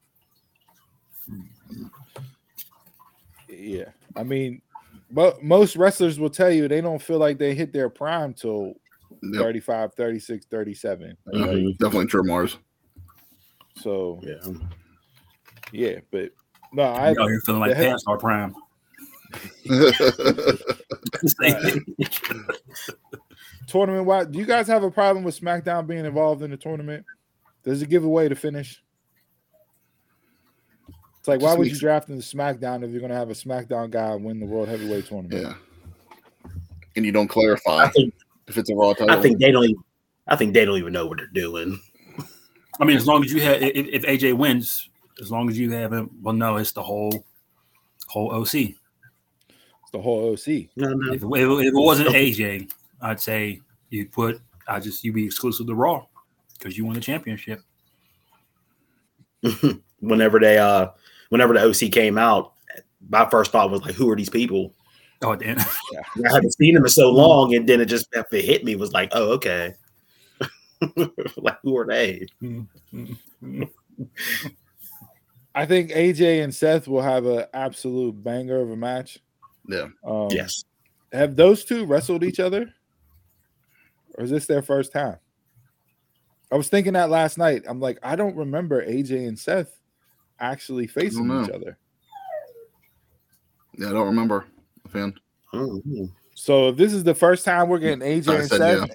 yeah, 3.48 3.90
I 4.14 4.22
mean, 4.22 4.62
but 5.10 5.42
most 5.42 5.76
wrestlers 5.76 6.18
will 6.18 6.30
tell 6.30 6.50
you 6.50 6.68
they 6.68 6.80
don't 6.80 7.00
feel 7.02 7.18
like 7.18 7.38
they 7.38 7.54
hit 7.54 7.72
their 7.72 7.88
prime 7.88 8.34
till 8.34 8.74
Yep. 9.22 9.40
35, 9.42 9.94
36, 9.94 10.46
37. 10.46 11.16
Mhm. 11.32 11.66
Like, 11.66 11.78
definitely 11.78 12.06
true, 12.06 12.24
Mars. 12.24 12.58
so 13.76 14.20
Yeah. 14.22 14.52
yeah, 15.72 15.98
but 16.10 16.32
no, 16.72 16.82
I 16.82 17.12
We 17.12 17.18
out 17.18 17.28
here 17.28 17.40
feeling 17.46 17.60
like 17.60 17.70
the 17.70 17.76
head- 17.76 17.90
past 17.92 18.04
our 18.08 18.18
prime. 18.18 18.54
tournament 23.66 24.06
wise, 24.06 24.26
do 24.26 24.38
you 24.38 24.46
guys 24.46 24.66
have 24.68 24.82
a 24.82 24.90
problem 24.90 25.24
with 25.24 25.38
SmackDown 25.38 25.86
being 25.86 26.04
involved 26.04 26.42
in 26.42 26.50
the 26.50 26.56
tournament? 26.56 27.04
Does 27.64 27.82
it 27.82 27.88
give 27.88 28.04
away 28.04 28.28
the 28.28 28.34
finish? 28.34 28.82
It's 31.26 31.28
like, 31.28 31.40
why 31.40 31.48
Just 31.48 31.58
would 31.58 31.68
you 31.72 31.78
draft 31.80 32.08
in 32.08 32.14
the 32.14 32.22
SmackDown 32.22 32.84
if 32.84 32.92
you're 32.92 33.00
going 33.00 33.10
to 33.10 33.16
have 33.16 33.30
a 33.30 33.32
SmackDown 33.32 33.90
guy 33.90 34.14
win 34.14 34.38
the 34.38 34.46
World 34.46 34.68
Heavyweight 34.68 35.06
Tournament? 35.06 35.42
yeah, 35.42 35.54
and 36.94 37.04
you 37.04 37.10
don't 37.10 37.26
clarify 37.26 37.78
I 37.86 37.88
think 37.88 38.14
if 38.46 38.56
it's 38.56 38.70
a 38.70 38.76
raw 38.76 38.92
title. 38.92 39.10
I 39.10 39.20
think 39.20 39.40
they 39.40 39.50
don't. 39.50 39.64
Even, 39.64 39.82
I 40.28 40.36
think 40.36 40.54
they 40.54 40.64
don't 40.64 40.78
even 40.78 40.92
know 40.92 41.04
what 41.08 41.18
they're 41.18 41.26
doing. 41.26 41.80
I 42.78 42.84
mean, 42.84 42.96
as 42.96 43.08
long 43.08 43.24
as 43.24 43.32
you 43.32 43.40
have, 43.40 43.60
if, 43.60 43.74
if 43.88 44.02
AJ 44.04 44.34
wins, 44.36 44.88
as 45.20 45.32
long 45.32 45.50
as 45.50 45.58
you 45.58 45.72
have 45.72 45.92
him, 45.92 46.10
well, 46.22 46.32
no, 46.32 46.58
it's 46.58 46.70
the 46.70 46.82
whole 46.84 47.24
whole 48.06 48.30
OC. 48.32 48.54
It's 48.54 48.76
the 49.90 50.00
whole 50.00 50.30
OC. 50.32 50.68
No, 50.76 50.90
no. 50.92 51.12
If, 51.12 51.24
it- 51.24 51.66
if 51.66 51.74
it 51.74 51.74
wasn't 51.74 52.10
AJ, 52.10 52.70
I'd 53.00 53.20
say 53.20 53.60
you'd 53.90 54.12
put, 54.12 54.40
I 54.68 54.78
just 54.78 55.02
you'd 55.02 55.16
be 55.16 55.24
exclusive 55.26 55.66
to 55.66 55.74
Raw 55.74 56.06
because 56.56 56.78
you 56.78 56.84
won 56.84 56.94
the 56.94 57.00
championship. 57.00 57.62
whenever 60.00 60.38
they 60.38 60.58
uh 60.58 60.88
whenever 61.28 61.54
the 61.54 61.62
OC 61.62 61.92
came 61.92 62.18
out, 62.18 62.52
my 63.08 63.28
first 63.30 63.52
thought 63.52 63.70
was 63.70 63.82
like, 63.82 63.94
who 63.94 64.10
are 64.10 64.16
these 64.16 64.30
people? 64.30 64.74
Oh 65.22 65.34
damn! 65.34 65.58
I 66.24 66.32
hadn't 66.32 66.52
seen 66.52 66.74
them 66.74 66.84
in 66.84 66.90
so 66.90 67.10
long, 67.10 67.54
and 67.54 67.68
then 67.68 67.80
it 67.80 67.86
just 67.86 68.08
it 68.12 68.44
hit 68.44 68.64
me 68.64 68.76
was 68.76 68.92
like, 68.92 69.10
oh 69.12 69.32
okay. 69.32 69.74
like 71.36 71.58
who 71.62 71.76
are 71.76 71.86
they? 71.86 72.26
I 75.54 75.64
think 75.64 75.90
AJ 75.92 76.44
and 76.44 76.54
Seth 76.54 76.86
will 76.86 77.00
have 77.00 77.24
an 77.24 77.46
absolute 77.54 78.22
banger 78.22 78.60
of 78.60 78.70
a 78.70 78.76
match. 78.76 79.18
Yeah. 79.66 79.88
Um, 80.04 80.28
yes. 80.30 80.64
Have 81.12 81.34
those 81.34 81.64
two 81.64 81.86
wrestled 81.86 82.24
each 82.24 82.40
other? 82.40 82.74
Or 84.18 84.24
is 84.24 84.30
this 84.30 84.44
their 84.46 84.60
first 84.60 84.92
time? 84.92 85.16
I 86.52 86.56
was 86.56 86.68
thinking 86.68 86.92
that 86.92 87.08
last 87.08 87.38
night. 87.38 87.62
I'm 87.66 87.80
like, 87.80 87.98
I 88.02 88.16
don't 88.16 88.36
remember 88.36 88.84
AJ 88.84 89.26
and 89.26 89.38
Seth 89.38 89.78
actually 90.40 90.86
facing 90.86 91.26
each 91.42 91.50
other. 91.50 91.78
Yeah, 93.78 93.90
I 93.90 93.92
don't 93.92 94.06
remember. 94.06 94.46
Fan. 94.88 95.14
Oh, 95.52 95.82
So 96.34 96.68
if 96.68 96.76
this 96.76 96.92
is 96.92 97.04
the 97.04 97.14
first 97.14 97.44
time 97.44 97.68
we're 97.68 97.78
getting 97.78 98.00
AJ 98.00 98.28
I 98.28 98.34
and 98.36 98.48
said 98.48 98.58
Seth, 98.58 98.88
yeah. 98.88 98.94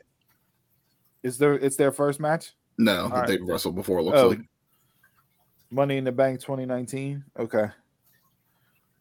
is 1.24 1.38
there 1.38 1.54
it's 1.54 1.76
their 1.76 1.92
first 1.92 2.20
match? 2.20 2.52
No, 2.78 3.10
right. 3.10 3.28
they've 3.28 3.42
wrestled 3.42 3.76
before. 3.76 4.00
It 4.00 4.04
looks 4.04 4.18
Oh, 4.18 4.30
like. 4.30 4.39
Money 5.70 5.98
in 5.98 6.04
the 6.04 6.12
Bank 6.12 6.39
2019. 6.42 7.24
Okay. 7.39 7.68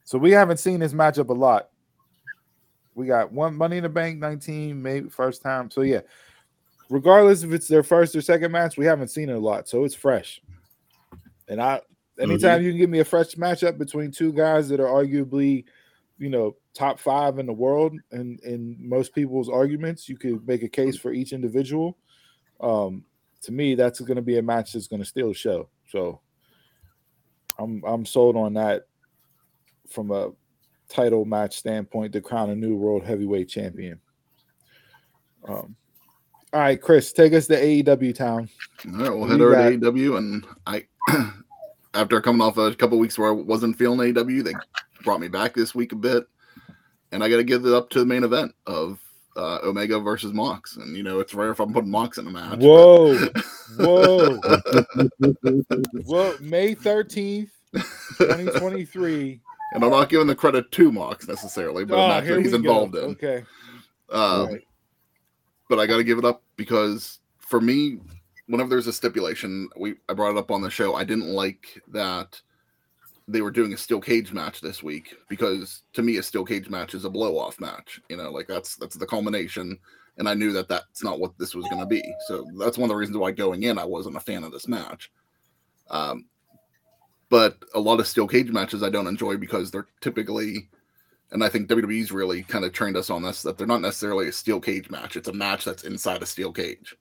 So 0.05 0.19
we 0.19 0.31
haven't 0.31 0.59
seen 0.59 0.81
this 0.81 0.93
matchup 0.93 1.29
a 1.29 1.33
lot. 1.33 1.71
We 2.95 3.07
got 3.07 3.33
one 3.33 3.55
Money 3.57 3.79
in 3.79 3.85
the 3.85 3.89
Bank 3.89 4.19
19, 4.19 4.81
maybe 4.81 5.09
first 5.09 5.43
time. 5.43 5.71
So 5.71 5.83
yeah, 5.83 6.01
regardless 6.89 7.43
if 7.43 7.53
it's 7.53 7.69
their 7.69 7.83
first 7.83 8.15
or 8.15 8.21
second 8.21 8.53
match, 8.53 8.77
we 8.77 8.85
haven't 8.85 9.09
seen 9.09 9.29
it 9.31 9.35
a 9.35 9.39
lot. 9.39 9.69
So 9.69 9.85
it's 9.85 9.95
fresh. 9.95 10.43
And 11.49 11.61
I 11.61 11.81
anytime 12.21 12.63
you 12.63 12.71
can 12.71 12.79
give 12.79 12.91
me 12.91 13.01
a 13.01 13.05
fresh 13.05 13.35
matchup 13.35 13.79
between 13.79 14.11
two 14.11 14.33
guys 14.33 14.69
that 14.69 14.81
are 14.81 14.87
arguably, 14.87 15.65
you 16.19 16.29
know, 16.29 16.57
top 16.75 16.99
five 16.99 17.39
in 17.39 17.47
the 17.47 17.53
world 17.53 17.95
and 18.13 18.41
in 18.41 18.77
most 18.79 19.15
people's 19.15 19.49
arguments, 19.49 20.09
you 20.09 20.17
could 20.17 20.47
make 20.47 20.63
a 20.63 20.69
case 20.69 20.97
for 20.97 21.13
each 21.13 21.33
individual. 21.33 21.97
Um, 22.61 23.05
to 23.43 23.53
me, 23.53 23.75
that's 23.75 24.01
going 24.01 24.17
to 24.17 24.23
be 24.23 24.39
a 24.39 24.43
match 24.43 24.73
that's 24.73 24.87
going 24.87 25.01
to 25.01 25.09
steal 25.09 25.29
the 25.29 25.35
show. 25.35 25.69
So 25.89 26.21
I'm 27.59 27.83
I'm 27.85 28.05
sold 28.07 28.37
on 28.37 28.55
that 28.55 28.87
from 29.89 30.11
a 30.11 30.31
title 30.89 31.25
match 31.25 31.57
standpoint 31.57 32.13
to 32.13 32.21
crown 32.21 32.51
a 32.51 32.55
new 32.55 32.77
world 32.77 33.05
heavyweight 33.05 33.49
champion. 33.49 34.01
Um, 35.49 35.77
all 36.53 36.61
right, 36.61 36.81
Chris, 36.81 37.13
take 37.13 37.33
us 37.33 37.47
to 37.47 37.57
AEW 37.57 38.15
town. 38.15 38.49
All 38.87 38.99
right, 38.99 39.11
we'll 39.11 39.29
head 39.29 39.41
over 39.41 39.55
to 39.55 39.79
AEW, 39.79 40.19
and 40.19 40.47
I, 40.67 40.85
after 41.95 42.21
coming 42.21 42.41
off 42.43 42.57
a 42.57 42.75
couple 42.75 42.99
weeks 42.99 43.19
where 43.19 43.29
I 43.29 43.33
wasn't 43.33 43.77
feeling 43.77 44.01
AW, 44.17 44.43
they 44.43 44.55
brought 45.05 45.21
me 45.21 45.29
back 45.29 45.55
this 45.55 45.75
week 45.75 45.93
a 45.93 45.97
bit, 45.97 46.25
and 47.13 47.23
I 47.25 47.29
got 47.29 47.37
to 47.39 47.45
give 47.45 47.65
it 47.67 47.73
up 47.73 47.91
to 47.91 47.99
the 48.01 48.07
main 48.07 48.25
event 48.25 48.55
of 48.67 49.01
uh, 49.37 49.59
Omega 49.63 49.99
versus 50.01 50.33
Mox, 50.33 50.77
and 50.77 50.97
you 50.97 51.03
know 51.03 51.21
it's 51.21 51.35
rare 51.35 51.51
if 51.51 51.61
I'm 51.61 51.73
putting 51.73 51.91
Mox 51.91 52.19
in 52.19 52.27
a 52.27 52.31
match. 52.31 52.59
Whoa, 52.59 53.17
whoa, 53.79 54.39
whoa! 56.05 56.35
May 56.41 56.75
thirteenth, 56.75 57.51
twenty 58.17 58.47
twenty 58.59 58.85
three. 58.85 59.41
and 59.75 59.85
I'm 59.85 59.91
not 59.91 60.09
giving 60.09 60.27
the 60.27 60.35
credit 60.35 60.71
to 60.73 60.93
Mox 60.93 61.29
necessarily, 61.29 61.85
but 61.85 62.23
that 62.23 62.39
he's 62.39 62.53
involved 62.53 62.97
in. 62.97 63.11
Okay, 63.11 63.45
Um, 64.11 64.47
Right. 64.49 64.61
But 65.69 65.79
I 65.79 65.87
got 65.87 65.99
to 65.99 66.05
give 66.05 66.19
it 66.19 66.25
up 66.25 66.43
because 66.57 67.21
for 67.39 67.61
me, 67.61 68.01
whenever 68.51 68.71
there's 68.71 68.87
a 68.89 68.93
stipulation, 68.93 69.69
we 69.77 69.95
I 70.09 70.15
brought 70.15 70.33
it 70.33 70.39
up 70.39 70.51
on 70.51 70.61
the 70.61 70.71
show. 70.71 70.95
I 70.95 71.05
didn't 71.05 71.29
like 71.29 71.81
that 71.89 72.41
they 73.29 73.43
were 73.43 73.51
doing 73.53 73.73
a 73.73 73.77
steel 73.77 74.01
cage 74.01 74.33
match 74.33 74.61
this 74.61 74.83
week 74.83 75.15
because 75.29 75.83
to 75.93 76.03
me, 76.03 76.17
a 76.17 76.23
steel 76.23 76.45
cage 76.45 76.69
match 76.69 76.95
is 76.95 77.05
a 77.05 77.11
blow 77.11 77.39
off 77.39 77.61
match. 77.61 78.01
You 78.09 78.17
know, 78.17 78.31
like 78.31 78.49
that's 78.49 78.77
that's 78.77 78.97
the 78.97 79.07
culmination, 79.07 79.79
and 80.19 80.29
I 80.29 80.35
knew 80.35 80.53
that 80.53 80.69
that's 80.69 81.05
not 81.05 81.21
what 81.21 81.39
this 81.39 81.55
was 81.55 81.67
going 81.69 81.81
to 81.81 81.87
be. 81.87 82.03
So 82.27 82.45
that's 82.59 82.77
one 82.77 82.91
of 82.91 82.95
the 82.95 82.97
reasons 82.97 83.17
why 83.17 83.31
going 83.31 83.63
in, 83.63 83.79
I 83.79 83.85
wasn't 83.85 84.17
a 84.17 84.21
fan 84.21 84.43
of 84.43 84.53
this 84.53 84.69
match. 84.69 85.11
Um, 85.89 86.27
but 87.29 87.57
a 87.75 87.81
lot 87.81 88.01
of 88.01 88.09
steel 88.09 88.27
cage 88.27 88.51
matches 88.51 88.83
I 88.83 88.91
don't 88.91 89.07
enjoy 89.07 89.37
because 89.37 89.71
they're 89.71 89.87
typically 90.01 90.69
and 91.33 91.45
I 91.45 91.49
think 91.49 91.69
WWE's 91.69 92.11
really 92.11 92.43
kind 92.43 92.65
of 92.65 92.73
trained 92.73 92.97
us 92.97 93.09
on 93.11 93.23
this 93.23 93.43
that 93.43 93.57
they're 93.57 93.67
not 93.67 93.83
necessarily 93.83 94.29
a 94.29 94.33
steel 94.33 94.61
cage 94.61 94.91
match. 94.91 95.17
It's 95.17 95.29
a 95.29 95.33
match 95.33 95.65
that's 95.65 95.85
inside 95.85 96.23
a 96.23 96.27
steel 96.27 96.53
cage, 96.53 96.97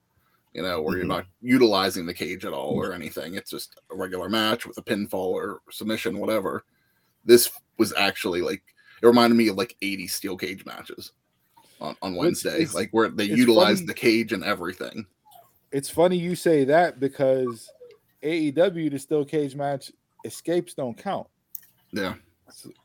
you 0.52 0.62
know, 0.62 0.82
where 0.82 0.94
Mhm. 0.94 0.98
you're 0.98 1.06
not 1.06 1.26
utilizing 1.40 2.06
the 2.06 2.14
cage 2.14 2.44
at 2.44 2.52
all 2.52 2.74
or 2.74 2.92
anything. 2.92 3.34
It's 3.34 3.50
just 3.50 3.80
a 3.90 3.96
regular 3.96 4.28
match 4.28 4.66
with 4.66 4.76
a 4.78 4.82
pinfall 4.82 5.14
or 5.32 5.60
submission, 5.70 6.18
whatever. 6.18 6.64
This 7.24 7.50
was 7.78 7.92
actually 7.96 8.42
like 8.42 8.62
it 9.02 9.06
reminded 9.06 9.36
me 9.36 9.48
of 9.48 9.56
like 9.56 9.76
80 9.80 10.06
steel 10.08 10.36
cage 10.36 10.66
matches 10.66 11.12
on, 11.80 11.96
on 12.02 12.14
Wednesday, 12.16 12.56
it's- 12.56 12.74
like 12.74 12.90
where 12.90 13.08
they 13.08 13.24
utilized 13.24 13.80
funny- 13.80 13.86
the 13.86 13.94
cage 13.94 14.32
and 14.32 14.44
everything. 14.44 15.06
it's 15.72 15.88
funny 15.88 16.16
you 16.16 16.34
say 16.34 16.64
that 16.64 16.98
because 17.00 17.70
AEW 18.22 18.90
the 18.90 18.98
steel 18.98 19.24
cage 19.24 19.54
match 19.54 19.92
escapes 20.24 20.74
don't 20.74 20.98
count. 20.98 21.26
Yeah. 21.92 22.16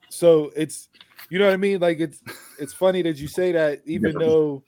So 0.10 0.52
it's 0.56 0.90
you 1.30 1.40
know 1.40 1.46
what 1.46 1.54
I 1.54 1.58
mean. 1.58 1.80
Like 1.80 2.00
it's 2.00 2.22
it's 2.60 2.74
funny 2.74 3.02
that 3.02 3.18
you 3.18 3.28
say 3.28 3.52
that, 3.54 3.82
even 3.86 4.12
Yeah. 4.14 4.20
though 4.28 4.64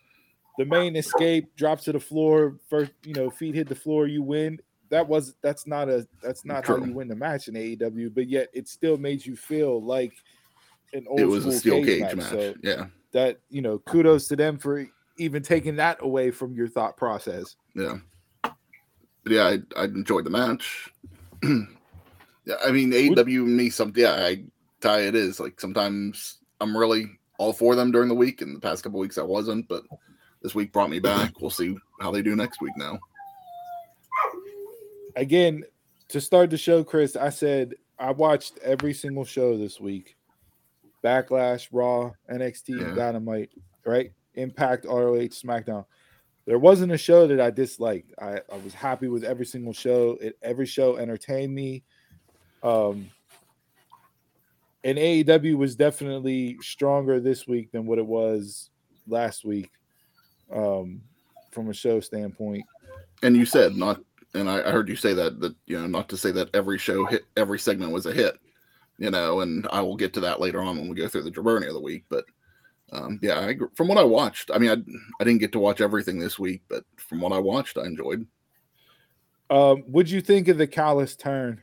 the 0.58 0.66
main 0.66 0.96
escape 0.96 1.56
drops 1.56 1.84
to 1.86 1.92
the 1.92 2.00
floor 2.00 2.58
first, 2.70 2.92
you 3.04 3.14
know, 3.14 3.30
feet 3.30 3.56
hit 3.56 3.70
the 3.70 3.76
floor, 3.76 4.08
you 4.08 4.24
win. 4.24 4.60
That 4.90 5.08
was 5.08 5.36
that's 5.42 5.68
not 5.68 5.90
a 5.90 6.08
that's 6.22 6.46
not 6.46 6.66
how 6.66 6.78
you 6.78 6.94
win 6.94 7.08
the 7.08 7.16
match 7.16 7.48
in 7.48 7.54
AEW, 7.54 8.14
but 8.14 8.28
yet 8.28 8.50
it 8.54 8.68
still 8.68 8.98
made 8.98 9.26
you 9.26 9.36
feel 9.36 9.82
like 9.84 10.14
an 10.94 11.06
old 11.08 11.20
It 11.20 11.26
was 11.26 11.44
school 11.44 11.54
a 11.54 11.58
steel 11.58 11.84
cage, 11.84 12.02
match. 12.02 12.16
match. 12.16 12.30
So 12.30 12.56
yeah. 12.64 12.86
that 13.12 13.40
you 13.50 13.62
know, 13.62 13.80
kudos 13.80 14.28
to 14.30 14.36
them 14.36 14.58
for 14.58 14.88
even 15.18 15.44
taking 15.44 15.76
that 15.76 15.98
away 16.02 16.32
from 16.32 16.54
your 16.54 16.68
thought 16.68 16.96
process. 16.96 17.56
Yeah. 17.76 17.98
But 18.44 18.54
yeah, 19.34 19.44
I, 19.44 19.82
I 19.82 19.84
enjoyed 19.86 20.24
the 20.24 20.30
match. 20.30 20.90
yeah, 21.44 22.56
I 22.66 22.72
mean 22.72 22.92
AEW 22.92 23.46
me 23.46 23.70
some 23.70 23.92
yeah, 23.96 24.14
I 24.14 24.44
tie 24.80 25.02
it 25.02 25.16
is 25.16 25.40
like 25.40 25.60
sometimes 25.60 26.38
I'm 26.62 26.76
really 26.76 27.06
all 27.38 27.54
for 27.54 27.76
them 27.76 27.92
during 27.92 28.08
the 28.08 28.16
week 28.16 28.42
and 28.42 28.56
the 28.56 28.62
past 28.62 28.84
couple 28.84 29.00
weeks 29.00 29.18
I 29.18 29.24
wasn't, 29.24 29.68
but 29.68 29.84
this 30.48 30.56
week 30.56 30.72
brought 30.72 30.90
me 30.90 31.00
back. 31.00 31.42
We'll 31.42 31.50
see 31.50 31.78
how 32.00 32.10
they 32.10 32.22
do 32.22 32.34
next 32.34 32.62
week 32.62 32.72
now. 32.78 32.98
again 35.18 35.64
to 36.08 36.22
start 36.22 36.50
the 36.52 36.58
show 36.58 36.84
chris 36.84 37.16
i 37.16 37.28
said 37.28 37.74
i 37.98 38.12
watched 38.12 38.60
every 38.60 38.94
single 38.94 39.26
show 39.26 39.58
this 39.58 39.80
week. 39.80 40.16
Backlash 41.04 41.68
raw 41.72 42.12
nxt 42.32 42.70
Yeah. 42.70 42.94
dynamite 42.96 43.50
right? 43.86 44.12
Impact 44.36 44.86
roh 44.86 45.16
smackdown. 45.30 45.86
There 46.46 46.60
wasn't 46.60 46.94
a 46.94 46.98
show 46.98 47.28
that 47.28 47.42
i 47.42 47.50
disliked. 47.50 48.14
I, 48.22 48.40
I 48.54 48.58
was 48.64 48.74
happy 48.74 49.10
with 49.10 49.24
every 49.26 49.46
single 49.46 49.74
show. 49.74 50.18
It, 50.22 50.38
every 50.42 50.66
show 50.66 50.96
entertained 50.96 51.54
me. 51.54 51.84
Um 52.64 53.10
and 54.86 54.98
aew 54.98 55.58
was 55.58 55.76
definitely 55.76 56.58
stronger 56.62 57.20
this 57.20 57.48
week 57.48 57.72
than 57.74 57.86
what 57.86 57.98
it 58.00 58.06
was 58.06 58.70
last 59.08 59.44
week 59.44 59.72
um 60.54 61.02
from 61.52 61.70
a 61.70 61.74
show 61.74 62.00
standpoint 62.00 62.64
And 63.24 63.36
you 63.36 63.46
said 63.46 63.76
not 63.76 64.02
and 64.34 64.50
I, 64.50 64.68
I 64.68 64.72
heard 64.72 64.90
you 64.90 64.96
say 64.96 65.14
that 65.14 65.40
that 65.40 65.56
you 65.66 65.80
know, 65.80 65.88
not 65.88 66.10
to 66.10 66.18
say 66.18 66.32
that 66.32 66.50
every 66.54 66.78
show 66.78 67.06
hit 67.06 67.26
every 67.36 67.60
segment 67.60 67.92
was 67.92 68.06
a 68.06 68.14
hit, 68.14 68.38
you 68.98 69.10
know, 69.10 69.42
and 69.42 69.68
I 69.72 69.82
will 69.82 69.96
get 69.96 70.14
to 70.14 70.20
that 70.22 70.40
later 70.40 70.62
on 70.62 70.78
when 70.78 70.90
we 70.90 70.96
go 70.96 71.08
through 71.08 71.24
the 71.24 71.32
Jabroni 71.32 71.68
of 71.68 71.74
the 71.74 71.82
week. 71.82 72.06
But 72.10 72.26
um, 72.92 73.20
yeah, 73.22 73.40
I, 73.40 73.58
from 73.76 73.88
what 73.88 73.98
I 73.98 74.04
watched, 74.04 74.52
I 74.54 74.60
mean, 74.60 74.70
I, 74.70 75.22
I 75.22 75.24
didn't 75.24 75.40
get 75.40 75.52
to 75.54 75.60
watch 75.60 75.82
everything 75.82 76.20
this 76.20 76.40
week, 76.40 76.62
but 76.70 76.84
from 76.96 77.20
what 77.20 77.34
I 77.34 77.40
watched, 77.40 77.78
I 77.78 77.86
enjoyed. 77.86 78.26
Um, 79.50 79.84
what'd 79.84 80.12
you 80.12 80.22
think 80.22 80.48
of 80.48 80.58
the 80.58 80.68
Callis 80.68 81.16
turn? 81.16 81.62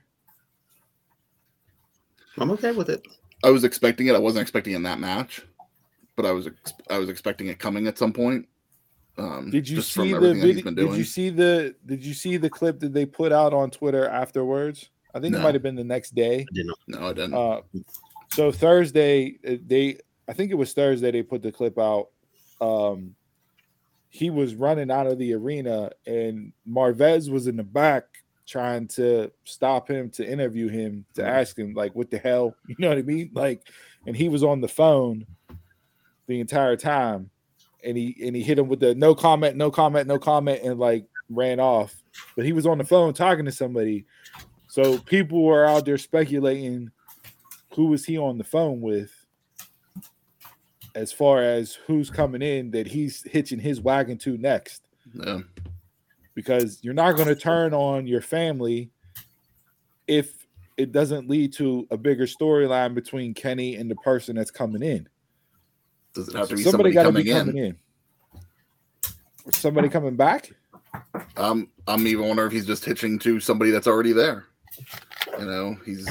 I'm 2.38 2.50
okay 2.52 2.72
with 2.72 2.90
it. 2.90 3.06
I 3.42 3.50
was 3.50 3.64
expecting 3.64 4.06
it. 4.06 4.14
I 4.14 4.18
wasn't 4.18 4.42
expecting 4.42 4.72
it 4.72 4.76
in 4.76 4.82
that 4.84 4.98
match, 4.98 5.42
but 6.16 6.26
I 6.26 6.32
was 6.32 6.46
ex- 6.46 6.72
I 6.90 6.98
was 6.98 7.08
expecting 7.08 7.48
it 7.48 7.58
coming 7.58 7.86
at 7.86 7.98
some 7.98 8.12
point. 8.12 8.48
Um, 9.16 9.50
Did 9.50 9.68
you 9.68 9.80
see 9.80 10.12
the 10.12 10.16
everything 10.16 10.40
that 10.40 10.54
he's 10.54 10.62
video? 10.64 10.88
Did 10.90 10.98
you 10.98 11.04
see 11.04 11.30
the 11.30 11.74
Did 11.86 12.04
you 12.04 12.14
see 12.14 12.36
the 12.36 12.50
clip 12.50 12.80
that 12.80 12.92
they 12.92 13.06
put 13.06 13.32
out 13.32 13.54
on 13.54 13.70
Twitter 13.70 14.08
afterwards? 14.08 14.90
I 15.14 15.20
think 15.20 15.34
it 15.36 15.38
might 15.38 15.54
have 15.54 15.62
been 15.62 15.76
the 15.76 15.84
next 15.84 16.14
day. 16.16 16.40
I 16.40 16.46
didn't. 16.52 16.76
No, 16.88 17.08
I 17.08 17.12
didn't. 17.12 17.34
Uh, 17.34 17.60
so 18.32 18.50
Thursday, 18.50 19.38
uh, 19.46 19.56
they 19.64 19.98
I 20.26 20.32
think 20.32 20.50
it 20.50 20.54
was 20.54 20.72
Thursday 20.72 21.12
they 21.12 21.22
put 21.22 21.42
the 21.42 21.52
clip 21.52 21.78
out. 21.78 22.08
Um, 22.60 23.14
he 24.08 24.30
was 24.30 24.54
running 24.56 24.90
out 24.90 25.06
of 25.06 25.18
the 25.18 25.34
arena, 25.34 25.90
and 26.06 26.52
Marvez 26.68 27.30
was 27.30 27.46
in 27.46 27.56
the 27.56 27.62
back 27.64 28.04
trying 28.46 28.86
to 28.88 29.30
stop 29.44 29.88
him 29.88 30.10
to 30.10 30.28
interview 30.28 30.68
him 30.68 31.04
to 31.14 31.22
Mhm. 31.22 31.26
ask 31.28 31.58
him 31.58 31.74
like, 31.74 31.94
"What 31.94 32.10
the 32.10 32.18
hell?" 32.18 32.56
You 32.68 32.76
know 32.78 32.88
what 32.88 32.98
I 32.98 33.02
mean? 33.02 33.30
Like, 33.34 33.62
and 34.06 34.16
he 34.16 34.28
was 34.28 34.42
on 34.42 34.60
the 34.60 34.68
phone 34.68 35.26
the 36.26 36.40
entire 36.40 36.76
time, 36.76 37.30
and 37.84 37.96
he 37.96 38.16
and 38.24 38.34
he 38.34 38.42
hit 38.42 38.58
him 38.58 38.68
with 38.68 38.80
the 38.80 38.94
no 38.94 39.14
comment, 39.14 39.56
no 39.56 39.70
comment, 39.70 40.06
no 40.06 40.18
comment, 40.18 40.62
and 40.62 40.78
like 40.78 41.06
ran 41.28 41.60
off. 41.60 41.94
But 42.36 42.44
he 42.44 42.52
was 42.52 42.66
on 42.66 42.78
the 42.78 42.84
phone 42.84 43.14
talking 43.14 43.44
to 43.44 43.52
somebody. 43.52 44.06
So 44.68 44.98
people 44.98 45.44
were 45.44 45.64
out 45.64 45.84
there 45.84 45.98
speculating 45.98 46.90
who 47.74 47.86
was 47.86 48.04
he 48.04 48.18
on 48.18 48.38
the 48.38 48.44
phone 48.44 48.80
with 48.80 49.12
as 50.94 51.12
far 51.12 51.42
as 51.42 51.74
who's 51.86 52.10
coming 52.10 52.42
in 52.42 52.70
that 52.70 52.86
he's 52.86 53.22
hitching 53.24 53.58
his 53.58 53.80
wagon 53.80 54.18
to 54.18 54.38
next. 54.38 54.82
Yeah. 55.12 55.40
Because 56.34 56.78
you're 56.82 56.94
not 56.94 57.12
going 57.12 57.28
to 57.28 57.36
turn 57.36 57.74
on 57.74 58.06
your 58.06 58.20
family 58.20 58.90
if 60.06 60.46
it 60.76 60.92
doesn't 60.92 61.28
lead 61.28 61.52
to 61.54 61.86
a 61.90 61.96
bigger 61.96 62.26
storyline 62.26 62.94
between 62.94 63.34
Kenny 63.34 63.76
and 63.76 63.90
the 63.90 63.96
person 63.96 64.36
that's 64.36 64.50
coming 64.50 64.82
in. 64.82 65.08
Does 66.14 66.28
it 66.28 66.34
have 66.34 66.48
to 66.48 66.56
be 66.56 66.62
somebody 66.62 66.92
somebody, 66.92 66.94
got 66.94 67.02
to 67.02 67.08
coming 67.08 67.24
be 67.24 67.30
in? 67.30 67.38
coming 67.38 67.56
in. 67.64 69.52
Somebody 69.52 69.88
coming 69.88 70.16
back? 70.16 70.50
Um, 71.36 71.68
I'm 71.86 72.06
even 72.06 72.26
wondering 72.28 72.46
if 72.46 72.52
he's 72.52 72.66
just 72.66 72.84
hitching 72.84 73.18
to 73.20 73.40
somebody 73.40 73.70
that's 73.70 73.86
already 73.86 74.12
there. 74.12 74.46
You 75.38 75.44
know, 75.44 75.76
he's 75.84 76.08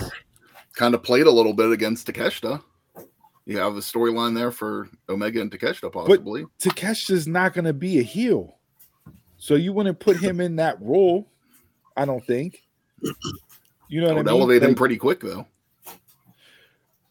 kind 0.75 0.93
of 0.93 1.03
played 1.03 1.25
a 1.25 1.31
little 1.31 1.53
bit 1.53 1.71
against 1.71 2.07
Takeshita. 2.07 2.61
You 3.45 3.57
have 3.57 3.75
a 3.75 3.79
storyline 3.79 4.35
there 4.35 4.51
for 4.51 4.89
Omega 5.09 5.41
and 5.41 5.51
Takeshita, 5.51 5.91
possibly. 5.91 6.45
Takesha's 6.61 7.27
not 7.27 7.53
going 7.53 7.65
to 7.65 7.73
be 7.73 7.99
a 7.99 8.03
heel. 8.03 8.57
So 9.37 9.55
you 9.55 9.73
wouldn't 9.73 9.99
put 9.99 10.17
him 10.17 10.39
in 10.39 10.55
that 10.57 10.81
role, 10.81 11.29
I 11.97 12.05
don't 12.05 12.25
think. 12.25 12.63
You 13.89 14.01
know 14.01 14.07
what 14.07 14.17
would 14.17 14.27
I 14.27 14.31
mean? 14.31 14.41
elevate 14.41 14.63
him 14.63 14.75
pretty 14.75 14.97
quick, 14.97 15.19
though. 15.19 15.45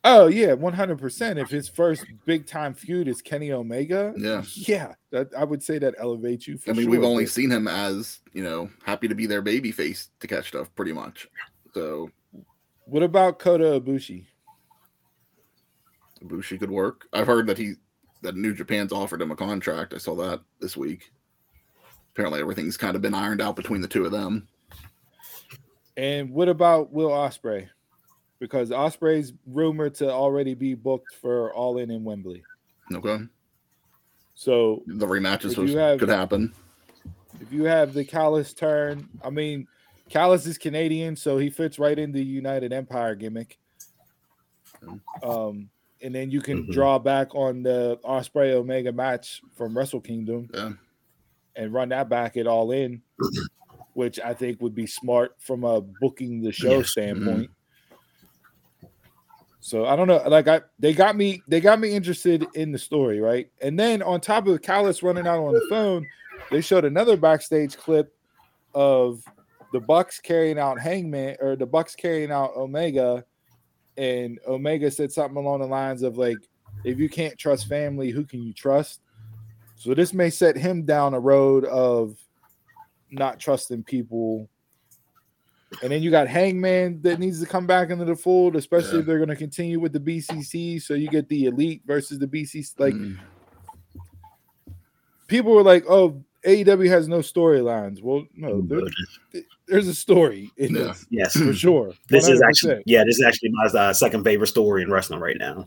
Oh 0.05 0.27
yeah, 0.27 0.53
one 0.55 0.73
hundred 0.73 0.99
percent. 0.99 1.39
If 1.39 1.49
his 1.49 1.69
first 1.69 2.05
big 2.25 2.47
time 2.47 2.75
feud 2.75 3.07
is 3.07 3.23
Kenny 3.23 3.53
Omega, 3.53 4.13
Yeah. 4.17 4.43
yeah, 4.55 4.95
that, 5.11 5.29
I 5.37 5.45
would 5.45 5.63
say 5.63 5.79
that 5.79 5.95
elevates 5.99 6.49
you. 6.49 6.59
For 6.59 6.71
I 6.71 6.73
mean, 6.73 6.83
sure, 6.85 6.91
we've 6.91 7.05
only 7.05 7.27
seen 7.27 7.51
him 7.51 7.69
as 7.69 8.21
you 8.33 8.43
know 8.43 8.69
happy 8.85 9.07
to 9.07 9.15
be 9.15 9.27
their 9.27 9.43
baby 9.43 9.71
face 9.71 10.09
to 10.19 10.27
catch 10.27 10.49
stuff, 10.49 10.75
pretty 10.75 10.93
much. 10.93 11.29
So 11.73 12.11
What 12.87 13.03
about 13.05 13.39
Kota 13.39 13.81
Ibushi? 13.81 14.27
Bushi 16.23 16.59
could 16.59 16.71
work. 16.71 17.07
I've 17.13 17.27
heard 17.27 17.47
that 17.47 17.59
he 17.59 17.75
that 18.23 18.37
New 18.37 18.55
Japan's 18.55 18.93
offered 18.93 19.23
him 19.23 19.31
a 19.31 19.37
contract. 19.37 19.95
I 19.95 19.99
saw 19.99 20.15
that 20.17 20.41
this 20.61 20.77
week. 20.77 21.13
Apparently, 22.13 22.41
everything's 22.41 22.77
kind 22.77 22.95
of 22.97 23.03
been 23.03 23.15
ironed 23.15 23.41
out 23.41 23.57
between 23.57 23.81
the 23.81 23.89
two 23.89 24.05
of 24.05 24.13
them. 24.13 24.47
And 25.97 26.31
what 26.31 26.49
about 26.49 26.93
Will 26.93 27.09
Ospreay? 27.11 27.69
Because 28.43 28.71
Ospreay's 28.71 29.33
rumored 29.47 29.95
to 29.95 30.11
already 30.11 30.55
be 30.55 30.75
booked 30.75 31.15
for 31.21 31.55
All 31.55 31.79
In 31.79 31.93
in 31.93 32.03
Wembley. 32.03 32.43
Okay, 32.93 33.19
So 34.35 34.83
the 34.89 35.07
rematches 35.07 35.57
was, 35.57 35.73
have- 35.75 36.01
could 36.01 36.09
happen. 36.09 36.53
if 37.41 37.53
you 37.53 37.63
have 37.67 37.95
the 37.95 38.05
Callis 38.05 38.53
turn, 38.53 39.09
I 39.25 39.31
mean, 39.31 39.69
Callis 40.09 40.45
is 40.45 40.59
Canadian, 40.59 41.15
so 41.15 41.39
he 41.39 41.51
fits 41.51 41.79
right 41.79 41.97
in 41.97 42.11
the 42.11 42.21
United 42.21 42.73
Empire 42.73 43.15
gimmick. 43.15 43.61
Um, 45.23 45.71
and 46.03 46.13
then 46.13 46.33
you 46.33 46.41
can 46.41 46.67
Mhm. 46.67 46.73
draw 46.73 46.99
back 46.99 47.37
on 47.37 47.63
the 47.63 48.01
Osprey 48.03 48.53
Omega 48.55 48.91
match 48.91 49.41
from 49.55 49.79
Wrestle 49.79 50.01
Kingdom 50.01 50.51
Yeah. 50.53 50.73
and 51.55 51.73
run 51.73 51.91
that 51.91 52.09
back 52.09 52.37
at 52.37 52.49
All 52.49 52.73
In, 52.73 53.03
which 53.95 54.19
I 54.19 54.35
think 54.35 54.61
would 54.61 54.75
be 54.75 54.89
smart 54.89 55.37
from 55.39 55.63
a 55.63 55.81
booking 55.81 56.43
the 56.43 56.51
show 56.51 56.79
Yes. 56.79 56.91
standpoint. 56.91 57.49
So 59.65 59.87
I 59.87 59.95
don't 59.95 60.09
know, 60.09 60.21
like 60.27 60.49
I 60.49 60.61
they 60.81 60.93
got 60.93 61.17
me 61.17 61.41
they 61.47 61.61
got 61.61 61.79
me 61.79 61.93
interested 61.93 62.45
in 62.55 62.73
the 62.73 62.79
story, 62.79 63.21
right? 63.21 63.49
And 63.61 63.79
then 63.79 64.03
on 64.03 64.21
top 64.21 64.49
of 64.49 64.61
Callis 64.61 65.05
running 65.05 65.29
out 65.29 65.39
on 65.39 65.53
the 65.53 65.65
phone, 65.71 66.05
they 66.51 66.61
showed 66.61 66.85
another 66.85 67.17
backstage 67.17 67.77
clip 67.77 68.13
of 68.75 69.23
the 69.73 69.79
Bucks 69.79 70.19
carrying 70.19 70.59
out 70.59 70.81
Hangman 70.81 71.37
or 71.39 71.55
the 71.55 71.65
Bucks 71.65 71.95
carrying 71.95 72.33
out 72.33 72.57
Omega, 72.57 73.25
and 73.97 74.41
Omega 74.49 74.91
said 74.91 75.13
something 75.13 75.37
along 75.37 75.61
the 75.61 75.67
lines 75.69 76.03
of 76.03 76.19
like, 76.19 76.39
"If 76.83 76.99
you 76.99 77.09
can't 77.09 77.39
trust 77.39 77.69
family, 77.69 78.11
who 78.11 78.25
can 78.25 78.43
you 78.43 78.53
trust?" 78.53 79.01
So 79.77 79.95
this 79.95 80.13
may 80.13 80.31
set 80.31 80.57
him 80.57 80.83
down 80.83 81.15
a 81.15 81.21
road 81.21 81.67
of 81.67 82.17
not 83.13 83.39
trusting 83.39 83.85
people. 83.85 84.49
And 85.83 85.91
then 85.91 86.03
you 86.03 86.11
got 86.11 86.29
Hangman 86.29 87.01
that 87.03 87.19
needs 87.19 87.41
to 87.41 87.47
come 87.47 87.67
back 87.67 87.91
into 87.91 88.05
the 88.05 88.15
fold, 88.17 88.57
especially 88.57 88.95
Yeah. 88.95 89.01
if 89.01 89.07
they're 89.07 89.19
going 89.19 89.29
to 89.31 89.37
continue 89.37 89.81
with 89.81 89.93
the 89.93 90.01
BCC. 90.01 90.79
So 90.81 90.95
you 90.95 91.09
get 91.09 91.29
the 91.29 91.47
Elite 91.47 91.83
versus 91.87 92.19
the 92.19 92.27
BCC. 92.27 92.75
Like 92.79 92.95
Mm. 92.95 93.19
people 95.29 95.53
were 95.55 95.63
like, 95.63 95.85
"Oh, 95.89 96.23
AEW 96.45 96.89
has 96.89 97.09
no 97.09 97.19
storylines." 97.19 98.03
Well, 98.03 98.27
no, 98.37 98.61
there- 98.63 98.81
there's 99.67 99.89
a 99.89 99.95
story 99.95 100.51
in 100.59 100.75
Yeah. 100.75 100.83
this 100.89 101.07
Yes, 101.11 101.37
for 101.37 101.55
sure. 101.55 101.93
this 102.09 102.29
is 102.29 102.41
100%. 102.41 102.49
actually 102.49 102.83
yeah, 102.87 103.05
this 103.05 103.19
is 103.19 103.25
actually 103.25 103.51
my 103.53 103.65
uh, 103.67 103.93
second 103.93 104.25
favorite 104.25 104.49
story 104.49 104.83
in 104.83 104.91
wrestling 104.91 105.21
right 105.21 105.39
now. 105.39 105.67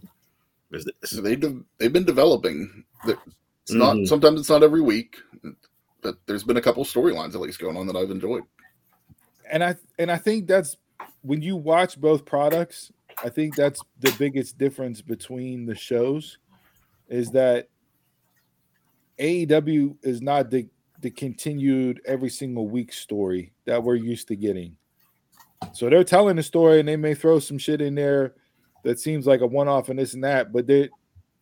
So 1.03 1.21
they 1.21 1.35
de- 1.35 1.63
they've 1.77 1.93
been 1.93 2.05
developing. 2.05 2.83
It's 3.07 3.71
not 3.73 3.95
Mhm. 3.95 4.07
sometimes 4.07 4.39
it's 4.41 4.49
not 4.49 4.61
every 4.61 4.81
week, 4.81 5.15
but 6.01 6.17
there's 6.27 6.43
been 6.43 6.57
a 6.57 6.61
couple 6.61 6.83
storylines 6.85 7.33
at 7.33 7.41
least 7.41 7.59
going 7.59 7.77
on 7.77 7.87
that 7.87 7.95
I've 7.95 8.11
enjoyed. 8.11 8.43
And 9.49 9.63
I 9.63 9.75
and 9.99 10.11
I 10.11 10.17
think 10.17 10.47
that's 10.47 10.77
when 11.21 11.41
you 11.41 11.55
watch 11.55 11.99
both 11.99 12.25
products. 12.25 12.91
I 13.23 13.29
think 13.29 13.55
that's 13.55 13.81
the 13.99 14.13
biggest 14.19 14.57
difference 14.57 15.01
between 15.01 15.65
the 15.65 15.75
shows 15.75 16.37
is 17.07 17.31
that 17.31 17.69
AEW 19.19 19.95
is 20.03 20.21
not 20.21 20.49
the 20.49 20.67
the 21.01 21.09
continued 21.11 22.01
every 22.05 22.29
single 22.29 22.67
week 22.67 22.91
story 22.91 23.53
that 23.65 23.81
we're 23.83 23.95
used 23.95 24.27
to 24.29 24.35
getting. 24.35 24.75
So 25.73 25.89
they're 25.89 26.03
telling 26.03 26.35
the 26.37 26.43
story 26.43 26.79
and 26.79 26.87
they 26.87 26.95
may 26.95 27.13
throw 27.13 27.39
some 27.39 27.57
shit 27.57 27.81
in 27.81 27.95
there 27.95 28.35
that 28.83 28.99
seems 28.99 29.27
like 29.27 29.41
a 29.41 29.47
one 29.47 29.67
off 29.67 29.89
and 29.89 29.99
this 29.99 30.13
and 30.13 30.23
that, 30.23 30.51
but 30.51 30.67
they 30.67 30.89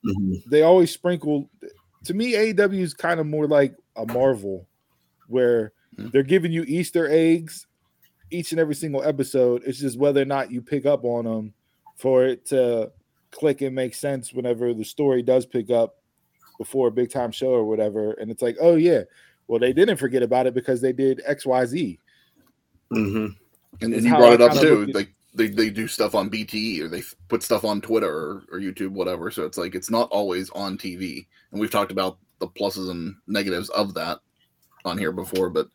Mhm. 0.05 0.43
they 0.49 0.63
always 0.63 0.91
sprinkle 0.91 1.49
to 2.03 2.13
me 2.13 2.33
AEW 2.35 2.81
is 2.81 2.93
kind 2.93 3.19
of 3.19 3.25
more 3.25 3.47
like 3.47 3.75
a 3.95 4.05
Marvel 4.05 4.67
where 5.27 5.71
Mhm. 5.97 6.11
they're 6.11 6.23
giving 6.23 6.51
you 6.51 6.63
Easter 6.63 7.07
eggs 7.09 7.67
each 8.33 8.51
and 8.51 8.59
every 8.59 8.75
single 8.75 9.03
episode. 9.03 9.63
It's 9.65 9.79
just 9.79 9.97
whether 9.97 10.21
or 10.21 10.25
not 10.25 10.51
you 10.51 10.61
pick 10.61 10.85
up 10.85 11.03
on 11.05 11.25
them 11.25 11.53
for 11.97 12.25
it 12.25 12.45
to 12.47 12.91
click 13.31 13.61
and 13.61 13.75
make 13.75 13.95
sense 13.95 14.33
whenever 14.33 14.73
the 14.73 14.83
story 14.83 15.21
does 15.21 15.45
pick 15.45 15.69
up 15.69 15.95
before 16.57 16.87
a 16.87 16.91
big 16.91 17.11
time 17.11 17.31
show 17.31 17.49
or 17.51 17.63
whatever. 17.65 18.11
And 18.13 18.29
it's 18.29 18.41
like, 18.41 18.57
oh 18.59 18.75
yeah, 18.75 19.01
well 19.47 19.59
they 19.59 19.73
didn't 19.73 19.97
forget 19.97 20.23
about 20.23 20.47
it 20.47 20.53
because 20.53 20.81
they 20.81 20.93
did 20.93 21.21
X 21.25 21.45
Y 21.45 21.65
Z. 21.65 21.99
Mhm. 22.91 23.35
And, 23.81 23.93
and 23.93 24.03
you 24.03 24.09
brought 24.15 24.31
I 24.31 24.35
it 24.35 24.41
up 24.41 24.53
too. 24.57 24.83
at- 24.89 24.95
Like 24.95 25.13
they, 25.33 25.47
they 25.47 25.69
do 25.71 25.87
stuff 25.87 26.13
on 26.13 26.29
BTE 26.29 26.81
or 26.81 26.87
they 26.89 27.01
put 27.27 27.41
stuff 27.41 27.65
on 27.65 27.81
Twitter 27.81 28.07
or, 28.09 28.43
or 28.51 28.59
YouTube, 28.59 28.89
whatever. 28.91 29.31
So 29.31 29.45
it's 29.45 29.57
like 29.57 29.73
it's 29.73 29.89
not 29.89 30.09
always 30.11 30.49
on 30.51 30.77
TV. 30.77 31.25
And 31.51 31.59
we've 31.59 31.71
talked 31.71 31.91
about 31.91 32.17
the 32.39 32.47
pluses 32.47 32.91
and 32.91 33.15
negatives 33.27 33.69
of 33.69 33.93
that 33.95 34.19
on 34.85 34.97
here 34.97 35.11
before, 35.11 35.49
but 35.49 35.69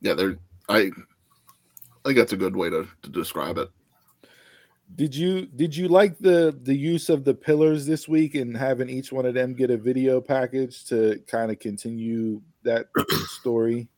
yeah, 0.00 0.14
there 0.14 0.38
I 0.68 0.90
I 2.06 2.10
think 2.10 2.18
that's 2.18 2.34
a 2.34 2.36
good 2.36 2.54
way 2.54 2.70
to, 2.70 2.86
to 3.02 3.10
describe 3.10 3.58
it. 3.58 3.68
Did 4.94 5.12
you 5.12 5.46
did 5.46 5.74
you 5.76 5.88
like 5.88 6.16
the 6.20 6.56
the 6.62 6.72
use 6.72 7.08
of 7.08 7.24
the 7.24 7.34
pillars 7.34 7.84
this 7.84 8.06
week 8.06 8.36
and 8.36 8.56
having 8.56 8.88
each 8.88 9.10
one 9.10 9.26
of 9.26 9.34
them 9.34 9.54
get 9.54 9.72
a 9.72 9.76
video 9.76 10.20
package 10.20 10.84
to 10.84 11.20
kind 11.26 11.50
of 11.50 11.58
continue 11.58 12.40
that 12.62 12.86
story? 13.40 13.88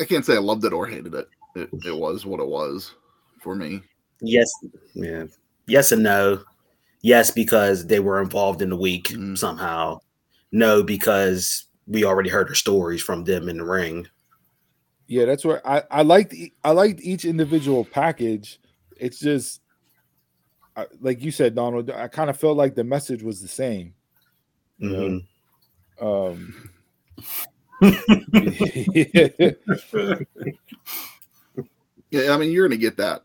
I 0.00 0.04
can't 0.06 0.24
say 0.24 0.36
I 0.36 0.38
loved 0.38 0.64
it 0.64 0.72
or 0.72 0.86
hated 0.86 1.14
it. 1.14 1.28
It, 1.54 1.68
it 1.84 1.94
was 1.94 2.24
what 2.24 2.40
it 2.40 2.48
was 2.48 2.94
for 3.42 3.54
me. 3.54 3.82
Yes, 4.22 4.50
yeah, 4.94 5.24
yes 5.66 5.92
and 5.92 6.02
no. 6.02 6.42
Yes, 7.02 7.30
because 7.30 7.86
they 7.86 8.00
were 8.00 8.22
involved 8.22 8.62
in 8.62 8.70
the 8.70 8.76
week 8.76 9.08
Mhm. 9.08 9.36
somehow. 9.36 10.00
No, 10.50 10.82
because 10.82 11.66
we 11.86 12.04
already 12.04 12.30
heard 12.30 12.48
their 12.48 12.54
stories 12.54 13.02
from 13.02 13.24
them 13.24 13.50
in 13.50 13.58
the 13.58 13.64
ring. 13.64 14.06
Yeah, 15.10 15.24
that's 15.24 15.44
where 15.44 15.60
I 15.66 15.82
I 15.90 16.02
liked 16.02 16.32
I 16.62 16.70
liked 16.70 17.00
each 17.00 17.24
individual 17.24 17.84
package. 17.84 18.60
It's 18.96 19.18
just 19.18 19.60
I- 20.76 20.86
like 21.00 21.20
you 21.20 21.32
said, 21.32 21.56
Donald. 21.56 21.90
I 21.90 22.06
kind 22.06 22.30
of 22.30 22.38
felt 22.38 22.56
like 22.56 22.76
the 22.76 22.84
message 22.84 23.24
was 23.24 23.42
the 23.42 23.48
same. 23.48 23.92
You 24.78 24.90
know? 24.90 25.20
Mhm. 26.00 26.00
Um, 26.00 26.70
Yeah, 32.12 32.32
I 32.32 32.36
mean 32.38 32.50
you're 32.52 32.66
gonna 32.68 32.76
get 32.76 32.96
that 32.98 33.22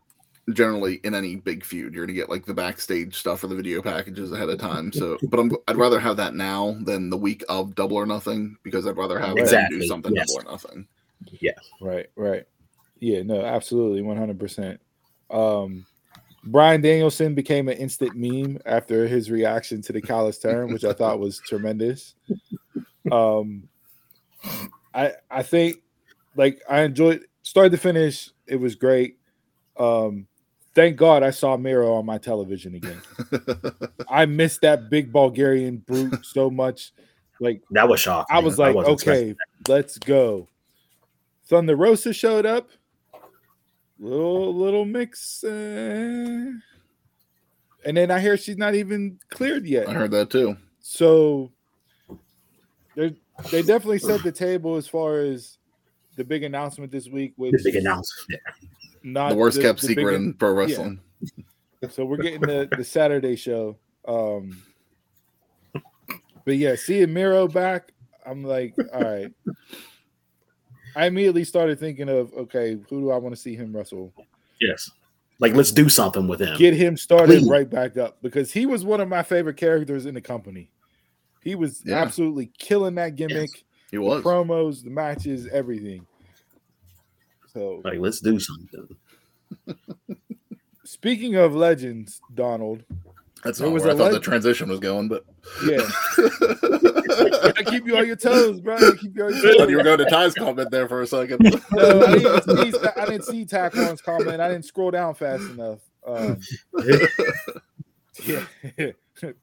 generally 0.52 1.00
in 1.04 1.14
any 1.14 1.36
big 1.36 1.64
feud. 1.64 1.94
You're 1.94 2.04
gonna 2.06 2.14
get 2.16 2.28
like 2.30 2.46
the 2.46 2.54
backstage 2.54 3.16
stuff 3.16 3.42
or 3.44 3.46
the 3.48 3.54
video 3.56 3.80
packages 3.80 4.32
ahead 4.32 4.48
of 4.48 4.58
time. 4.58 4.92
So, 4.92 5.18
but 5.30 5.38
I'm 5.40 5.50
I'd 5.68 5.76
rather 5.76 5.98
have 6.00 6.16
that 6.18 6.34
now 6.34 6.76
than 6.82 7.10
the 7.10 7.16
week 7.16 7.44
of 7.48 7.74
Double 7.76 7.96
or 7.96 8.06
Nothing 8.06 8.56
because 8.64 8.86
I'd 8.86 8.96
rather 8.96 9.18
have 9.20 9.30
them 9.36 9.38
Exactly, 9.38 9.78
do 9.80 9.86
something 9.86 10.14
yes. 10.14 10.32
Double 10.34 10.48
or 10.48 10.52
Nothing. 10.52 10.86
Right, 11.80 12.06
right. 12.16 12.44
Yeah, 13.00 13.22
no, 13.22 13.42
absolutely, 13.42 14.02
one 14.02 14.16
hundred 14.16 14.38
percent. 14.38 14.80
Um, 15.30 15.86
Bryan 16.44 16.80
Danielson 16.80 17.34
became 17.34 17.68
an 17.68 17.76
instant 17.76 18.14
meme 18.14 18.58
after 18.64 19.06
his 19.08 19.30
reaction 19.30 19.82
to 19.82 19.92
the 19.92 20.00
Callis 20.00 20.38
turn, 20.38 20.72
which 20.72 20.84
I 20.84 20.92
thought 20.92 21.18
was 21.18 21.40
tremendous. 21.40 22.14
Um, 23.10 23.68
I 24.94 25.12
I 25.30 25.42
think 25.42 25.82
like 26.36 26.62
I 26.68 26.82
enjoyed 26.82 27.26
start 27.42 27.72
to 27.72 27.78
finish, 27.78 28.30
it 28.46 28.56
was 28.56 28.74
great. 28.74 29.18
Um, 29.76 30.26
thank 30.74 30.96
God 30.96 31.22
I 31.22 31.30
saw 31.30 31.56
Miro 31.56 31.94
on 31.94 32.06
my 32.06 32.18
television 32.18 32.74
again. 32.74 33.02
I 34.08 34.26
missed 34.26 34.62
that 34.62 34.90
big 34.90 35.12
Bulgarian 35.12 35.78
brute 35.78 36.24
so 36.24 36.50
much. 36.50 36.92
Like 37.40 37.62
That 37.70 37.88
was 37.88 38.00
shocking. 38.00 38.34
I 38.34 38.40
was 38.40 38.58
like, 38.58 38.76
okay, 38.76 39.34
let's 39.68 39.98
go. 39.98 40.48
Thunder 41.48 41.76
Rosa 41.76 42.12
showed 42.12 42.46
up. 42.46 42.68
Little 43.98 44.54
little 44.54 44.84
mix. 44.84 45.42
uh, 45.42 46.52
and 47.84 47.96
then 47.96 48.10
I 48.10 48.20
hear 48.20 48.36
she's 48.36 48.58
not 48.58 48.74
even 48.74 49.18
cleared 49.30 49.66
yet. 49.66 49.88
I 49.88 49.92
heard 49.94 50.10
that 50.10 50.28
too. 50.30 50.56
So 50.80 51.50
they 52.94 53.14
they 53.50 53.62
definitely 53.62 53.98
set 54.00 54.22
the 54.22 54.32
table 54.32 54.76
as 54.76 54.86
far 54.86 55.18
as 55.20 55.58
the 56.16 56.24
big 56.24 56.42
announcement 56.42 56.90
this 56.92 57.08
week, 57.08 57.32
which 57.36 57.52
The 57.52 57.62
big 57.72 57.76
announcement. 57.76 58.40
not 59.02 59.30
The 59.30 59.36
worst 59.36 59.60
kept 59.60 59.80
the 59.80 59.86
secret 59.88 60.04
big- 60.04 60.14
in 60.14 60.34
pro 60.34 60.52
wrestling. 60.52 61.00
So 61.90 62.04
we're 62.04 62.16
getting 62.16 62.40
the, 62.40 62.68
the 62.76 62.84
Saturday 62.84 63.36
show. 63.36 63.78
Um 64.08 64.60
but 66.44 66.56
yeah, 66.56 66.74
seeing 66.76 67.12
Miro 67.12 67.48
back, 67.48 67.92
I'm 68.24 68.44
like, 68.44 68.74
all 68.94 69.00
right. 69.02 69.32
I 70.96 71.06
immediately 71.06 71.44
started 71.44 71.78
thinking 71.78 72.08
of 72.08 72.32
okay, 72.34 72.78
who 72.88 73.00
do 73.02 73.10
I 73.12 73.18
want 73.18 73.34
to 73.34 73.40
see 73.40 73.54
him 73.54 73.76
wrestle? 73.76 74.12
Yes. 74.60 74.90
Like, 75.38 75.54
let's 75.54 75.70
do 75.70 75.90
something 75.90 76.26
with 76.26 76.40
him. 76.40 76.56
Get 76.56 76.72
him 76.72 76.96
started 76.96 77.40
Please. 77.40 77.48
right 77.48 77.68
back 77.68 77.98
up 77.98 78.16
because 78.22 78.50
he 78.50 78.64
was 78.64 78.86
one 78.86 79.02
of 79.02 79.08
my 79.08 79.22
favorite 79.22 79.58
characters 79.58 80.06
in 80.06 80.14
the 80.14 80.20
company. 80.22 80.70
He 81.42 81.54
was 81.54 81.82
Yeah. 81.84 81.96
absolutely 81.96 82.50
killing 82.58 82.94
that 82.94 83.16
gimmick. 83.16 83.50
He 83.90 83.98
the 83.98 84.02
was. 84.02 84.24
promos, 84.24 84.82
the 84.82 84.88
matches, 84.90 85.46
everything. 85.52 86.06
So 87.52 87.82
Like, 87.84 87.98
let's 87.98 88.20
do 88.20 88.40
something. 88.40 88.96
speaking 90.84 91.36
of 91.36 91.54
legends, 91.54 92.20
Donald, 92.34 92.82
That's 93.46 93.60
not 93.60 93.72
was 93.72 93.84
where 93.84 93.92
I 93.92 93.96
thought 93.96 94.12
the 94.12 94.20
transition 94.20 94.68
was 94.68 94.80
going, 94.80 95.08
but 95.08 95.24
yeah, 95.64 95.78
I 97.56 97.62
keep 97.64 97.86
you 97.86 97.96
on 97.96 98.06
your 98.06 98.16
toes, 98.16 98.60
bro. 98.60 98.74
I 98.74 98.90
keep 99.00 99.16
you 99.16 99.24
on 99.24 99.34
your 99.34 99.42
toes. 99.42 99.70
you 99.70 99.76
were 99.76 99.84
going 99.84 99.98
to 99.98 100.04
Ty's 100.06 100.34
comment 100.34 100.70
there 100.72 100.88
for 100.88 101.02
a 101.02 101.06
second. 101.06 101.38
No, 101.72 102.02
I 102.02 102.18
didn't 102.18 102.42
see, 102.42 102.78
I 102.96 103.06
didn't 103.06 103.24
see 103.24 103.46
comment. 103.46 104.40
I 104.40 104.48
didn't 104.48 104.64
scroll 104.64 104.90
down 104.90 105.14
fast 105.14 105.44
enough. 105.44 105.78
Um, 106.04 106.40
yeah, 108.24 108.44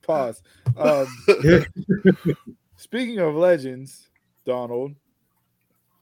pause. 0.01 0.41
Um, 0.77 1.07
speaking 2.75 3.19
of 3.19 3.35
legends, 3.35 4.09
Donald, 4.45 4.95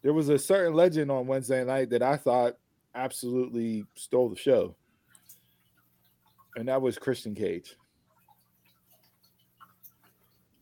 there 0.02 0.14
was 0.14 0.30
a 0.30 0.40
certain 0.40 0.74
legend 0.74 1.12
on 1.12 1.28
Wednesday 1.28 1.64
night 1.64 1.92
that 1.92 2.02
I 2.02 2.18
thought 2.18 2.58
absolutely 2.96 3.86
stole 3.94 4.30
the 4.30 4.36
show, 4.36 4.76
and 6.56 6.68
that 6.68 6.82
was 6.82 6.98
Christian 6.98 7.36
Cage. 7.36 7.76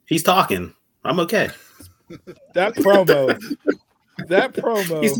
He's 0.10 0.24
talking. 0.24 0.74
I'm 1.06 1.20
okay. 1.22 1.50
That 2.56 2.74
promo, 2.74 3.40
that 4.30 4.54
promo. 4.54 5.04
He's, 5.04 5.16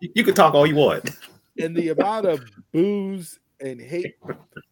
you 0.00 0.24
can 0.24 0.34
talk 0.34 0.54
all 0.54 0.66
you 0.66 0.74
want. 0.74 1.08
and 1.56 1.76
the 1.76 1.90
amount 1.90 2.26
of 2.26 2.42
boos 2.72 3.38
and 3.60 3.80
hate 3.80 4.16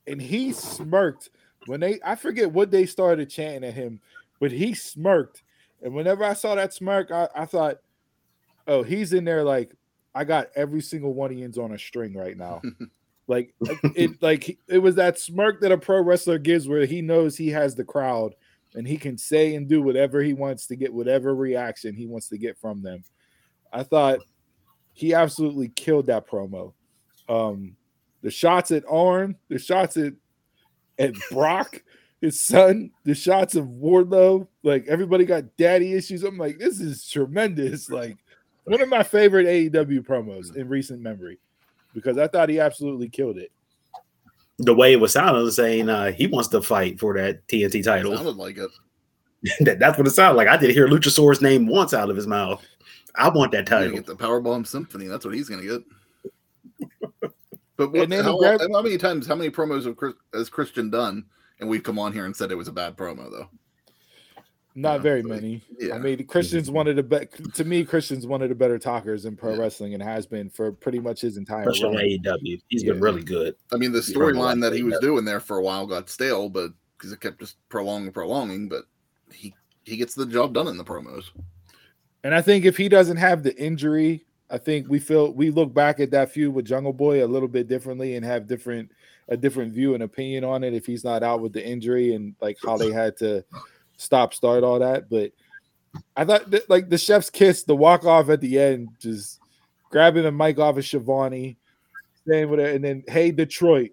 and 0.08 0.20
he 0.20 0.50
smirked 0.50 1.30
when 1.66 1.78
they 1.78 2.00
I 2.04 2.16
forget 2.16 2.50
what 2.50 2.72
they 2.72 2.86
started 2.86 3.30
chanting 3.30 3.68
at 3.68 3.74
him, 3.74 4.00
but 4.40 4.50
he 4.50 4.74
smirked. 4.74 5.44
And 5.80 5.94
whenever 5.94 6.24
I 6.24 6.32
saw 6.32 6.56
that 6.56 6.74
smirk, 6.74 7.12
I, 7.12 7.28
I 7.36 7.44
thought, 7.44 7.76
oh, 8.66 8.82
he's 8.82 9.12
in 9.12 9.24
there 9.24 9.44
like 9.44 9.76
I 10.16 10.24
got 10.24 10.48
every 10.56 10.80
single 10.80 11.14
one 11.14 11.30
of 11.30 11.38
yous 11.38 11.56
on 11.56 11.70
a 11.70 11.78
string 11.78 12.14
right 12.14 12.36
now. 12.36 12.62
like 13.28 13.54
it 13.94 14.20
like 14.20 14.58
it 14.66 14.78
was 14.78 14.96
that 14.96 15.20
smirk 15.20 15.60
that 15.60 15.70
a 15.70 15.78
pro 15.78 16.02
wrestler 16.02 16.38
gives 16.38 16.66
where 16.66 16.84
he 16.84 17.00
knows 17.00 17.36
he 17.36 17.50
has 17.50 17.76
the 17.76 17.84
crowd 17.84 18.34
and 18.74 18.86
he 18.86 18.96
can 18.96 19.16
say 19.16 19.54
and 19.54 19.68
do 19.68 19.82
whatever 19.82 20.20
he 20.22 20.32
wants 20.32 20.66
to 20.66 20.76
get 20.76 20.92
whatever 20.92 21.34
reaction 21.34 21.94
he 21.94 22.06
wants 22.06 22.28
to 22.28 22.38
get 22.38 22.58
from 22.58 22.82
them. 22.82 23.02
I 23.72 23.82
thought 23.82 24.20
he 24.92 25.14
absolutely 25.14 25.68
killed 25.68 26.06
that 26.06 26.28
promo. 26.28 26.72
Um, 27.28 27.76
the 28.22 28.30
shots 28.30 28.70
at 28.70 28.84
Arn, 28.88 29.36
the 29.48 29.58
shots 29.58 29.96
at 29.96 30.12
at 30.98 31.14
Brock, 31.30 31.82
his 32.20 32.40
son, 32.40 32.90
the 33.04 33.14
shots 33.14 33.54
of 33.54 33.66
Wardlow, 33.66 34.48
like 34.62 34.86
everybody 34.88 35.24
got 35.24 35.56
daddy 35.56 35.94
issues. 35.94 36.24
I'm 36.24 36.38
like, 36.38 36.58
this 36.58 36.80
is 36.80 37.08
tremendous. 37.08 37.88
Like 37.90 38.16
one 38.64 38.80
of 38.80 38.88
my 38.88 39.02
favorite 39.02 39.46
AEW 39.46 40.00
promos 40.00 40.56
in 40.56 40.68
recent 40.68 41.00
memory 41.00 41.38
because 41.94 42.18
I 42.18 42.26
thought 42.26 42.48
he 42.48 42.60
absolutely 42.60 43.08
killed 43.08 43.38
it. 43.38 43.52
The 44.58 44.74
way 44.74 44.92
it 44.92 45.00
was 45.00 45.12
sounding, 45.12 45.50
saying 45.50 45.88
uh, 45.88 46.10
he 46.12 46.26
wants 46.26 46.48
to 46.48 46.60
fight 46.60 46.98
for 46.98 47.14
that 47.14 47.46
TNT 47.46 47.84
title. 47.84 48.16
Sounded 48.16 48.36
like 48.36 48.58
it. 48.58 48.70
that, 49.60 49.78
that's 49.78 49.96
what 49.96 50.06
it 50.06 50.10
sounded 50.10 50.36
like. 50.36 50.48
I 50.48 50.56
did 50.56 50.70
hear 50.70 50.88
Luchasaurus 50.88 51.40
name 51.40 51.66
once 51.68 51.94
out 51.94 52.10
of 52.10 52.16
his 52.16 52.26
mouth. 52.26 52.64
I 53.14 53.28
want 53.28 53.52
that 53.52 53.66
title. 53.66 53.92
get 53.92 54.06
the 54.06 54.16
Powerbomb 54.16 54.66
Symphony. 54.66 55.06
That's 55.06 55.24
what 55.24 55.34
he's 55.34 55.48
gonna 55.48 55.62
get. 55.62 55.82
But 57.78 57.92
what, 57.92 58.02
And 58.02 58.12
then 58.12 58.24
he 58.24 58.30
how, 58.30 58.36
grabbed- 58.38 58.64
how 58.72 58.82
many 58.82 58.98
times, 58.98 59.24
how 59.26 59.36
many 59.36 59.50
promos 59.50 59.86
have 59.86 59.96
Chris, 59.96 60.14
has 60.34 60.48
Christian 60.50 60.90
done? 60.90 61.24
And 61.60 61.68
we've 61.70 61.82
come 61.84 61.96
on 61.98 62.12
here 62.12 62.26
and 62.26 62.34
said 62.36 62.50
it 62.50 62.56
was 62.56 62.66
a 62.66 62.72
bad 62.72 62.96
promo, 62.96 63.30
though. 63.30 63.48
Not 64.80 65.00
very 65.00 65.22
like, 65.22 65.42
many. 65.42 65.62
yeah. 65.78 65.94
I 65.94 65.98
mean, 65.98 66.24
Christian's 66.26 66.70
one 66.70 66.86
of 66.86 66.96
the 66.96 67.02
be- 67.02 67.26
to 67.54 67.64
me, 67.64 67.84
Christian's 67.84 68.26
one 68.26 68.42
of 68.42 68.48
the 68.48 68.54
better 68.54 68.78
talkers 68.78 69.24
in 69.24 69.34
pro 69.36 69.54
Yeah. 69.54 69.60
wrestling 69.60 69.94
and 69.94 70.02
has 70.02 70.24
been 70.26 70.48
for 70.50 70.70
pretty 70.72 71.00
much 71.00 71.20
his 71.20 71.36
entire 71.36 71.68
Especially 71.68 71.96
run. 71.96 72.04
AEW. 72.04 72.60
He's 72.68 72.84
Yeah. 72.84 72.92
been 72.92 73.00
really 73.00 73.22
good. 73.24 73.56
I 73.72 73.76
mean, 73.76 73.92
the 73.92 74.04
You 74.06 74.20
heard 74.20 74.36
a 74.36 74.38
lot 74.38 74.56
storyline 74.56 74.60
that 74.62 74.72
he 74.74 74.82
was 74.84 74.98
doing 75.00 75.24
there 75.24 75.40
for 75.40 75.56
a 75.56 75.62
while 75.62 75.86
got 75.86 76.08
stale, 76.08 76.48
but 76.48 76.70
because 76.96 77.12
it 77.12 77.20
kept 77.20 77.40
just 77.40 77.56
prolonging, 77.68 78.12
prolonging. 78.12 78.68
But 78.68 78.84
he 79.32 79.54
he 79.84 79.96
gets 79.96 80.14
the 80.14 80.26
job 80.26 80.52
done 80.54 80.68
in 80.68 80.76
the 80.76 80.84
promos. 80.84 81.24
And 82.22 82.34
I 82.34 82.42
think 82.42 82.64
if 82.64 82.76
he 82.76 82.88
doesn't 82.88 83.16
have 83.16 83.42
the 83.42 83.56
injury, 83.56 84.26
I 84.50 84.58
think 84.58 84.88
we 84.88 84.98
feel 84.98 85.32
we 85.32 85.50
look 85.50 85.72
back 85.74 85.98
at 85.98 86.10
that 86.12 86.30
feud 86.30 86.54
with 86.54 86.66
Jungle 86.66 86.92
Boy 86.92 87.24
a 87.24 87.26
little 87.26 87.48
bit 87.48 87.68
differently 87.68 88.14
and 88.16 88.24
have 88.24 88.46
different 88.46 88.90
a 89.28 89.36
different 89.36 89.72
view 89.72 89.94
and 89.94 90.02
opinion 90.02 90.42
on 90.44 90.62
it 90.64 90.72
if 90.72 90.86
he's 90.86 91.04
not 91.04 91.22
out 91.22 91.40
with 91.40 91.52
the 91.52 91.66
injury 91.66 92.14
and 92.14 92.34
like 92.40 92.56
how 92.64 92.76
they 92.78 92.90
had 92.92 93.16
to 93.18 93.44
stop 93.98 94.32
start 94.32 94.64
all 94.64 94.78
that. 94.78 95.10
But 95.10 95.32
I 96.16 96.24
thought 96.24 96.50
that, 96.50 96.70
like 96.70 96.88
the 96.88 96.96
chef's 96.96 97.28
kiss, 97.28 97.64
the 97.64 97.76
walk 97.76 98.06
off 98.06 98.30
at 98.30 98.40
the 98.40 98.58
end, 98.58 98.88
just 98.98 99.40
grabbing 99.90 100.22
the 100.22 100.32
mic 100.32 100.58
off 100.58 100.78
of 100.78 100.86
Schiavone, 100.86 101.58
saying 102.26 102.48
whatever, 102.48 102.70
and 102.70 102.84
then 102.84 103.04
hey 103.06 103.30
Detroit, 103.30 103.90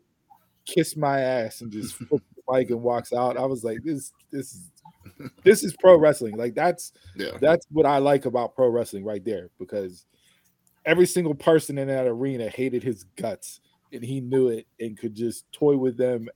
kiss 0.66 0.96
my 0.96 1.20
ass 1.20 1.60
and 1.62 1.72
just 1.72 1.96
flip 1.96 2.22
the 2.36 2.42
mic 2.54 2.70
and 2.70 2.82
walks 2.82 3.12
out. 3.12 3.38
I 3.38 3.46
was 3.46 3.64
like, 3.64 3.84
this 3.84 4.14
this 4.32 4.54
is 4.54 4.72
this 5.44 5.64
is 5.64 5.76
pro 5.80 5.98
wrestling. 5.98 6.38
Like 6.38 6.56
that's 6.56 6.94
Yeah, 7.16 7.38
that's 7.42 7.66
what 7.72 7.86
I 7.86 7.98
like 7.98 8.26
about 8.26 8.56
pro 8.56 8.70
wrestling 8.70 9.04
right 9.04 9.24
there 9.24 9.50
because 9.60 10.06
every 10.86 11.06
single 11.06 11.36
person 11.36 11.78
in 11.78 11.88
that 11.88 12.08
arena 12.08 12.48
hated 12.48 12.84
his 12.84 13.04
guts 13.16 13.60
and 13.92 14.04
he 14.04 14.22
knew 14.22 14.50
it 14.50 14.68
and 14.80 14.98
could 14.98 15.16
just 15.16 15.52
toy 15.52 15.76
with 15.76 15.98
them 15.98 16.28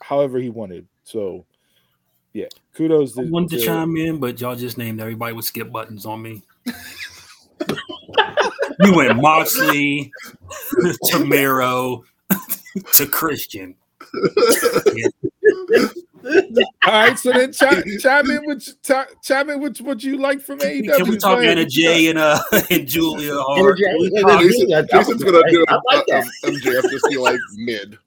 however 0.00 0.38
he 0.38 0.50
wanted. 0.50 0.86
So, 1.04 1.46
yeah, 2.34 2.46
kudos. 2.74 3.16
I 3.16 3.22
wanted 3.22 3.50
to 3.50 3.58
to- 3.58 3.64
chime 3.64 3.96
in, 3.96 4.18
but 4.18 4.40
y'all 4.40 4.56
just 4.56 4.76
named 4.76 5.00
everybody 5.00 5.34
with 5.34 5.46
skip 5.46 5.72
buttons 5.72 6.04
on 6.04 6.20
me. 6.20 6.42
you 8.80 8.94
went 8.94 9.16
Moxley 9.16 10.12
to 11.06 11.24
Miro 11.24 12.04
to 12.94 13.06
Christian. 13.06 13.76
All 16.86 16.92
right, 16.92 17.18
so 17.18 17.32
then 17.32 17.52
chime, 17.52 17.82
chime 18.00 18.30
in 18.30 18.46
with 18.46 18.74
chi- 18.86 19.06
chime 19.22 19.50
in 19.50 19.60
with 19.60 19.78
what 19.80 20.02
you 20.02 20.16
like 20.18 20.40
from 20.40 20.58
AEW. 20.58 20.96
Can 20.96 21.08
we 21.10 21.16
talk 21.18 21.38
Anna 21.38 21.64
Jay 21.66 22.08
and 22.08 22.18
uh 22.18 22.40
and 22.70 22.86
Julia? 22.88 23.36
Or 23.36 23.58
Energy- 23.58 23.84
can 23.84 23.98
we 24.00 24.10
yeah, 24.12 24.20
talk, 24.22 24.40
Jason, 24.40 24.68
Jason's 24.90 25.22
gonna 25.24 25.42
great. 25.42 25.52
do 25.52 25.64
I 25.68 25.78
like 25.92 26.04
a, 26.10 26.18
a, 26.18 26.50
MJF 26.50 26.90
just 26.90 27.06
be 27.08 27.16
like 27.18 27.38
mid. 27.56 27.98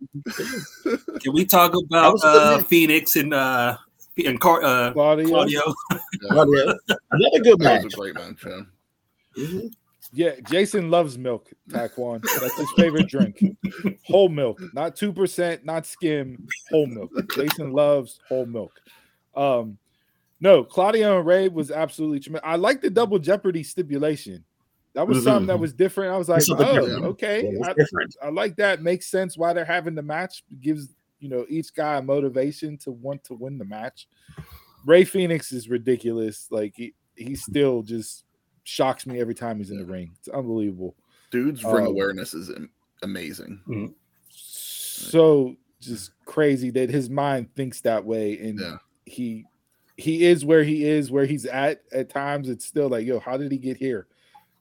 can 1.22 1.34
we 1.34 1.46
talk 1.46 1.74
about 1.76 2.20
uh. 2.24 2.60
Fenix 2.64 3.16
and 3.16 3.34
uh 3.34 3.78
and 4.26 4.40
Car- 4.40 4.64
uh, 4.64 4.92
Claudio. 4.94 5.28
Claudio? 5.28 5.62
Yeah, 5.92 6.74
Another 7.12 7.40
good 7.44 7.60
that 7.60 7.84
was 7.84 7.84
match. 7.84 7.86
a 7.86 7.90
great 7.96 8.16
match. 8.16 8.44
Yeah. 8.46 8.62
Mhm. 9.38 9.70
Yeah, 10.14 10.32
Jason 10.50 10.90
loves 10.90 11.18
milk, 11.18 11.52
Taquan. 11.70 12.22
That's 12.40 12.58
his 12.58 12.72
favorite 12.78 13.08
drink. 13.10 13.44
Whole 14.06 14.30
milk, 14.30 14.60
not 14.74 14.96
2%, 14.96 15.66
not 15.66 15.86
skim, 15.86 16.48
whole 16.70 16.88
milk. 16.88 17.12
Jason 17.36 17.74
loves 17.74 18.20
whole 18.28 18.46
milk. 18.46 18.72
Um, 19.36 19.78
no, 20.40 20.64
Claudio 20.64 21.18
and 21.18 21.28
Rey 21.28 21.50
was 21.50 21.72
absolutely 21.72 22.22
tremendous. 22.22 22.48
I 22.48 22.56
like 22.56 22.82
the 22.82 22.90
double 22.90 23.20
jeopardy 23.20 23.64
stipulation. 23.64 24.46
That 24.94 25.08
was 25.08 25.20
Mhm. 25.20 25.24
something 25.26 25.48
that 25.48 25.60
was 25.60 25.74
different. 25.74 26.14
I 26.14 26.18
was 26.18 26.30
like, 26.30 26.42
oh, 26.50 26.56
different. 26.56 27.06
okay. 27.06 27.52
Yeah, 27.54 27.68
I, 27.70 27.74
different. 27.74 28.16
I 28.24 28.30
like 28.30 28.56
that. 28.56 28.82
Makes 28.82 29.08
sense 29.12 29.38
why 29.38 29.52
they're 29.54 29.66
having 29.66 29.94
the 29.94 30.02
match. 30.02 30.44
Gives 30.62 30.96
you 31.20 31.30
know 31.30 31.46
each 31.50 31.74
guy 31.74 31.98
a 31.98 32.02
motivation 32.02 32.78
to 32.80 32.92
want 32.92 33.24
to 33.26 33.34
win 33.34 33.58
the 33.58 33.66
match. 33.66 34.08
Rey 34.86 35.04
Fenix 35.04 35.52
is 35.52 35.70
ridiculous. 35.70 36.48
Like 36.52 36.74
he, 36.76 36.94
he 37.16 37.36
still 37.36 37.82
just 37.84 38.24
shocks 38.64 39.06
me 39.06 39.20
every 39.20 39.34
time 39.36 39.58
he's 39.58 39.72
in 39.72 39.78
the 39.80 39.86
ring. 39.86 40.12
It's 40.20 40.28
unbelievable. 40.30 40.96
Dude's 41.32 41.64
ring 41.64 41.86
Um, 41.86 41.88
awareness 41.88 42.34
is 42.34 42.50
am- 42.50 42.70
amazing. 43.04 43.94
so 44.30 45.56
just 45.80 46.12
crazy 46.26 46.70
that 46.72 46.90
his 46.90 47.10
mind 47.10 47.54
thinks 47.56 47.82
that 47.82 48.04
way 48.04 48.38
and 48.40 48.60
Yeah. 48.60 48.78
he 49.06 49.46
he 49.96 50.26
is 50.26 50.44
where 50.46 50.64
he 50.64 50.86
is 50.88 51.12
where 51.12 51.26
he's 51.26 51.46
at 51.46 51.82
at 51.92 52.10
times 52.10 52.50
it's 52.50 52.66
still 52.66 52.88
like 52.90 53.06
yo 53.06 53.20
how 53.20 53.38
did 53.38 53.52
he 53.52 53.58
get 53.58 53.78
here 53.78 54.08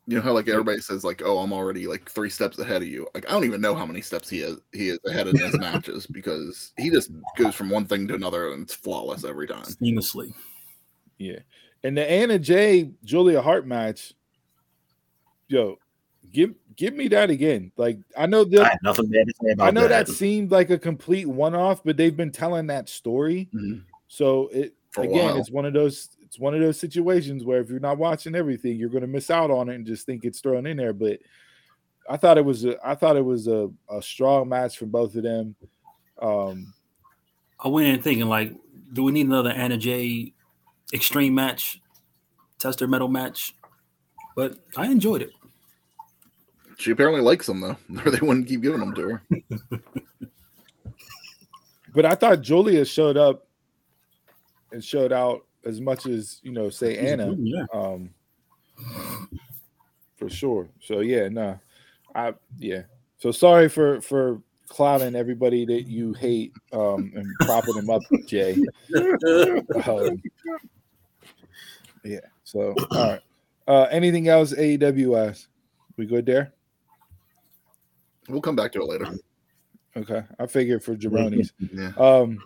You 0.08 0.16
know 0.16 0.22
how 0.22 0.32
like 0.32 0.48
everybody 0.48 0.78
says 0.80 1.02
like, 1.02 1.20
"Oh, 1.24 1.38
I'm 1.38 1.52
already 1.52 1.86
like 1.88 2.08
three 2.08 2.30
steps 2.30 2.58
ahead 2.60 2.82
of 2.82 2.86
you." 2.88 3.08
Like 3.14 3.26
I 3.28 3.32
don't 3.32 3.44
even 3.44 3.60
know 3.60 3.74
how 3.74 3.84
many 3.84 4.00
steps 4.00 4.28
he 4.28 4.40
is 4.40 4.56
he 4.72 4.88
is 4.90 5.00
ahead 5.06 5.26
in 5.26 5.36
his 5.36 5.58
matches 5.58 6.06
because 6.12 6.72
he 6.78 6.90
just 6.90 7.10
goes 7.36 7.54
from 7.56 7.70
one 7.70 7.86
thing 7.86 8.06
to 8.08 8.14
another 8.14 8.52
and 8.52 8.62
it's 8.62 8.74
flawless 8.74 9.24
every 9.24 9.48
time. 9.48 9.64
Seamlessly. 9.64 10.32
yeah 11.18 11.38
and 11.82 11.96
the 11.96 12.08
anna 12.10 12.38
jay 12.38 12.90
julia 13.04 13.40
hart 13.42 13.66
match 13.66 14.12
yo 15.48 15.76
give 16.32 16.54
give 16.76 16.94
me 16.94 17.08
that 17.08 17.30
again 17.30 17.70
like 17.76 17.98
i 18.16 18.26
know 18.26 18.42
I 18.42 18.44
that 18.44 18.78
nothing 18.82 19.08
bad 19.08 19.26
to 19.26 19.32
say 19.42 19.52
about 19.52 19.68
i 19.68 19.70
know 19.70 19.86
that 19.88 20.06
that. 20.06 20.12
seemed 20.12 20.50
like 20.50 20.70
a 20.70 20.78
complete 20.78 21.26
one-off 21.26 21.82
but 21.84 21.96
they've 21.96 22.16
been 22.16 22.32
telling 22.32 22.66
that 22.68 22.88
story 22.88 23.48
Mhm. 23.54 23.82
so 24.08 24.48
it 24.48 24.74
For 24.90 25.04
again 25.04 25.36
it's 25.36 25.50
one 25.50 25.64
of 25.66 25.72
those 25.74 26.08
it's 26.26 26.38
one 26.38 26.54
of 26.54 26.60
those 26.60 26.78
situations 26.78 27.44
where 27.44 27.60
if 27.60 27.70
you're 27.70 27.80
not 27.80 27.98
watching 27.98 28.34
everything 28.34 28.76
you're 28.76 28.88
going 28.88 29.00
to 29.00 29.06
miss 29.06 29.30
out 29.30 29.50
on 29.50 29.68
it 29.68 29.76
and 29.76 29.86
just 29.86 30.04
think 30.04 30.24
it's 30.24 30.40
thrown 30.40 30.66
in 30.66 30.76
there 30.76 30.92
but 30.92 31.18
i 32.10 32.16
thought 32.16 32.38
it 32.38 32.44
was 32.44 32.64
a 32.64 32.76
i 32.86 32.94
thought 32.94 33.16
it 33.16 33.24
was 33.24 33.46
a, 33.46 33.70
a 33.90 34.02
strong 34.02 34.48
match 34.48 34.76
for 34.76 34.86
both 34.86 35.14
of 35.14 35.22
them 35.22 35.54
um 36.20 36.72
I 37.58 37.68
went 37.68 37.88
in 37.88 38.02
thinking 38.02 38.26
like, 38.26 38.52
do 38.92 39.02
we 39.02 39.12
need 39.12 39.26
another 39.26 39.50
Anna 39.50 39.76
Jay 39.76 40.32
extreme 40.92 41.34
match, 41.34 41.80
tester 42.58 42.86
metal 42.86 43.08
match? 43.08 43.54
But 44.34 44.58
I 44.76 44.86
enjoyed 44.86 45.22
it. 45.22 45.30
She 46.78 46.90
apparently 46.90 47.22
likes 47.22 47.46
them 47.46 47.60
though, 47.60 47.76
or 48.04 48.10
they 48.10 48.24
wouldn't 48.24 48.48
keep 48.48 48.62
giving 48.62 48.80
them 48.80 48.94
to 48.94 49.08
her. 49.08 49.22
but 51.94 52.04
i 52.04 52.14
thought 52.14 52.42
julia 52.42 52.84
showed 52.84 53.16
up 53.16 53.46
and 54.70 54.84
showed 54.84 55.12
out 55.12 55.46
as 55.66 55.80
much 55.80 56.06
as 56.06 56.38
you 56.42 56.52
know 56.52 56.70
say 56.70 56.96
anna 56.96 57.34
Yeah. 57.38 57.64
um 57.74 58.10
for 60.16 60.30
sure. 60.30 60.68
So 60.80 61.00
yeah 61.00 61.28
no 61.28 61.58
i 62.14 62.32
yeah. 62.58 62.82
So 63.18 63.30
sorry 63.32 63.68
for 63.68 64.00
for 64.00 64.40
clowning 64.68 65.14
everybody 65.14 65.64
that 65.66 65.82
you 65.82 66.12
hate 66.14 66.52
um 66.72 67.12
and 67.14 67.26
propping 67.40 67.74
them 67.74 67.90
up 67.90 68.02
jay. 68.26 68.56
Um, 69.86 70.22
yeah 72.04 72.20
so 72.44 72.74
all 72.92 73.10
right. 73.10 73.20
Uh 73.68 73.86
anything 73.90 74.28
else 74.28 74.52
aews 74.54 75.46
we 75.96 76.06
good 76.06 76.24
there? 76.26 76.52
We'll 78.28 78.40
come 78.40 78.56
back 78.56 78.72
to 78.72 78.80
it 78.80 78.86
later. 78.88 79.06
okay 79.96 80.22
i 80.38 80.46
figured 80.46 80.82
for 80.84 80.94
jabronis. 80.96 81.50
Yeah. 81.72 81.92
um 81.96 82.38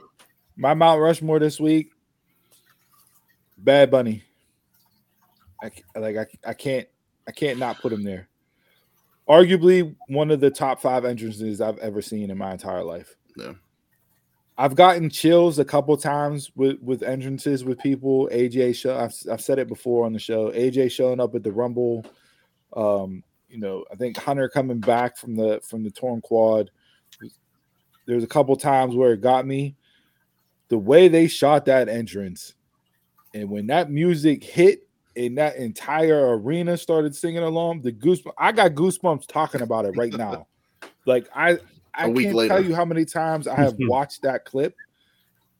my 0.56 0.72
mount 0.74 1.00
rushmore 1.00 1.38
this 1.38 1.58
week 1.60 1.90
bad 3.62 3.90
bunny 3.90 4.24
I, 5.62 5.98
like 5.98 6.16
I, 6.16 6.26
I 6.48 6.54
can't 6.54 6.86
I 7.28 7.32
can't 7.32 7.58
not 7.58 7.80
put 7.80 7.92
him 7.92 8.02
there. 8.02 8.28
Arguably 9.28 9.94
one 10.08 10.30
of 10.30 10.40
the 10.40 10.50
top 10.50 10.80
five 10.80 11.04
entrances 11.04 11.61
I've 11.61 11.78
ever 11.78 12.02
seen 12.02 12.30
in 12.30 12.38
my 12.38 12.52
entire 12.52 12.82
life. 12.82 13.14
Yeah. 13.36 13.52
I've 14.58 14.74
gotten 14.74 15.08
chills 15.08 15.58
a 15.58 15.64
couple 15.64 15.96
times 15.96 16.50
with 16.54 16.80
with 16.80 17.02
entrances 17.02 17.64
with 17.64 17.78
people. 17.78 18.28
AJ 18.32 18.76
show 18.76 18.96
I've, 18.96 19.14
I've 19.30 19.40
said 19.40 19.58
it 19.58 19.68
before 19.68 20.06
on 20.06 20.12
the 20.12 20.18
show. 20.18 20.50
AJ 20.50 20.92
showing 20.92 21.20
up 21.20 21.34
at 21.34 21.42
the 21.42 21.52
Rumble. 21.52 22.04
Um, 22.74 23.22
you 23.48 23.58
know, 23.58 23.84
I 23.92 23.96
think 23.96 24.16
Hunter 24.16 24.48
coming 24.48 24.80
back 24.80 25.16
from 25.16 25.34
the 25.34 25.61
from 25.62 25.82
the 25.82 25.90
torn 25.90 26.20
quad. 26.20 26.70
There's 28.06 28.24
a 28.24 28.28
couple 28.28 28.56
times 28.56 28.94
where 28.94 29.12
it 29.12 29.20
got 29.20 29.46
me. 29.46 29.76
The 30.68 30.78
way 30.78 31.08
they 31.08 31.26
shot 31.26 31.64
that 31.66 31.88
entrance, 31.88 32.54
and 33.34 33.48
when 33.50 33.66
that 33.68 33.90
music 33.90 34.42
hit 34.42 34.88
and 35.16 35.38
that 35.38 35.56
entire 35.56 36.36
arena 36.38 36.76
started 36.76 37.14
singing 37.14 37.42
along, 37.42 37.82
the 37.82 37.92
goosebumps. 37.92 38.32
I 38.38 38.52
got 38.52 38.72
goosebumps 38.74 39.26
talking 39.26 39.60
about 39.62 39.84
it 39.84 39.96
right 39.96 40.12
now. 40.12 40.46
Like 41.06 41.28
I, 41.34 41.58
I 41.94 42.06
A 42.06 42.08
week 42.10 42.26
can't 42.26 42.36
later. 42.36 42.54
tell 42.54 42.64
you 42.64 42.74
how 42.74 42.84
many 42.84 43.06
times 43.06 43.48
I 43.48 43.56
have 43.56 43.74
watched 43.80 44.22
that 44.22 44.44
clip, 44.44 44.74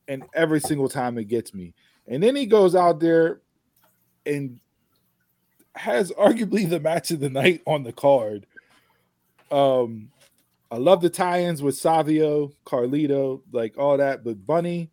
and 0.07 0.23
every 0.35 0.61
single 0.61 0.89
time 0.89 1.17
it 1.17 1.29
gets 1.29 1.55
me. 1.55 1.73
And 2.07 2.23
then 2.23 2.37
he 2.37 2.45
goes 2.45 2.75
out 2.75 3.01
there 3.01 3.41
and 4.27 4.61
has 5.75 6.11
arguably 6.19 6.69
the 6.69 6.79
match 6.79 7.11
of 7.11 7.21
the 7.21 7.31
night 7.31 7.63
on 7.67 7.83
the 7.83 7.93
card. 7.93 8.47
Um, 9.51 10.11
I 10.71 10.77
love 10.77 11.01
the 11.01 11.11
tie-ins 11.11 11.63
with 11.63 11.77
Savio, 11.77 12.53
Carlito, 12.67 13.41
like 13.53 13.79
all 13.79 13.97
that, 13.97 14.23
but 14.25 14.47
Bunny. 14.47 14.91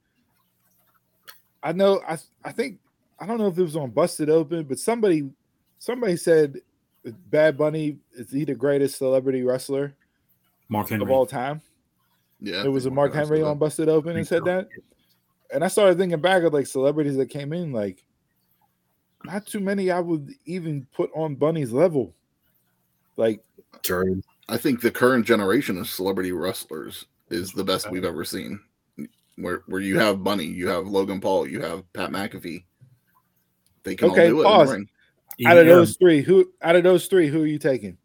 I 1.67 1.73
know 1.73 2.01
I 2.07 2.17
I 2.45 2.53
think 2.53 2.79
I 3.19 3.25
don't 3.25 3.39
know 3.39 3.47
if 3.47 3.57
it 3.57 3.61
was 3.61 3.75
on 3.75 3.89
Busted 3.89 4.29
Open, 4.29 4.63
but 4.63 4.79
somebody 4.79 5.29
somebody 5.79 6.15
said 6.15 6.61
Bad 7.29 7.57
Bunny 7.57 7.97
is 8.13 8.31
he 8.31 8.45
the 8.45 8.55
greatest 8.55 8.97
celebrity 8.97 9.43
wrestler 9.43 9.93
Mark 10.69 10.87
Henry. 10.87 11.03
of 11.03 11.11
all 11.11 11.25
time. 11.25 11.61
Yeah. 12.39 12.63
It 12.63 12.69
was 12.69 12.85
a 12.85 12.89
Mark 12.89 13.13
Henry 13.13 13.43
on 13.43 13.57
Busted 13.57 13.89
Open 13.89 14.15
and 14.15 14.25
said 14.25 14.45
that. 14.45 14.69
And 15.53 15.61
I 15.61 15.67
started 15.67 15.97
thinking 15.97 16.21
back 16.21 16.43
of 16.43 16.53
like 16.53 16.67
celebrities 16.67 17.17
that 17.17 17.29
came 17.29 17.51
in, 17.51 17.73
like 17.73 18.01
not 19.25 19.45
too 19.45 19.59
many 19.59 19.91
I 19.91 19.99
would 19.99 20.33
even 20.45 20.87
put 20.93 21.11
on 21.13 21.35
Bunny's 21.35 21.73
level. 21.73 22.13
Like 23.17 23.43
True. 23.83 24.21
I 24.47 24.55
think 24.55 24.79
the 24.79 24.91
current 24.91 25.25
generation 25.25 25.77
of 25.77 25.89
celebrity 25.89 26.31
wrestlers 26.31 27.07
is 27.29 27.51
the 27.51 27.65
best 27.65 27.91
we've 27.91 28.05
ever 28.05 28.23
seen. 28.23 28.61
Where 29.37 29.61
where 29.67 29.81
you 29.81 29.99
have 29.99 30.23
Bunny, 30.23 30.45
you 30.45 30.67
have 30.67 30.87
Logan 30.87 31.21
Paul, 31.21 31.47
you 31.47 31.61
have 31.61 31.91
Pat 31.93 32.09
McAfee. 32.09 32.63
They 33.83 33.95
can 33.95 34.09
Okay, 34.09 34.25
all 34.25 34.29
do 34.29 34.41
it. 34.41 34.43
pause. 34.45 34.61
In 34.61 34.65
the 34.67 35.45
ring. 35.45 35.51
out 35.51 35.57
of 35.57 35.67
those 35.67 35.95
three, 35.97 36.21
who 36.21 36.51
out 36.61 36.75
of 36.75 36.83
those 36.83 37.05
three, 37.07 37.27
who 37.27 37.43
are 37.43 37.47
you 37.47 37.59
taking? 37.59 37.97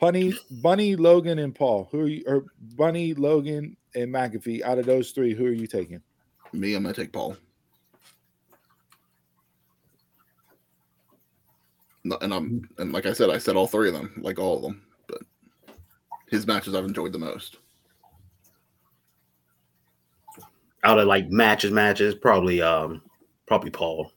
Bunny, 0.00 0.34
Bunny, 0.50 0.96
Logan, 0.96 1.38
and 1.38 1.54
Paul. 1.54 1.88
Who 1.90 2.00
are 2.00 2.08
you 2.08 2.24
or 2.26 2.44
Bunny, 2.76 3.14
Logan, 3.14 3.76
and 3.94 4.12
McAfee? 4.12 4.62
Out 4.62 4.78
of 4.78 4.84
those 4.84 5.12
three, 5.12 5.32
who 5.34 5.46
are 5.46 5.52
you 5.52 5.66
taking? 5.66 6.02
Me, 6.52 6.74
I'm 6.74 6.82
gonna 6.82 6.94
take 6.94 7.12
Paul. 7.12 7.36
And 12.20 12.34
I'm 12.34 12.68
and 12.76 12.92
like 12.92 13.06
I 13.06 13.14
said, 13.14 13.30
I 13.30 13.38
said 13.38 13.56
all 13.56 13.66
three 13.66 13.88
of 13.88 13.94
them, 13.94 14.12
like 14.22 14.38
all 14.38 14.56
of 14.58 14.62
them. 14.62 14.82
But 15.06 15.22
his 16.28 16.46
matches 16.46 16.74
I've 16.74 16.84
enjoyed 16.84 17.12
the 17.12 17.18
most. 17.18 17.56
Out 20.84 20.98
of 20.98 21.06
like 21.08 21.30
matches, 21.30 21.70
matches, 21.72 22.14
probably 22.14 22.60
um 22.62 23.02
probably 23.46 23.70
Paul. 23.70 24.12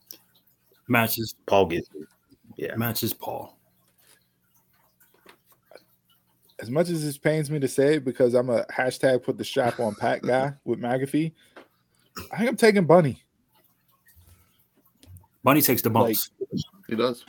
matches, 0.88 1.36
Paul 1.46 1.66
gets 1.68 1.90
it. 1.96 2.08
yeah. 2.58 2.76
matches. 2.76 3.14
Paul. 3.14 3.58
As 6.60 6.70
much 6.72 6.90
as 6.90 7.04
this 7.04 7.18
pains 7.18 7.52
me 7.52 7.60
to 7.60 7.68
say 7.68 7.96
it, 7.96 8.04
because 8.06 8.34
I'm 8.34 8.50
a 8.50 8.66
hashtag 8.66 9.22
put 9.24 9.38
the 9.38 9.44
strap 9.46 9.80
on 9.80 9.94
Pat 9.96 10.24
guy 10.24 10.54
with 10.66 10.80
McAfee, 10.80 11.32
I 12.32 12.38
think 12.38 12.50
I'm 12.50 12.58
taking 12.58 12.86
Bunny. 12.86 13.22
Bunny 15.44 15.62
takes 15.62 15.84
the 15.84 15.90
bumps, 15.92 16.32
He 16.90 16.96
does. 16.96 17.24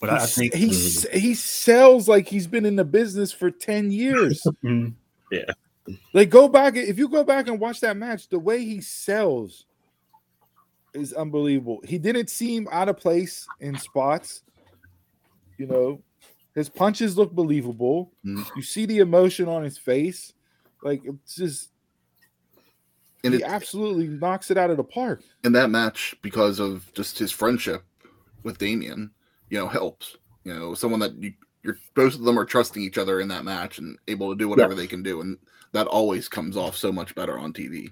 but 0.00 0.10
I 0.10 0.16
I 0.16 0.26
think 0.26 0.52
he 0.52 0.68
he 1.14 1.34
sells 1.34 2.08
like 2.08 2.26
he's 2.28 2.46
been 2.48 2.66
in 2.66 2.74
the 2.76 2.84
business 2.84 3.32
for 3.32 3.50
10 3.50 3.90
years. 3.92 4.42
Mhm. 4.64 4.94
Like 6.12 6.30
go 6.30 6.48
back 6.48 6.76
if 6.76 6.98
you 6.98 7.08
go 7.08 7.24
back 7.24 7.48
and 7.48 7.58
watch 7.60 7.80
that 7.80 7.96
match, 7.96 8.28
the 8.28 8.38
way 8.38 8.64
he 8.64 8.80
sells 8.80 9.66
is 10.94 11.12
unbelievable. 11.12 11.80
He 11.84 11.98
didn't 11.98 12.28
seem 12.30 12.68
out 12.70 12.88
of 12.88 12.98
place 12.98 13.48
in 13.60 13.78
spots. 13.78 14.42
You 15.58 15.66
know, 15.66 16.02
his 16.54 16.68
punches 16.68 17.16
look 17.16 17.32
believable. 17.32 18.12
Mhm. 18.24 18.44
You 18.56 18.62
see 18.62 18.86
the 18.86 18.98
emotion 18.98 19.48
on 19.48 19.62
his 19.62 19.78
face. 19.78 20.32
Like 20.82 21.02
it's 21.04 21.36
just 21.36 21.70
And 23.24 23.32
he 23.34 23.40
it, 23.42 23.46
absolutely 23.46 24.08
knocks 24.08 24.50
it 24.50 24.58
out 24.58 24.70
of 24.70 24.76
the 24.76 24.84
park. 24.84 25.22
in 25.44 25.52
that 25.52 25.70
match, 25.70 26.14
because 26.22 26.58
of 26.60 26.92
just 26.94 27.18
his 27.18 27.30
friendship 27.30 27.84
with 28.42 28.58
Damien, 28.58 29.10
you 29.48 29.58
know, 29.58 29.68
helps. 29.68 30.16
You 30.44 30.52
know, 30.54 30.74
someone 30.74 31.00
that 31.00 31.14
you 31.14 31.32
you're 31.62 31.78
both 31.94 32.14
of 32.14 32.22
them 32.22 32.38
are 32.38 32.44
trusting 32.44 32.82
each 32.82 32.98
other 32.98 33.20
in 33.20 33.28
that 33.28 33.44
match 33.44 33.78
and 33.78 33.96
able 34.08 34.30
to 34.30 34.36
do 34.38 34.48
whatever 34.48 34.74
they 34.74 34.86
can 34.86 35.02
do. 35.02 35.20
And 35.20 35.38
that 35.72 35.86
always 35.86 36.28
comes 36.28 36.56
off 36.56 36.76
so 36.76 36.90
much 36.92 37.14
better 37.14 37.38
on 37.38 37.52
TV. 37.52 37.90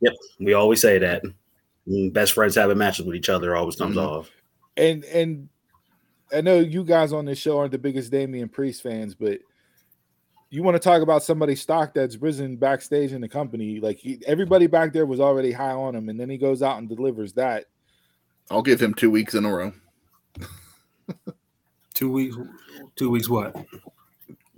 Yep, 0.00 0.14
we 0.40 0.54
always 0.54 0.80
say 0.80 0.98
that. 0.98 1.22
Best 2.12 2.32
friends 2.32 2.54
having 2.54 2.78
matches 2.78 3.04
with 3.06 3.16
each 3.16 3.28
other 3.28 3.54
always 3.56 3.76
comes 3.76 3.96
Mhm. 3.96 4.06
off. 4.06 4.30
and 4.76 5.04
and 5.04 5.48
I 6.32 6.40
know 6.40 6.60
you 6.60 6.84
guys 6.84 7.12
on 7.12 7.24
this 7.24 7.38
show 7.38 7.58
aren't 7.58 7.72
the 7.72 7.78
biggest 7.78 8.10
Damien 8.12 8.48
Priest 8.48 8.82
fans, 8.82 9.14
but 9.16 9.40
you 10.48 10.62
want 10.62 10.76
to 10.76 10.78
talk 10.80 11.02
about 11.02 11.22
somebody's 11.24 11.60
stock 11.60 11.92
that's 11.92 12.16
risen 12.16 12.56
backstage 12.56 13.12
in 13.12 13.20
the 13.20 13.28
company. 13.28 13.80
Like 13.80 13.98
he, 13.98 14.20
everybody 14.26 14.66
back 14.68 14.92
there 14.92 15.06
was 15.06 15.20
already 15.20 15.52
high 15.52 15.72
on 15.72 15.94
him, 15.94 16.08
and 16.08 16.18
then 16.18 16.30
he 16.30 16.38
goes 16.38 16.62
out 16.62 16.78
and 16.78 16.88
delivers 16.88 17.32
that. 17.34 17.66
I'll 18.50 18.62
give 18.62 18.80
him 18.80 18.94
two 18.94 19.10
weeks 19.10 19.34
in 19.34 19.44
a 19.44 19.52
row. 19.54 19.72
two 22.00 22.10
weeks. 22.10 22.36
Two 22.96 23.10
weeks. 23.10 23.28
What? 23.28 23.54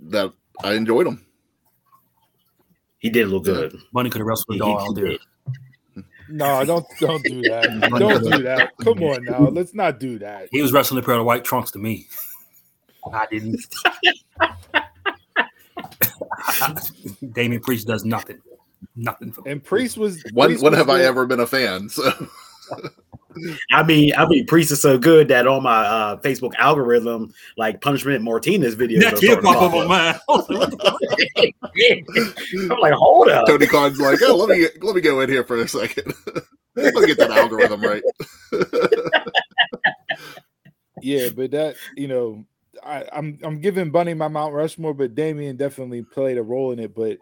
that 0.05 0.33
I 0.63 0.73
enjoyed 0.73 1.07
him. 1.07 1.25
He 2.99 3.09
did 3.09 3.27
look 3.27 3.43
good. 3.43 3.75
Money 3.93 4.09
could 4.09 4.19
have 4.19 4.27
wrestled 4.27 4.55
He- 4.55 4.61
a 4.61 4.65
he- 4.65 4.71
dog 4.71 4.81
he 4.81 4.87
out 4.87 4.95
there. 4.95 5.17
No, 6.29 6.63
don't 6.65 6.85
don't 7.01 7.23
do 7.23 7.41
that. 7.41 7.63
don't 7.99 8.23
do 8.23 8.43
that. 8.43 8.71
Come 8.81 9.03
on 9.03 9.25
now. 9.25 9.49
Let's 9.49 9.73
not 9.73 9.99
do 9.99 10.17
that. 10.19 10.47
He 10.51 10.61
was 10.61 10.71
wrestling 10.71 11.03
a 11.03 11.05
pair 11.05 11.15
of 11.15 11.25
white 11.25 11.43
trunks 11.43 11.69
to 11.71 11.79
me. 11.79 12.07
I 13.11 13.27
didn't. 13.29 13.59
Damien 17.33 17.61
Priest 17.61 17.87
does 17.87 18.05
nothing. 18.05 18.39
Nothing 18.95 19.33
for 19.33 19.41
me. 19.41 19.51
And 19.51 19.63
Priest 19.63 19.97
was 19.97 20.23
When 20.31 20.47
Priest 20.49 20.63
when 20.63 20.71
was 20.71 20.77
have 20.79 20.89
I 20.89 21.01
ever 21.01 21.25
been 21.25 21.41
a 21.41 21.47
fan? 21.47 21.89
So 21.89 22.09
I 23.71 23.83
mean, 23.83 24.13
I 24.17 24.27
mean, 24.27 24.45
Priest 24.45 24.71
is 24.71 24.81
so 24.81 24.97
good 24.97 25.27
that 25.29 25.47
on 25.47 25.63
my 25.63 25.85
uh, 25.85 26.17
Facebook 26.17 26.53
algorithm, 26.57 27.33
like 27.57 27.81
Punishment 27.81 28.23
Martinez 28.23 28.75
videos, 28.75 29.01
That 29.01 29.21
gonna 29.21 29.41
pop 29.41 29.61
up 29.61 29.73
on 29.73 29.87
mine. 29.87 30.15
I 30.15 30.19
was 30.27 30.49
like, 30.49 30.59
what 30.59 30.71
the 30.71 31.53
I'm 32.71 32.79
like, 32.79 32.93
hold 32.93 33.29
up. 33.29 33.47
Tony 33.47 33.67
Khan's 33.67 33.99
like, 33.99 34.19
oh, 34.23 34.35
let 34.35 34.49
me 34.49 34.67
let 34.81 34.95
me 34.95 35.01
go 35.01 35.21
in 35.21 35.29
here 35.29 35.43
for 35.43 35.57
a 35.57 35.67
second. 35.67 36.13
let 36.75 36.93
me 36.93 37.07
get 37.07 37.17
that 37.17 37.31
algorithm 37.31 37.81
right. 37.81 38.03
Yeah, 41.03 41.29
but 41.35 41.51
that 41.51 41.75
you 41.97 42.07
know, 42.07 42.45
I, 42.81 43.03
I'm 43.11 43.37
I'm 43.43 43.59
giving 43.59 43.91
Bunny 43.91 44.13
my 44.13 44.29
Mount 44.29 44.53
Rushmore, 44.53 44.93
but 44.93 45.15
Damien 45.15 45.57
definitely 45.57 46.01
played 46.01 46.37
a 46.37 46.43
role 46.43 46.71
in 46.71 46.79
it. 46.79 46.95
But 46.95 47.17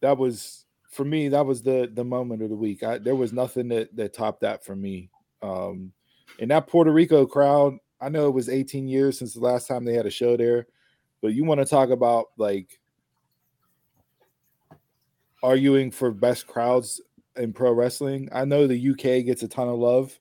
that 0.00 0.16
was 0.16 0.61
for 0.92 1.04
me, 1.04 1.28
that 1.28 1.46
was 1.46 1.62
the 1.62 1.90
the 1.92 2.04
moment 2.04 2.42
of 2.42 2.50
the 2.50 2.56
week. 2.56 2.82
I, 2.82 2.98
there 2.98 3.16
was 3.16 3.32
nothing 3.32 3.68
that 3.68 3.96
that 3.96 4.12
topped 4.12 4.42
that 4.42 4.64
for 4.64 4.76
me. 4.76 5.10
Um, 5.42 5.92
and 6.38 6.50
that 6.50 6.68
Puerto 6.68 6.92
Rico 6.92 7.26
crowd, 7.26 7.78
I 8.00 8.08
know 8.08 8.28
it 8.28 8.34
was 8.34 8.48
18 8.48 8.86
years 8.86 9.18
since 9.18 9.34
the 9.34 9.40
last 9.40 9.66
time 9.66 9.84
they 9.84 9.94
had 9.94 10.06
a 10.06 10.10
show 10.10 10.36
there, 10.36 10.66
but 11.20 11.34
you 11.34 11.44
want 11.44 11.60
to 11.60 11.66
talk 11.66 11.90
about 11.90 12.26
like 12.36 12.78
arguing 15.42 15.90
for 15.90 16.12
best 16.12 16.46
crowds 16.46 17.00
in 17.36 17.52
pro 17.52 17.72
wrestling. 17.72 18.28
I 18.30 18.44
know 18.44 18.66
the 18.66 18.90
UK 18.90 19.24
gets 19.24 19.42
a 19.42 19.48
ton 19.48 19.68
of 19.68 19.78
love 19.78 20.18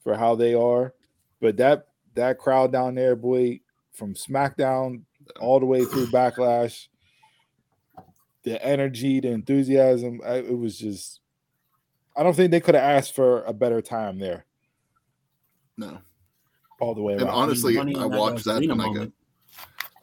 for 0.00 0.16
how 0.16 0.34
they 0.34 0.54
are, 0.54 0.94
but 1.40 1.56
that 1.56 1.88
that 2.14 2.38
crowd 2.38 2.70
down 2.70 2.94
there, 2.94 3.16
boy, 3.16 3.60
from 3.92 4.14
SmackDown 4.14 5.02
all 5.40 5.58
the 5.58 5.66
way 5.66 5.84
through 5.84 6.08
Backlash, 6.08 6.88
the 8.44 8.64
energy, 8.64 9.20
the 9.20 9.28
enthusiasm, 9.28 10.20
I, 10.24 10.36
it 10.38 10.58
was 10.58 10.78
just. 10.78 11.20
I 12.16 12.22
don't 12.22 12.34
think 12.34 12.50
they 12.50 12.60
could 12.60 12.74
have 12.74 12.84
asked 12.84 13.14
for 13.14 13.42
a 13.44 13.54
better 13.54 13.80
time 13.80 14.18
there, 14.18 14.44
No. 15.78 15.98
all 16.78 16.94
the 16.94 17.00
way 17.00 17.14
And 17.14 17.22
honestly, 17.22 17.74
Money 17.74 17.94
in 17.94 18.00
I 18.02 18.06
watched 18.06 18.44
that 18.44 18.62
and 18.62 18.82
I 18.82 18.92
go, 18.92 19.12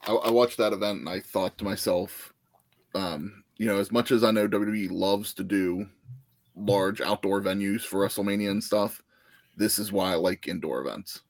I, 0.07 0.13
I 0.13 0.31
watched 0.31 0.57
that 0.57 0.73
event 0.73 1.01
and 1.01 1.09
I 1.09 1.19
thought 1.19 1.57
to 1.59 1.63
myself, 1.63 2.33
um, 2.95 3.43
you 3.57 3.67
know, 3.67 3.77
as 3.77 3.91
much 3.91 4.09
as 4.09 4.23
I 4.23 4.31
know 4.31 4.47
WWE 4.47 4.89
loves 4.89 5.35
to 5.35 5.43
do 5.43 5.85
large 6.55 6.99
outdoor 6.99 7.41
venues 7.41 7.81
for 7.81 7.99
WrestleMania 8.07 8.49
and 8.49 8.63
stuff, 8.63 9.03
this 9.55 9.77
is 9.77 9.91
why 9.91 10.11
I 10.13 10.15
like 10.15 10.47
indoor 10.47 10.81
events, 10.81 11.21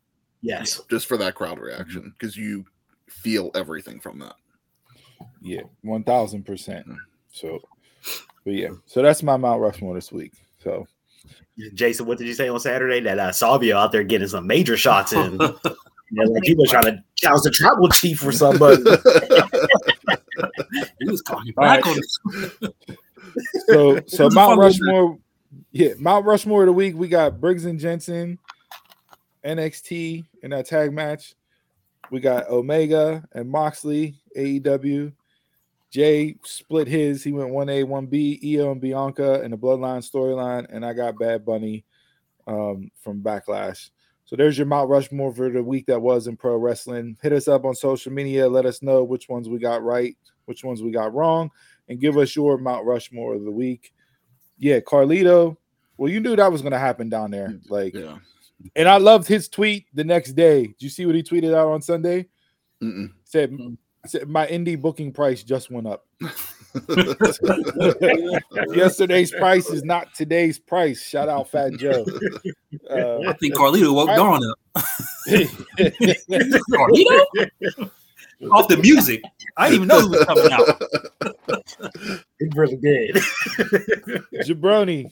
Yes. 0.42 0.80
just 0.90 1.08
for 1.08 1.18
that 1.18 1.36
crowd 1.36 1.60
reaction, 1.60 2.14
because 2.18 2.38
you 2.38 2.64
feel 3.10 3.52
everything 3.54 4.00
from 4.00 4.20
that. 4.20 4.36
Yeah, 5.42 5.62
one 5.82 6.04
thousand 6.04 6.46
percent. 6.46 6.86
So, 7.32 7.60
but 8.44 8.54
yeah, 8.54 8.70
so 8.86 9.02
that's 9.02 9.24
my 9.24 9.38
Mount 9.38 9.62
Rushmore 9.62 9.96
this 9.96 10.12
week. 10.12 10.34
So 10.64 10.88
Jason, 11.74 12.06
what 12.06 12.18
did 12.18 12.28
you 12.28 12.34
say 12.34 12.50
on 12.50 12.60
Saturday? 12.60 13.00
That 13.02 13.20
uh, 13.20 13.32
Savio 13.32 13.78
out 13.78 13.92
there 13.92 14.04
getting 14.04 14.28
some 14.28 14.48
major 14.48 14.78
shots 14.78 15.14
in. 15.14 15.40
You 16.12 16.24
know, 16.24 16.32
like 16.32 16.44
he 16.44 16.56
was 16.56 16.72
trying 16.72 16.86
to 16.86 17.04
challenge 17.16 17.44
the 17.44 17.52
tribal 17.52 17.88
chief 17.90 18.26
or 18.26 18.32
somebody. 18.32 18.82
He 21.00 21.10
was 21.10 21.22
calling 21.22 21.52
back 21.54 21.86
right. 21.86 21.88
on 21.88 22.00
it. 22.62 22.76
so 23.68 24.00
so 24.08 24.30
Mount 24.30 24.34
fun 24.34 24.58
little 24.58 24.64
Rushmore, 24.64 25.20
yeah, 25.72 25.94
Mount 25.98 26.26
Rushmore 26.26 26.64
of 26.64 26.68
the 26.68 26.74
week. 26.74 26.96
We 26.96 27.10
got 27.10 27.40
Briggs 27.40 27.66
and 27.66 27.80
Jensen, 27.80 28.40
NXT 29.46 30.26
in 30.42 30.50
that 30.52 30.66
tag 30.66 30.94
match. 30.94 31.36
We 32.10 32.22
got 32.22 32.50
Omega 32.50 33.24
and 33.34 33.50
Moxley, 33.50 34.19
AEW. 34.38 35.14
Jay 35.92 36.36
split 36.46 36.88
his. 36.88 37.24
He 37.24 37.32
went 37.32 37.52
1A, 37.52 37.84
1B, 37.86 38.44
Iyo 38.44 38.72
and 38.72 38.82
Bianca 38.82 39.42
and 39.42 39.52
the 39.54 39.58
Bloodline 39.58 40.08
storyline. 40.08 40.68
And 40.70 40.86
I 40.86 40.94
got 40.94 41.18
Bad 41.18 41.44
Bunny 41.46 41.84
um, 42.46 42.92
from 43.02 43.22
Backlash. 43.22 43.90
So 44.26 44.36
there's 44.36 44.58
your 44.58 44.68
Mount 44.68 44.90
Rushmore 44.90 45.34
for 45.34 45.50
the 45.50 45.64
week 45.64 45.88
that 45.88 46.00
was 46.00 46.28
in 46.28 46.38
pro 46.38 46.56
wrestling. 46.58 47.18
Hit 47.24 47.34
us 47.34 47.48
up 47.48 47.66
on 47.66 47.74
social 47.74 48.12
media. 48.12 48.48
Let 48.48 48.68
us 48.68 48.84
know 48.84 49.04
which 49.04 49.28
ones 49.28 49.50
we 49.50 49.58
got 49.58 49.82
right, 49.84 50.16
which 50.46 50.64
ones 50.64 50.84
we 50.84 50.92
got 50.92 51.16
wrong, 51.16 51.50
and 51.88 52.00
give 52.00 52.16
us 52.18 52.36
your 52.36 52.60
Mount 52.60 52.86
Rushmore 52.86 53.34
of 53.34 53.44
the 53.44 53.50
week. 53.52 53.92
Yeah, 54.60 54.82
Carlito. 54.82 55.58
Well, 55.98 56.12
you 56.12 56.20
knew 56.20 56.36
that 56.36 56.52
was 56.52 56.62
going 56.62 56.74
to 56.74 56.78
happen 56.80 57.10
down 57.10 57.32
there. 57.32 57.60
Like, 57.70 57.96
yeah. 57.96 58.18
and 58.76 58.88
I 58.88 58.98
loved 58.98 59.28
his 59.28 59.50
tweet 59.50 59.88
the 59.96 60.04
next 60.04 60.34
day. 60.34 60.68
Did 60.68 60.76
you 60.82 60.90
see 60.90 61.08
what 61.08 61.16
he 61.16 61.24
tweeted 61.24 61.56
out 61.56 61.70
on 61.72 61.82
Sunday? 61.82 62.28
Mm-mm. 62.84 63.12
Said, 63.24 63.52
Mm. 63.52 63.58
said 63.58 63.78
my 64.28 64.48
indie 64.48 64.80
booking 64.80 65.12
price 65.12 65.44
just 65.44 65.70
went 65.70 65.88
up. 65.88 66.06
Yesterday's 68.74 69.32
price 69.32 69.70
is 69.70 69.84
not 69.84 70.14
today's 70.16 70.58
price. 70.60 71.02
Shout 71.04 71.28
out 71.30 71.50
Fat 71.50 71.74
Joe. 71.74 72.06
Uh, 72.90 73.20
I 73.28 73.34
think 73.34 73.54
Carlito 73.56 73.94
woke 73.94 74.10
I- 74.10 74.16
Dawn 74.16 74.42
up. 74.50 74.58
Carlito? 76.72 77.92
Off 78.52 78.68
the 78.68 78.78
music. 78.78 79.22
I 79.58 79.70
didn't 79.70 79.86
even 79.86 79.88
know 79.90 80.02
who 80.02 80.10
was 80.10 80.26
coming 80.26 80.52
out. 80.52 80.82
He 82.40 82.48
really 82.56 82.78
did. 82.78 83.16
Jabroni. 84.46 85.12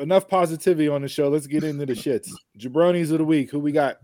Enough 0.00 0.28
positivity 0.28 0.88
on 0.88 1.02
the 1.02 1.08
show. 1.08 1.28
Let's 1.28 1.46
get 1.46 1.62
into 1.64 1.86
the 1.86 1.92
shits. 1.94 2.28
Jabronis 2.58 3.10
of 3.12 3.18
the 3.18 3.24
week. 3.24 3.50
Who 3.50 3.58
we 3.60 3.72
got? 3.72 3.98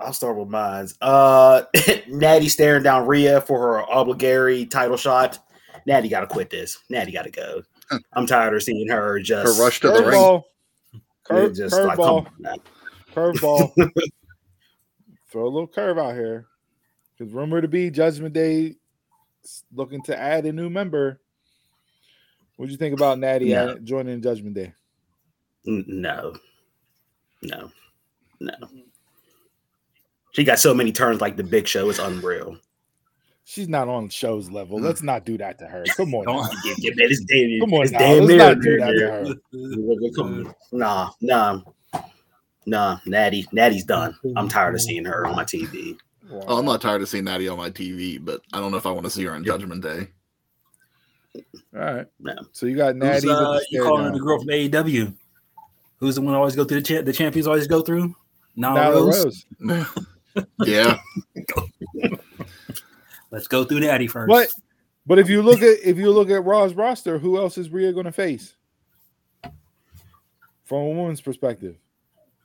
I'll 0.00 0.12
start 0.12 0.36
with 0.36 0.48
mine. 0.48 0.88
Uh, 1.00 1.62
Natty 2.08 2.48
staring 2.48 2.82
down 2.82 3.06
Rhea 3.06 3.40
for 3.42 3.58
her 3.60 3.84
obligatory 3.92 4.66
title 4.66 4.96
shot. 4.96 5.38
Natty 5.86 6.08
got 6.08 6.20
to 6.20 6.26
quit 6.26 6.50
this. 6.50 6.78
Natty 6.88 7.12
got 7.12 7.22
to 7.24 7.30
go. 7.30 7.62
I'm 8.12 8.26
tired 8.26 8.54
of 8.54 8.62
seeing 8.62 8.88
her 8.88 9.14
Her 9.14 9.20
just 9.20 9.60
rush 9.60 9.80
to 9.80 9.88
the 9.88 9.94
ring. 10.04 10.12
Curveball. 10.18 10.42
Cur- 11.24 11.44
It's 11.46 11.58
just 11.58 11.74
like, 11.78 11.96
come 11.96 12.06
Curveball. 12.06 12.26
on, 12.26 12.32
man. 12.38 12.58
Curveball. 13.14 13.90
Throw 15.30 15.44
a 15.44 15.48
little 15.48 15.68
curve 15.68 15.98
out 15.98 16.14
here. 16.14 16.46
Because 17.16 17.32
rumor 17.32 17.60
to 17.60 17.68
be 17.68 17.90
Judgment 17.90 18.34
Day 18.34 18.74
looking 19.74 20.02
to 20.04 20.18
add 20.18 20.46
a 20.46 20.52
new 20.52 20.70
member. 20.70 21.20
What'd 22.56 22.70
you 22.72 22.78
think 22.78 22.94
about 22.94 23.18
Natty 23.18 23.50
No. 23.50 23.78
joining 23.78 24.20
Judgment 24.22 24.54
Day? 24.54 24.72
No, 25.64 26.34
no, 27.42 27.70
no. 28.40 28.54
She 30.32 30.44
got 30.44 30.58
so 30.58 30.72
many 30.74 30.92
turns 30.92 31.20
like 31.20 31.36
the 31.36 31.42
Big 31.44 31.66
Show. 31.66 31.90
It's 31.90 31.98
unreal. 31.98 32.56
She's 33.44 33.68
not 33.68 33.88
on 33.88 34.08
show's 34.08 34.48
level. 34.48 34.78
Let's 34.78 35.02
not 35.02 35.24
do 35.24 35.36
that 35.38 35.58
to 35.58 35.66
her. 35.66 35.84
Come 35.96 36.14
on. 36.14 36.24
Don't- 36.24 36.42
now. 36.42 36.50
Get, 36.62 36.76
get, 36.78 36.96
man, 36.96 37.08
it's 37.10 37.24
damn, 37.24 37.60
Come 37.60 37.74
on 37.74 37.82
it's 37.82 37.90
now. 37.92 37.98
damn 37.98 38.24
Let's 38.24 38.38
not 38.38 38.60
do 38.62 38.78
that 38.78 38.92
to 38.92 40.04
her. 40.06 40.10
Come 40.14 40.46
on. 40.46 40.54
Nah, 40.70 41.10
nah, 41.20 41.60
nah. 42.66 42.98
Natty, 43.06 43.48
Natty's 43.50 43.84
done. 43.84 44.16
I'm 44.36 44.48
tired 44.48 44.76
of 44.76 44.80
seeing 44.80 45.04
her 45.04 45.26
on 45.26 45.34
my 45.34 45.42
TV. 45.42 45.98
Oh, 46.32 46.58
I'm 46.58 46.64
not 46.64 46.80
tired 46.80 47.02
of 47.02 47.08
seeing 47.08 47.24
Natty 47.24 47.48
on 47.48 47.58
my 47.58 47.70
TV, 47.70 48.24
but 48.24 48.40
I 48.52 48.60
don't 48.60 48.70
know 48.70 48.76
if 48.76 48.86
I 48.86 48.92
want 48.92 49.04
to 49.06 49.10
see 49.10 49.24
her 49.24 49.32
on 49.32 49.42
Judgment 49.42 49.82
Day. 49.82 50.06
All 51.74 51.80
right. 51.80 52.06
No. 52.20 52.34
So 52.52 52.66
you 52.66 52.76
got 52.76 52.94
Natty. 52.94 53.28
uh, 53.28 53.34
the 53.34 53.66
you 53.70 53.82
calling 53.82 54.04
down. 54.04 54.12
the 54.12 54.20
girl 54.20 54.38
from 54.38 54.48
AEW? 54.48 55.12
Who's 55.98 56.14
the 56.14 56.20
one 56.20 56.32
that 56.32 56.38
always 56.38 56.54
go 56.54 56.64
through 56.64 56.82
the 56.82 56.86
cha- 56.86 57.02
the 57.02 57.12
champions 57.12 57.48
always 57.48 57.66
go 57.66 57.82
through? 57.82 58.14
Now 58.54 58.76
Nyla 58.76 58.94
Rose. 59.12 59.44
Rose. 59.60 60.06
yeah, 60.60 60.98
Let's 63.30 63.46
go 63.46 63.64
through 63.64 63.80
Natty 63.80 64.06
first. 64.06 64.28
But 64.28 64.48
but 65.06 65.18
if 65.18 65.28
you 65.28 65.42
look 65.42 65.62
at 65.62 65.78
if 65.84 65.96
you 65.96 66.10
look 66.10 66.30
at 66.30 66.44
Raw's 66.44 66.74
roster, 66.74 67.18
who 67.18 67.38
else 67.38 67.58
is 67.58 67.70
Rhea 67.70 67.92
going 67.92 68.06
to 68.06 68.12
face? 68.12 68.54
From 70.64 70.78
a 70.78 70.88
woman's 70.88 71.20
perspective, 71.20 71.76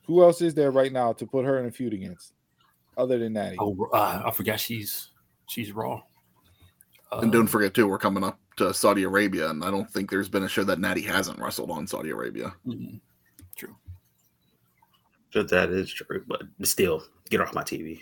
who 0.06 0.22
else 0.22 0.40
is 0.42 0.54
there 0.54 0.70
right 0.70 0.92
now 0.92 1.12
to 1.12 1.26
put 1.26 1.44
her 1.44 1.58
in 1.58 1.66
a 1.66 1.70
feud 1.70 1.94
against, 1.94 2.32
other 2.96 3.18
than 3.18 3.34
Natty? 3.34 3.56
Oh, 3.58 3.88
uh, 3.92 4.22
I 4.26 4.30
forgot 4.30 4.58
she's 4.58 5.10
she's 5.48 5.72
raw. 5.72 6.02
Uh, 7.12 7.18
and 7.18 7.30
don't 7.30 7.46
forget 7.46 7.74
too, 7.74 7.86
we're 7.86 7.98
coming 7.98 8.24
up 8.24 8.38
to 8.56 8.74
Saudi 8.74 9.04
Arabia, 9.04 9.50
and 9.50 9.64
I 9.64 9.70
don't 9.70 9.90
think 9.90 10.10
there's 10.10 10.28
been 10.28 10.42
a 10.42 10.48
show 10.48 10.64
that 10.64 10.80
Natty 10.80 11.02
hasn't 11.02 11.38
wrestled 11.38 11.70
on 11.70 11.86
Saudi 11.86 12.10
Arabia. 12.10 12.52
mm, 12.66 13.00
true. 13.54 13.76
But 15.32 15.48
that 15.50 15.70
is 15.70 15.92
true. 15.92 16.24
But 16.26 16.42
still, 16.62 17.04
get 17.30 17.40
off 17.40 17.54
my 17.54 17.62
TV. 17.62 18.00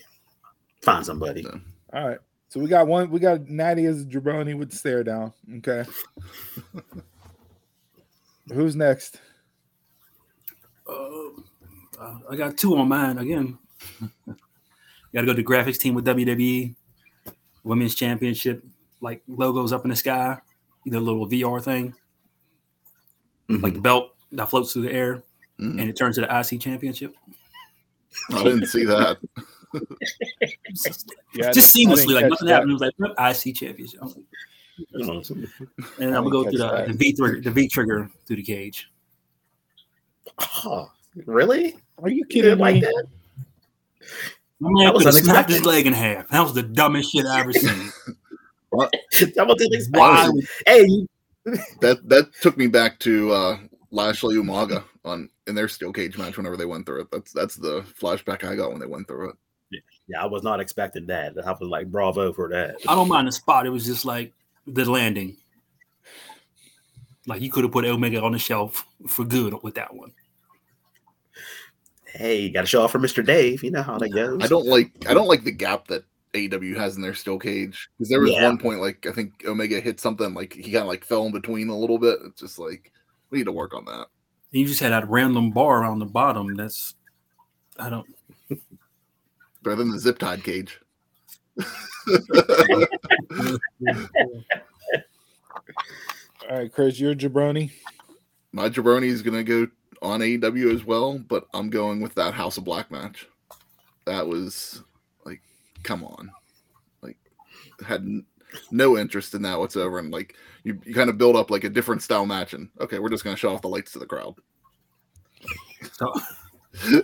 Find 0.83 1.05
somebody. 1.05 1.43
Yeah. 1.43 1.59
All 1.93 2.09
right. 2.09 2.19
So 2.49 2.61
we 2.61 2.69
got 2.69 2.87
one. 2.87 3.11
We 3.11 3.19
got 3.21 3.49
Natty 3.49 3.87
as 3.87 4.03
a 4.03 4.05
jabroni 4.05 4.57
with 4.57 4.71
the 4.71 4.77
stare 4.77 5.03
down. 5.05 5.33
Okay. 5.59 5.85
Who's 8.53 8.77
next? 8.77 9.21
Uh, 10.89 11.29
uh, 11.99 12.19
I 12.31 12.37
got 12.37 12.57
two 12.59 12.77
on 12.77 12.89
mine 12.89 13.19
again. 13.19 13.59
Got 14.27 15.21
to 15.21 15.27
go 15.27 15.35
to 15.35 15.45
graphics 15.45 15.79
team 15.79 15.95
with 15.95 16.05
WWE. 16.07 16.75
women's 17.63 17.95
championship 17.95 18.65
like 19.01 19.23
logos 19.29 19.73
up 19.73 19.85
in 19.85 19.91
the 19.91 19.97
sky, 19.97 20.37
the 20.87 20.99
little 20.99 21.29
VR 21.29 21.63
thing, 21.63 21.95
like 23.49 23.75
the 23.75 23.81
belt 23.81 24.11
that 24.33 24.51
floats 24.51 24.73
through 24.73 24.83
the 24.83 24.93
air, 24.93 25.23
Mm. 25.61 25.81
and 25.81 25.89
it 25.89 25.97
turns 25.97 26.17
to 26.17 26.23
the 26.23 26.27
IC 26.41 26.61
championship. 26.61 27.15
I 28.33 28.43
didn't 28.45 28.67
see 28.67 28.85
that. 28.85 29.19
Just, 30.75 31.13
Yeah, 31.35 31.51
just 31.53 31.75
didn't- 31.75 31.93
I 31.93 31.95
didn't 31.97 32.09
seamlessly, 32.09 32.15
like 32.15 32.29
nothing 32.31 32.47
that. 32.47 32.53
happened. 32.55 32.71
It 32.71 32.75
was 32.75 32.83
like 32.83 32.95
"Yep, 32.99 33.47
IC 33.47 33.57
championship. 33.57 34.01
I 34.01 34.05
was 34.05 34.17
like, 34.17 34.25
You 34.93 35.07
know, 35.07 35.23
and 36.01 36.17
I'm 36.17 36.23
gonna 36.25 36.31
go 36.31 36.45
didn't 36.45 36.59
through 36.59 36.85
the, 36.87 36.93
the. 36.93 36.99
V 36.99 37.13
trigger, 37.13 37.41
the 37.41 37.51
V 37.51 37.69
trigger 37.69 38.11
through 38.27 38.37
the 38.37 38.43
cage. 38.43 38.91
oh, 40.65 40.91
really? 41.27 41.77
Are 42.03 42.09
you 42.09 42.17
You 42.17 42.25
kidding 42.27 42.43
didn't 42.51 42.59
like 42.61 42.75
me? 42.77 42.81
that? 42.83 43.07
My 44.61 44.71
man 44.73 44.85
That 44.87 44.95
was 44.95 45.05
could 45.05 45.15
have 45.15 45.25
snapped 45.25 45.51
his 45.51 45.65
leg 45.65 45.87
in 45.87 45.93
half. 45.93 46.29
That 46.29 46.41
was 46.43 46.55
the 46.55 46.63
dumbest 46.63 47.13
shit 47.13 47.27
I 47.27 47.41
ever 47.41 47.53
seen. 47.53 47.93
That 49.37 49.47
was 49.47 49.61
unexpected. 49.65 49.93
Why? 49.97 50.31
Hey, 50.67 51.07
That 51.81 52.01
that 52.09 52.33
took 52.41 52.57
me 52.57 52.67
back 52.67 52.99
to 53.01 53.31
uh 53.33 53.59
Lashley 53.93 54.35
Umaga 54.35 54.83
on 55.05 55.29
in 55.47 55.55
their 55.55 55.69
steel 55.69 55.93
cage 55.93 56.17
match 56.19 56.37
whenever 56.37 56.57
they 56.57 56.65
went 56.67 56.87
through 56.87 57.03
it. 57.03 57.11
That's 57.11 57.33
that's 57.33 57.57
the 57.57 57.83
flashback 58.01 58.45
I 58.45 58.57
got 58.57 58.71
when 58.71 58.81
they 58.81 58.87
went 58.87 59.07
through 59.09 59.31
it. 59.31 59.83
yeah, 60.09 60.23
I 60.23 60.27
was 60.27 60.43
not 60.43 60.61
expecting 60.61 61.07
that. 61.07 61.35
I 61.45 61.51
was 61.53 61.69
like, 61.69 61.91
bravo 61.91 62.33
for 62.33 62.49
that. 62.51 62.77
I 62.89 62.95
don't 62.95 63.09
mind 63.09 63.29
the 63.29 63.33
spot. 63.33 63.67
It 63.67 63.71
was 63.71 63.85
just 63.87 64.05
like 64.05 64.33
the 64.67 64.85
landing. 64.91 65.37
Like 67.27 67.41
you 67.43 67.51
could 67.51 67.65
have 67.65 67.73
put 67.73 67.85
Omega 67.85 68.23
on 68.23 68.33
the 68.33 68.39
shelf 68.39 68.87
for 69.09 69.25
good 69.25 69.55
with 69.63 69.75
that 69.77 69.95
one. 69.95 70.13
Hey, 72.07 72.41
you 72.43 72.53
got 72.53 72.61
to 72.61 72.67
show 72.67 72.83
off 72.83 72.93
for 72.93 72.99
Mr. 73.01 73.25
Dave. 73.27 73.65
You 73.65 73.71
know 73.73 73.83
how 73.83 73.99
that 73.99 74.11
goes. 74.11 74.43
I 74.43 74.47
don't 74.47 74.67
like 74.67 74.93
I 75.09 75.15
don't 75.15 75.27
like 75.29 75.43
the 75.45 75.51
gap 75.51 75.89
that 75.89 76.05
AEW 76.33 76.77
has 76.77 76.97
in 76.97 77.03
their 77.03 77.15
steel 77.15 77.39
cage 77.39 77.89
because 77.99 78.09
there 78.09 78.21
was 78.21 78.31
Yeah. 78.31 78.45
one 78.45 78.59
point 78.59 78.81
like 78.81 79.07
I 79.07 79.13
think 79.13 79.45
Omega 79.47 79.81
hit 79.81 80.01
something 80.01 80.33
like 80.35 80.53
he 80.53 80.63
kind 80.65 80.77
of 80.83 80.87
like 80.89 81.05
fell 81.05 81.27
in 81.27 81.33
between 81.33 81.69
a 81.69 81.77
little 81.79 81.99
bit. 81.99 82.19
It's 82.25 82.41
just 82.41 82.59
like 82.59 82.93
we 83.31 83.39
need 83.39 83.45
to 83.45 83.53
work 83.53 83.75
on 83.75 83.85
that. 83.87 84.07
You 84.55 84.67
just 84.67 84.79
had 84.79 84.93
that 84.93 85.11
random 85.11 85.51
bar 85.51 85.83
on 85.83 85.99
the 85.99 86.05
bottom. 86.07 86.55
That's 86.55 86.95
I 87.77 87.91
don't. 87.91 88.07
Better 89.65 89.77
than 89.77 89.91
the 89.91 89.99
zip 89.99 90.17
tied 90.17 90.45
cage. 90.45 90.79
All 96.49 96.57
right, 96.57 96.73
Chris, 96.73 97.01
you're 97.01 97.13
a 97.13 97.17
jabroni. 97.17 97.73
My 98.53 98.69
jabroni 98.69 99.07
is 99.07 99.23
gonna 99.23 99.43
go 99.43 99.67
on 100.03 100.21
AEW 100.21 100.73
as 100.73 100.85
well, 100.85 101.19
but 101.19 101.49
I'm 101.53 101.69
going 101.69 102.01
with 102.01 102.15
that 102.15 102.35
House 102.35 102.57
of 102.57 102.63
Black 102.65 102.93
match. 102.93 103.27
That 104.07 104.29
was 104.29 104.85
like, 105.25 105.41
come 105.83 106.05
on, 106.05 106.31
like 107.03 107.17
had 107.85 108.03
n- 108.03 108.25
no 108.71 108.99
interest 108.99 109.35
in 109.35 109.43
that 109.43 109.59
whatsoever, 109.59 109.99
and 109.99 110.11
like 110.11 110.35
you, 110.65 110.79
you 110.85 110.95
kind 110.95 111.11
of 111.11 111.19
build 111.19 111.37
up 111.37 111.51
like 111.51 111.65
a 111.65 111.71
different 111.71 112.03
style 112.03 112.27
match, 112.27 112.55
and 112.55 112.69
okay, 112.81 112.99
we're 112.99 113.09
just 113.09 113.25
gonna 113.25 113.37
show 113.37 113.55
off 113.55 113.63
the 113.63 113.69
lights 113.69 113.93
to 113.93 113.99
the 113.99 114.07
crowd. 114.07 114.35
So, 115.93 116.13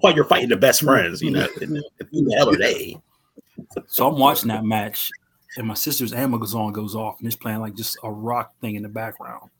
While 0.00 0.14
you're 0.14 0.24
fighting 0.24 0.48
the 0.48 0.56
best 0.56 0.82
friends, 0.82 1.22
you 1.22 1.30
know, 1.30 1.46
who 1.58 2.24
the 2.24 2.34
hell 2.36 2.50
are 2.50 2.56
they? 2.56 2.96
so 3.86 4.08
I'm 4.08 4.18
watching 4.18 4.48
that 4.48 4.64
match, 4.64 5.10
and 5.56 5.66
my 5.66 5.74
sister's 5.74 6.12
Amazon 6.12 6.72
goes 6.72 6.94
off, 6.94 7.18
and 7.18 7.26
it's 7.26 7.36
playing 7.36 7.60
like 7.60 7.74
just 7.74 7.96
a 8.02 8.10
rock 8.10 8.52
thing 8.60 8.74
in 8.74 8.82
the 8.82 8.88
background. 8.88 9.50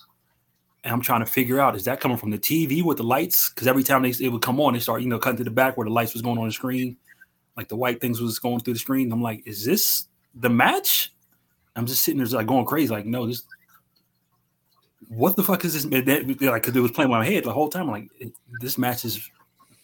And 0.82 0.92
I'm 0.92 1.00
trying 1.00 1.20
to 1.20 1.26
figure 1.26 1.60
out 1.60 1.76
is 1.76 1.84
that 1.84 2.00
coming 2.00 2.18
from 2.18 2.30
the 2.30 2.38
TV 2.38 2.82
with 2.82 2.98
the 2.98 3.04
lights? 3.04 3.48
Because 3.50 3.66
every 3.66 3.82
time 3.82 4.02
they 4.02 4.12
it 4.20 4.28
would 4.28 4.42
come 4.42 4.60
on, 4.60 4.74
they 4.74 4.80
start 4.80 5.02
you 5.02 5.08
know 5.08 5.18
cutting 5.18 5.38
to 5.38 5.44
the 5.44 5.50
back 5.50 5.76
where 5.76 5.86
the 5.86 5.92
lights 5.92 6.12
was 6.12 6.22
going 6.22 6.38
on 6.38 6.46
the 6.46 6.52
screen, 6.52 6.96
like 7.56 7.68
the 7.68 7.76
white 7.76 8.00
things 8.00 8.20
was 8.20 8.38
going 8.38 8.60
through 8.60 8.74
the 8.74 8.80
screen. 8.80 9.12
I'm 9.12 9.22
like, 9.22 9.46
is 9.46 9.64
this 9.64 10.08
the 10.34 10.50
match? 10.50 11.12
I'm 11.76 11.86
just 11.86 12.02
sitting 12.02 12.22
there 12.22 12.26
like 12.28 12.46
going 12.46 12.64
crazy, 12.64 12.92
like 12.92 13.06
no, 13.06 13.26
this. 13.26 13.42
What 15.08 15.36
the 15.36 15.42
fuck 15.42 15.64
is 15.64 15.74
this? 15.74 15.84
That, 15.84 16.26
like, 16.40 16.62
because 16.62 16.76
it 16.76 16.80
was 16.80 16.90
playing 16.90 17.10
in 17.10 17.16
my 17.16 17.24
head 17.24 17.44
the 17.44 17.52
whole 17.52 17.68
time. 17.68 17.90
I'm 17.90 18.02
like, 18.02 18.32
this 18.60 18.78
match 18.78 19.04
is. 19.04 19.28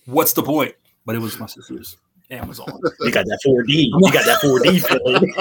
What's 0.07 0.32
the 0.32 0.42
point? 0.42 0.74
But 1.05 1.14
it 1.14 1.18
was 1.18 1.38
my 1.38 1.46
sister's 1.46 1.96
Amazon. 2.30 2.80
You 3.01 3.11
got 3.11 3.26
that 3.26 3.40
4D. 3.44 3.68
You 3.68 4.12
got 4.12 4.24
that 4.24 4.40
4D 4.42 4.86
feeling. 4.88 5.34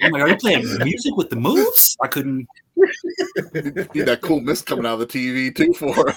I'm 0.00 0.12
like, 0.12 0.22
are 0.22 0.28
you 0.28 0.36
playing 0.36 0.66
music 0.78 1.16
with 1.16 1.30
the 1.30 1.36
moves? 1.36 1.96
I 2.02 2.08
couldn't. 2.08 2.46
Need 2.76 4.06
that 4.06 4.20
cool 4.22 4.40
mist 4.40 4.66
coming 4.66 4.86
out 4.86 5.00
of 5.00 5.00
the 5.00 5.06
TV 5.06 5.54
too 5.54 5.72
for 5.72 6.12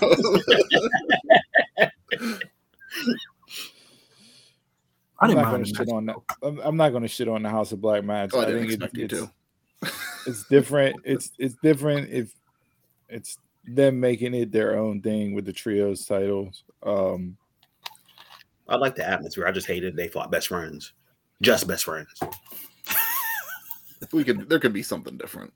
I 5.20 5.26
I'm 5.26 5.30
didn't 5.30 5.42
not 5.44 5.52
mind 5.52 5.64
going 5.64 5.66
to 5.66 5.72
the 5.72 5.78
shit 5.78 5.94
on 5.94 6.06
that. 6.06 6.16
I'm, 6.44 6.60
I'm 6.60 6.78
not 6.78 6.90
going 6.92 7.04
to 7.04 7.10
shit 7.10 7.28
on 7.28 7.44
the 7.44 7.50
House 7.50 7.72
of 7.72 7.82
Black 7.82 8.04
match. 8.04 8.32
Oh, 8.34 8.40
I 8.40 8.44
I 8.44 8.46
didn't 8.46 8.62
think 8.62 8.74
expect 8.74 8.98
you 8.98 9.06
it's, 9.06 9.14
to. 9.14 9.30
it's 10.28 10.44
different. 10.46 11.02
It's 11.04 11.32
it's 11.38 11.56
different 11.62 12.10
if 12.10 12.34
it's 13.10 13.38
them 13.66 14.00
making 14.00 14.34
it 14.34 14.52
their 14.52 14.78
own 14.78 15.02
thing 15.02 15.34
with 15.34 15.46
the 15.46 15.54
trios 15.54 16.06
titles. 16.06 16.64
Um, 16.84 17.38
I 18.68 18.78
like 18.78 18.96
the 18.96 19.08
atmosphere. 19.08 19.48
I 19.48 19.52
just 19.52 19.68
hated 19.68 19.96
they 19.96 20.08
fought 20.08 20.32
best 20.32 20.48
friends. 20.48 20.94
Just 21.42 21.68
best 21.68 21.86
friends. 21.86 22.10
we 24.14 24.24
could 24.24 24.48
there 24.48 24.60
could 24.60 24.74
be 24.74 24.84
something 24.84 25.18
different. 25.18 25.54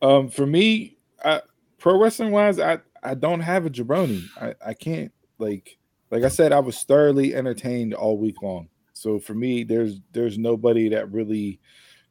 um, 0.00 0.28
for 0.28 0.46
me, 0.46 0.96
I, 1.24 1.42
pro 1.78 2.00
wrestling 2.00 2.30
wise, 2.30 2.58
I 2.58 2.78
I 3.02 3.14
don't 3.14 3.40
have 3.40 3.66
a 3.66 3.70
jabroni. 3.70 4.24
I 4.40 4.54
I 4.64 4.74
can't 4.74 5.12
like 5.38 5.76
like 6.16 6.24
I 6.24 6.28
said, 6.28 6.50
I 6.50 6.60
was 6.60 6.82
thoroughly 6.82 7.34
entertained 7.34 7.92
all 7.92 8.16
week 8.16 8.40
long. 8.40 8.70
So 8.94 9.18
for 9.18 9.34
me, 9.34 9.64
there's 9.64 10.00
there's 10.12 10.38
nobody 10.38 10.88
that 10.88 11.12
really 11.12 11.60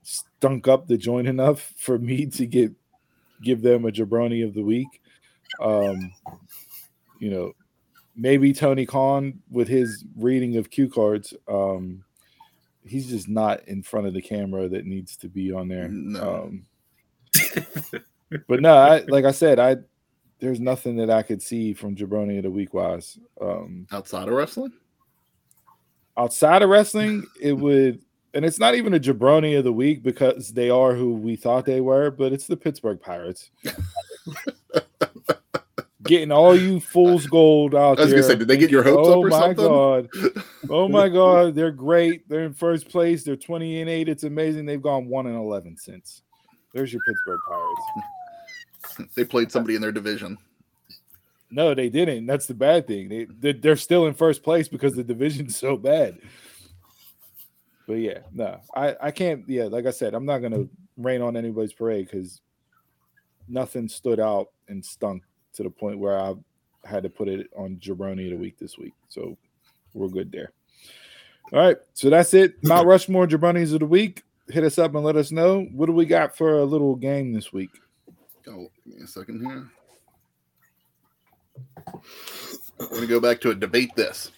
stunk 0.03 0.67
up 0.67 0.87
the 0.87 0.95
joint 0.95 1.27
enough 1.35 1.73
for 1.75 1.97
me 1.97 2.27
to 2.27 2.45
get 2.45 2.71
give 3.41 3.63
them 3.63 3.83
a 3.83 3.91
jabroni 3.91 4.45
of 4.45 4.53
the 4.53 4.61
week. 4.61 5.01
Um, 5.59 6.13
you 7.19 7.31
know, 7.31 7.53
maybe 8.15 8.53
Tony 8.53 8.85
Khan 8.85 9.41
with 9.49 9.67
his 9.67 10.05
reading 10.15 10.57
of 10.57 10.69
cue 10.69 10.87
cards. 10.87 11.33
Um, 11.47 12.03
he's 12.85 13.09
just 13.09 13.27
not 13.27 13.67
in 13.67 13.81
front 13.81 14.05
of 14.05 14.13
the 14.13 14.21
camera 14.21 14.69
that 14.69 14.85
needs 14.85 15.17
to 15.17 15.27
be 15.27 15.51
on 15.51 15.67
there. 15.67 15.87
No. 15.87 16.43
Um, 16.43 16.65
but 18.47 18.61
no, 18.61 18.77
I, 18.77 18.99
like 19.07 19.25
I 19.25 19.31
said, 19.31 19.57
I 19.57 19.77
there's 20.45 20.59
nothing 20.59 20.95
that 20.97 21.09
I 21.09 21.23
could 21.23 21.41
see 21.41 21.73
from 21.73 21.95
Jabroni 21.95 22.37
of 22.37 22.43
the 22.43 22.51
week 22.51 22.73
wise. 22.75 23.17
Um, 23.41 23.87
Outside 23.91 24.27
of 24.27 24.33
wrestling? 24.35 24.71
outside 26.17 26.61
of 26.61 26.69
wrestling, 26.69 27.25
it 27.41 27.53
would, 27.57 27.99
and 28.35 28.45
it's 28.45 28.59
not 28.59 28.75
even 28.75 28.93
a 28.93 28.99
Jabroni 28.99 29.57
of 29.57 29.63
the 29.63 29.73
week 29.73 30.03
because 30.03 30.53
they 30.53 30.69
are 30.69 30.93
who 30.93 31.15
we 31.15 31.35
thought 31.35 31.65
they 31.65 31.81
were, 31.81 32.11
but 32.11 32.31
it's 32.31 32.45
the 32.45 32.55
Pittsburgh 32.55 33.01
Pirates. 33.01 33.49
Getting 36.03 36.31
all 36.31 36.55
you 36.55 36.79
fool's 36.79 37.25
gold 37.25 37.73
out 37.73 37.97
I 37.97 38.01
was 38.03 38.11
there. 38.11 38.19
gonna 38.21 38.31
say, 38.33 38.37
did 38.37 38.47
they 38.47 38.57
get 38.57 38.69
your 38.69 38.83
hopes 38.83 39.07
oh 39.07 39.13
up 39.13 39.25
or 39.25 39.29
my 39.29 39.53
god! 39.53 40.07
Oh 40.69 40.87
my 40.87 41.09
god! 41.19 41.55
They're 41.55 41.71
great. 41.71 42.29
They're 42.29 42.43
in 42.45 42.53
first 42.53 42.87
place. 42.89 43.23
They're 43.23 43.35
twenty 43.35 43.81
and 43.81 43.89
eight. 43.89 44.07
It's 44.07 44.23
amazing. 44.23 44.67
They've 44.67 44.79
gone 44.79 45.07
one 45.07 45.25
and 45.25 45.35
eleven 45.35 45.75
since. 45.75 46.21
There's 46.75 46.93
your 46.93 47.01
Pittsburgh 47.07 47.39
Pirates. 47.49 47.81
They 49.15 49.25
played 49.25 49.51
somebody 49.51 49.75
in 49.75 49.81
their 49.81 49.91
division. 49.91 50.37
No, 51.51 51.73
they 51.73 51.89
didn't. 51.89 52.25
That's 52.25 52.47
the 52.47 52.53
bad 52.53 52.87
thing. 52.87 53.27
They 53.39 53.53
they're, 53.53 53.75
still 53.75 54.07
in 54.07 54.13
first 54.13 54.43
place 54.43 54.67
because 54.67 54.95
the 54.95 55.03
division's 55.03 55.57
so 55.57 55.77
bad. 55.77 56.17
But 57.87 57.95
yeah, 57.95 58.19
no, 58.33 58.59
I 58.75 58.95
I 58.99 59.11
can't. 59.11 59.47
Yeah, 59.47 59.65
like 59.65 59.85
I 59.85 59.91
said, 59.91 60.13
I'm 60.15 60.25
not 60.25 60.39
gonna 60.39 60.65
rain 60.97 61.21
on 61.21 61.37
anybody's 61.37 61.73
parade 61.73 62.09
because 62.09 62.41
nothing 63.47 63.87
stood 63.87 64.19
out 64.19 64.49
and 64.67 64.83
stunk 64.83 65.23
to 65.53 65.63
the 65.63 65.69
point 65.69 65.99
where 65.99 66.19
I 66.19 66.33
had 66.83 67.03
to 67.03 67.09
put 67.09 67.27
it 67.27 67.47
on 67.55 67.77
Jabroni 67.77 68.25
of 68.25 68.31
the 68.31 68.37
week 68.37 68.57
this 68.57 68.77
week. 68.77 68.93
So 69.09 69.37
we're 69.93 70.07
good 70.07 70.31
there. 70.31 70.51
All 71.53 71.59
right, 71.59 71.77
so 71.93 72.09
that's 72.09 72.33
it. 72.33 72.55
Mount 72.63 72.87
Rushmore 72.87 73.27
Jabronis 73.27 73.71
of 73.71 73.79
the 73.79 73.85
week. 73.85 74.23
Hit 74.49 74.63
us 74.63 74.79
up 74.79 74.95
and 74.95 75.03
let 75.03 75.15
us 75.15 75.31
know 75.31 75.61
what 75.71 75.85
do 75.85 75.91
we 75.91 76.05
got 76.05 76.35
for 76.35 76.57
a 76.57 76.65
little 76.65 76.95
game 76.95 77.33
this 77.33 77.53
week. 77.53 77.69
Oh, 78.47 78.69
give 78.85 78.95
me 78.97 79.03
a 79.03 79.07
second 79.07 79.45
here. 79.45 79.69
We're 82.79 82.87
gonna 82.87 83.07
go 83.07 83.19
back 83.19 83.41
to 83.41 83.51
a 83.51 83.55
debate 83.55 83.95
this. 83.95 84.31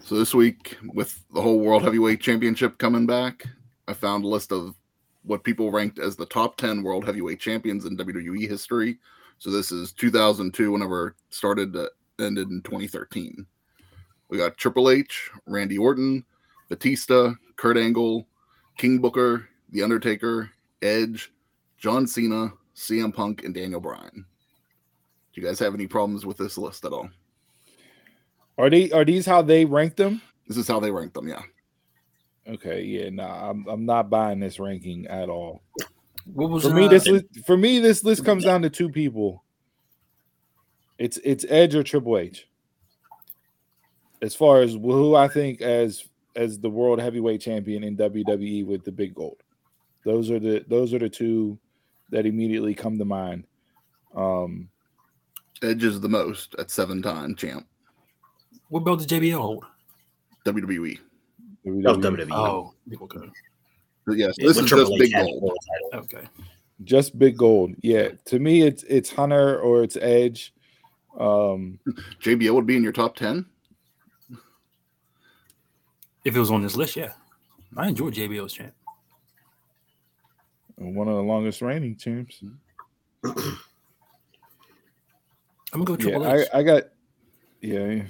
So 0.00 0.16
this 0.16 0.34
week, 0.34 0.76
with 0.94 1.22
the 1.34 1.42
whole 1.42 1.60
World 1.60 1.82
Heavyweight 1.82 2.20
Championship 2.20 2.78
coming 2.78 3.06
back, 3.06 3.44
I 3.86 3.92
found 3.92 4.24
a 4.24 4.28
list 4.28 4.52
of 4.52 4.74
what 5.22 5.44
people 5.44 5.70
ranked 5.70 5.98
as 5.98 6.16
the 6.16 6.26
top 6.26 6.56
10 6.56 6.82
World 6.82 7.04
Heavyweight 7.04 7.38
Champions 7.38 7.84
in 7.84 7.96
WWE 7.96 8.48
history. 8.48 8.98
So 9.38 9.50
this 9.50 9.70
is 9.70 9.92
2002, 9.92 10.72
whenever 10.72 11.14
started, 11.28 11.76
uh, 11.76 11.88
ended 12.18 12.48
in 12.48 12.62
2013. 12.62 13.46
We 14.28 14.38
got 14.38 14.56
Triple 14.56 14.90
H, 14.90 15.30
Randy 15.46 15.78
Orton, 15.78 16.24
Batista, 16.68 17.34
Kurt 17.56 17.76
Angle, 17.76 18.26
King 18.76 18.98
Booker, 18.98 19.48
The 19.70 19.82
Undertaker, 19.82 20.50
Edge, 20.82 21.32
John 21.76 22.06
Cena, 22.06 22.52
CM 22.78 23.12
Punk, 23.12 23.44
and 23.44 23.52
Daniel 23.52 23.80
Bryan. 23.80 24.24
Do 25.34 25.40
you 25.40 25.46
guys 25.46 25.58
have 25.58 25.74
any 25.74 25.88
problems 25.88 26.24
with 26.24 26.36
this 26.36 26.56
list 26.56 26.84
at 26.84 26.92
all? 26.92 27.10
Are 28.56 28.70
they 28.70 28.90
are 28.92 29.04
these 29.04 29.26
how 29.26 29.42
they 29.42 29.64
rank 29.64 29.96
them? 29.96 30.22
This 30.46 30.56
is 30.56 30.68
how 30.68 30.78
they 30.80 30.90
rank 30.90 31.12
them. 31.12 31.28
Yeah. 31.28 31.42
Okay, 32.48 32.82
yeah, 32.82 33.10
nah, 33.10 33.50
I'm 33.50 33.66
I'm 33.68 33.84
not 33.84 34.08
buying 34.08 34.40
this 34.40 34.58
ranking 34.58 35.06
at 35.08 35.28
all. 35.28 35.62
What 36.32 36.50
was 36.50 36.62
For 36.62 36.72
me, 36.72 36.88
this 36.88 37.06
list, 37.06 37.26
for 37.44 37.56
me 37.56 37.78
this 37.80 38.04
list 38.04 38.24
comes 38.24 38.44
down 38.44 38.62
to 38.62 38.70
two 38.70 38.88
people. 38.88 39.42
It's 40.98 41.18
it's 41.24 41.44
Edge 41.48 41.74
or 41.74 41.82
Triple 41.82 42.16
H. 42.16 42.48
As 44.22 44.34
far 44.34 44.62
as 44.62 44.72
who 44.72 45.14
I 45.14 45.28
think 45.28 45.60
as 45.60 46.04
as 46.36 46.58
the 46.58 46.70
world 46.70 47.00
heavyweight 47.00 47.40
champion 47.40 47.82
in 47.82 47.96
WWE 47.96 48.66
with 48.66 48.84
the 48.84 48.92
big 48.92 49.14
gold, 49.14 49.42
those 50.04 50.30
are 50.30 50.38
the 50.38 50.64
those 50.68 50.94
are 50.94 50.98
the 50.98 51.08
two 51.08 51.58
that 52.10 52.26
immediately 52.26 52.74
come 52.74 52.98
to 52.98 53.04
mind. 53.04 53.44
Um, 54.14 54.68
Edge 55.62 55.84
is 55.84 56.00
the 56.00 56.08
most 56.08 56.54
at 56.58 56.70
seven 56.70 57.02
time 57.02 57.34
champ. 57.34 57.66
what 58.68 58.84
belt 58.84 59.00
did 59.00 59.08
JBL 59.08 59.38
hold? 59.40 59.64
WWE. 60.46 60.98
Oh, 61.66 61.70
WWE. 61.70 61.94
WWE. 61.94 62.28
Oh, 62.32 62.74
okay, 63.02 63.26
But 64.06 64.16
yes, 64.16 64.34
Yeah, 64.38 64.46
this 64.46 64.56
when 64.56 64.64
is 64.64 64.70
Triple 64.70 64.86
just 64.86 64.92
H 64.92 64.98
big 65.00 65.12
had 65.12 65.26
gold. 65.26 65.56
okay. 65.94 66.28
just 66.84 67.18
big 67.18 67.36
gold. 67.36 67.74
Yeah, 67.82 68.10
to 68.26 68.38
me, 68.38 68.62
it's 68.62 68.84
it's 68.84 69.10
Hunter 69.10 69.60
or 69.60 69.82
it's 69.82 69.96
Edge. 69.96 70.54
Um, 71.18 71.80
JBL 72.22 72.54
would 72.54 72.66
be 72.66 72.76
in 72.76 72.82
your 72.82 72.92
top 72.92 73.16
ten. 73.16 73.44
If 76.24 76.36
it 76.36 76.38
was 76.38 76.50
on 76.50 76.62
this 76.62 76.76
list, 76.76 76.96
yeah, 76.96 77.12
I 77.76 77.88
enjoy 77.88 78.10
JBL's 78.10 78.52
champ. 78.52 78.72
One 80.78 81.08
of 81.08 81.16
the 81.16 81.22
longest 81.22 81.62
reigning 81.62 81.96
champs. 81.96 82.42
I'm 83.24 83.34
gonna 85.72 85.84
go 85.84 85.96
triple 85.96 86.22
Yeah, 86.22 86.44
I. 86.52 86.58
I 86.58 86.62
got 86.62 86.84
yeah. 87.60 88.02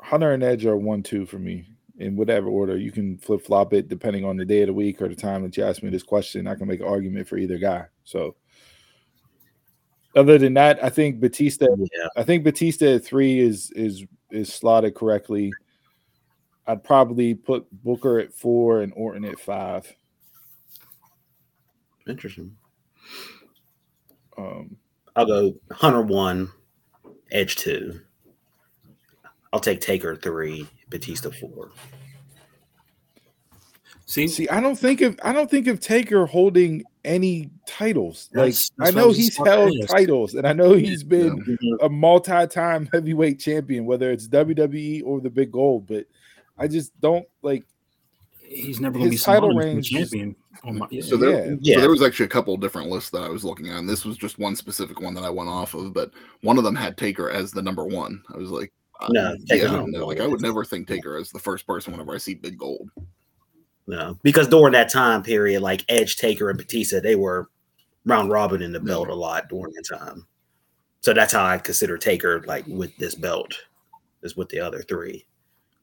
Hunter 0.00 0.32
and 0.32 0.42
Edge 0.42 0.66
are 0.66 0.76
one 0.76 1.02
two 1.02 1.24
for 1.26 1.38
me 1.38 1.66
in 1.98 2.16
whatever 2.16 2.48
order. 2.48 2.76
You 2.76 2.92
can 2.92 3.16
flip 3.18 3.44
flop 3.44 3.72
it 3.72 3.88
depending 3.88 4.24
on 4.24 4.36
the 4.36 4.44
day 4.44 4.62
of 4.62 4.68
the 4.68 4.74
week 4.74 5.00
or 5.00 5.08
the 5.08 5.14
time 5.14 5.42
that 5.42 5.56
you 5.56 5.64
ask 5.64 5.82
me 5.82 5.90
this 5.90 6.02
question. 6.02 6.46
I 6.46 6.54
can 6.54 6.68
make 6.68 6.80
an 6.80 6.86
argument 6.86 7.26
for 7.26 7.38
either 7.38 7.58
guy. 7.58 7.86
So 8.04 8.36
other 10.14 10.38
than 10.38 10.54
that, 10.54 10.82
I 10.84 10.90
think 10.90 11.20
Batista 11.20 11.66
Yeah. 11.76 12.08
I 12.16 12.22
think 12.22 12.44
Batista 12.44 12.96
at 12.96 13.04
three 13.04 13.40
is 13.40 13.70
is 13.72 14.04
is 14.30 14.52
slotted 14.52 14.94
correctly. 14.94 15.52
I'd 16.66 16.82
probably 16.84 17.34
put 17.34 17.66
Booker 17.84 18.18
at 18.20 18.32
four 18.32 18.80
and 18.82 18.92
Orton 18.96 19.24
at 19.24 19.38
five. 19.38 19.92
Interesting. 22.08 22.56
Um, 24.36 24.76
I'll 25.16 25.26
go 25.26 25.54
Hunter 25.70 26.02
one, 26.02 26.50
Edge 27.30 27.56
two. 27.56 28.00
I'll 29.52 29.60
take 29.60 29.80
Taker 29.80 30.16
three, 30.16 30.66
Batista 30.90 31.30
four. 31.30 31.70
See, 34.06 34.28
See, 34.28 34.48
I 34.48 34.60
don't 34.60 34.78
think 34.78 35.00
of 35.00 35.18
I 35.22 35.32
don't 35.32 35.50
think 35.50 35.66
of 35.66 35.80
Taker 35.80 36.26
holding 36.26 36.82
any 37.04 37.50
titles. 37.66 38.28
Like 38.32 38.36
That's- 38.46 38.70
that's 38.76 38.90
I 38.90 38.94
know 38.94 39.08
he's 39.12 39.28
just 39.28 39.40
about 39.40 39.54
to 39.54 39.60
held 39.62 39.78
ask. 39.82 39.90
titles, 39.90 40.34
and 40.34 40.46
I 40.46 40.52
know 40.52 40.72
he's 40.74 41.02
been 41.02 41.58
a 41.80 41.88
multi-time 41.88 42.88
heavyweight 42.92 43.38
champion, 43.40 43.86
whether 43.86 44.10
it's 44.10 44.28
WWE 44.28 45.02
or 45.04 45.20
the 45.20 45.30
Big 45.30 45.52
Gold. 45.52 45.86
But 45.86 46.06
I 46.58 46.68
just 46.68 46.98
don't 47.00 47.26
like. 47.42 47.64
he's 48.40 48.80
never 48.80 48.98
gonna 48.98 49.10
be 49.10 49.16
his 49.16 49.24
title 49.24 49.54
range 49.54 49.90
champion. 49.90 50.36
On 50.62 50.78
my, 50.78 50.86
yeah. 50.90 51.02
So 51.02 51.16
there, 51.16 51.46
Yeah. 51.46 51.56
Yeah. 51.60 51.74
so 51.74 51.80
there 51.80 51.90
was 51.90 52.02
actually 52.02 52.26
a 52.26 52.28
couple 52.28 52.56
different 52.56 52.88
lists 52.88 53.10
that 53.10 53.22
I 53.22 53.28
was 53.28 53.44
looking 53.44 53.68
at, 53.68 53.78
and 53.78 53.88
this 53.88 54.04
was 54.04 54.16
just 54.16 54.38
one 54.38 54.54
specific 54.54 55.00
one 55.00 55.14
that 55.14 55.24
I 55.24 55.30
went 55.30 55.50
off 55.50 55.74
of. 55.74 55.92
But 55.92 56.12
one 56.42 56.58
of 56.58 56.64
them 56.64 56.76
had 56.76 56.96
Taker 56.96 57.30
as 57.30 57.50
the 57.50 57.62
number 57.62 57.84
one. 57.84 58.22
I 58.32 58.36
was 58.36 58.50
like, 58.50 58.72
uh, 59.00 59.08
No, 59.10 59.36
Taker's 59.48 59.70
yeah, 59.70 59.76
number 59.76 59.98
no, 59.98 60.06
like 60.06 60.20
I 60.20 60.26
would 60.26 60.40
never 60.40 60.64
think 60.64 60.86
Taker 60.86 61.16
as 61.16 61.30
the 61.30 61.40
first 61.40 61.66
person 61.66 61.92
whenever 61.92 62.14
I 62.14 62.18
see 62.18 62.34
Big 62.34 62.56
Gold. 62.56 62.88
No, 63.86 64.18
because 64.22 64.48
during 64.48 64.72
that 64.72 64.90
time 64.90 65.22
period, 65.22 65.60
like 65.60 65.84
Edge, 65.88 66.16
Taker, 66.16 66.48
and 66.48 66.56
Batista, 66.58 67.00
they 67.00 67.16
were 67.16 67.50
round 68.06 68.30
robin 68.30 68.62
in 68.62 68.72
the 68.72 68.80
belt 68.80 69.08
a 69.08 69.14
lot 69.14 69.48
during 69.48 69.72
that 69.74 69.86
time. 69.86 70.26
So 71.00 71.12
that's 71.12 71.32
how 71.32 71.44
I 71.44 71.58
consider 71.58 71.98
Taker 71.98 72.42
like 72.46 72.66
with 72.66 72.96
this 72.96 73.14
belt, 73.14 73.52
is 74.22 74.36
with 74.36 74.48
the 74.48 74.60
other 74.60 74.82
three. 74.82 75.26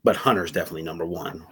But 0.03 0.15
Hunter's 0.15 0.51
definitely 0.51 0.83
number 0.83 1.05
one. 1.05 1.45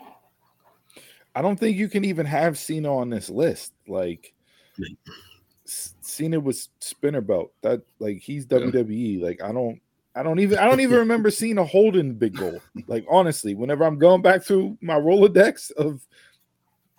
I 1.36 1.42
don't 1.42 1.60
think 1.60 1.78
you 1.78 1.88
can 1.88 2.04
even 2.06 2.26
have 2.26 2.58
Cena 2.58 2.96
on 2.96 3.10
this 3.10 3.30
list. 3.30 3.74
Like. 3.88 4.34
Cena 5.66 6.40
was 6.40 6.70
spinner 6.80 7.22
belt. 7.22 7.52
That 7.62 7.82
like 8.00 8.18
he's 8.18 8.46
Yeah. 8.50 8.58
WWE. 8.58 9.22
Like 9.22 9.42
I 9.44 9.52
don't. 9.52 9.80
I 10.16 10.24
don't 10.24 10.40
even 10.40 10.58
I 10.58 10.66
don't 10.66 10.80
even 10.80 10.98
remember 11.06 11.30
Cena 11.30 11.64
holding 11.64 12.16
big 12.16 12.36
gold. 12.36 12.62
Like 12.88 13.06
honestly, 13.10 13.54
whenever 13.54 13.84
I'm 13.84 14.00
going 14.00 14.22
back 14.22 14.42
through 14.44 14.78
my 14.82 14.96
Rolodex 14.96 15.72
of 15.74 16.02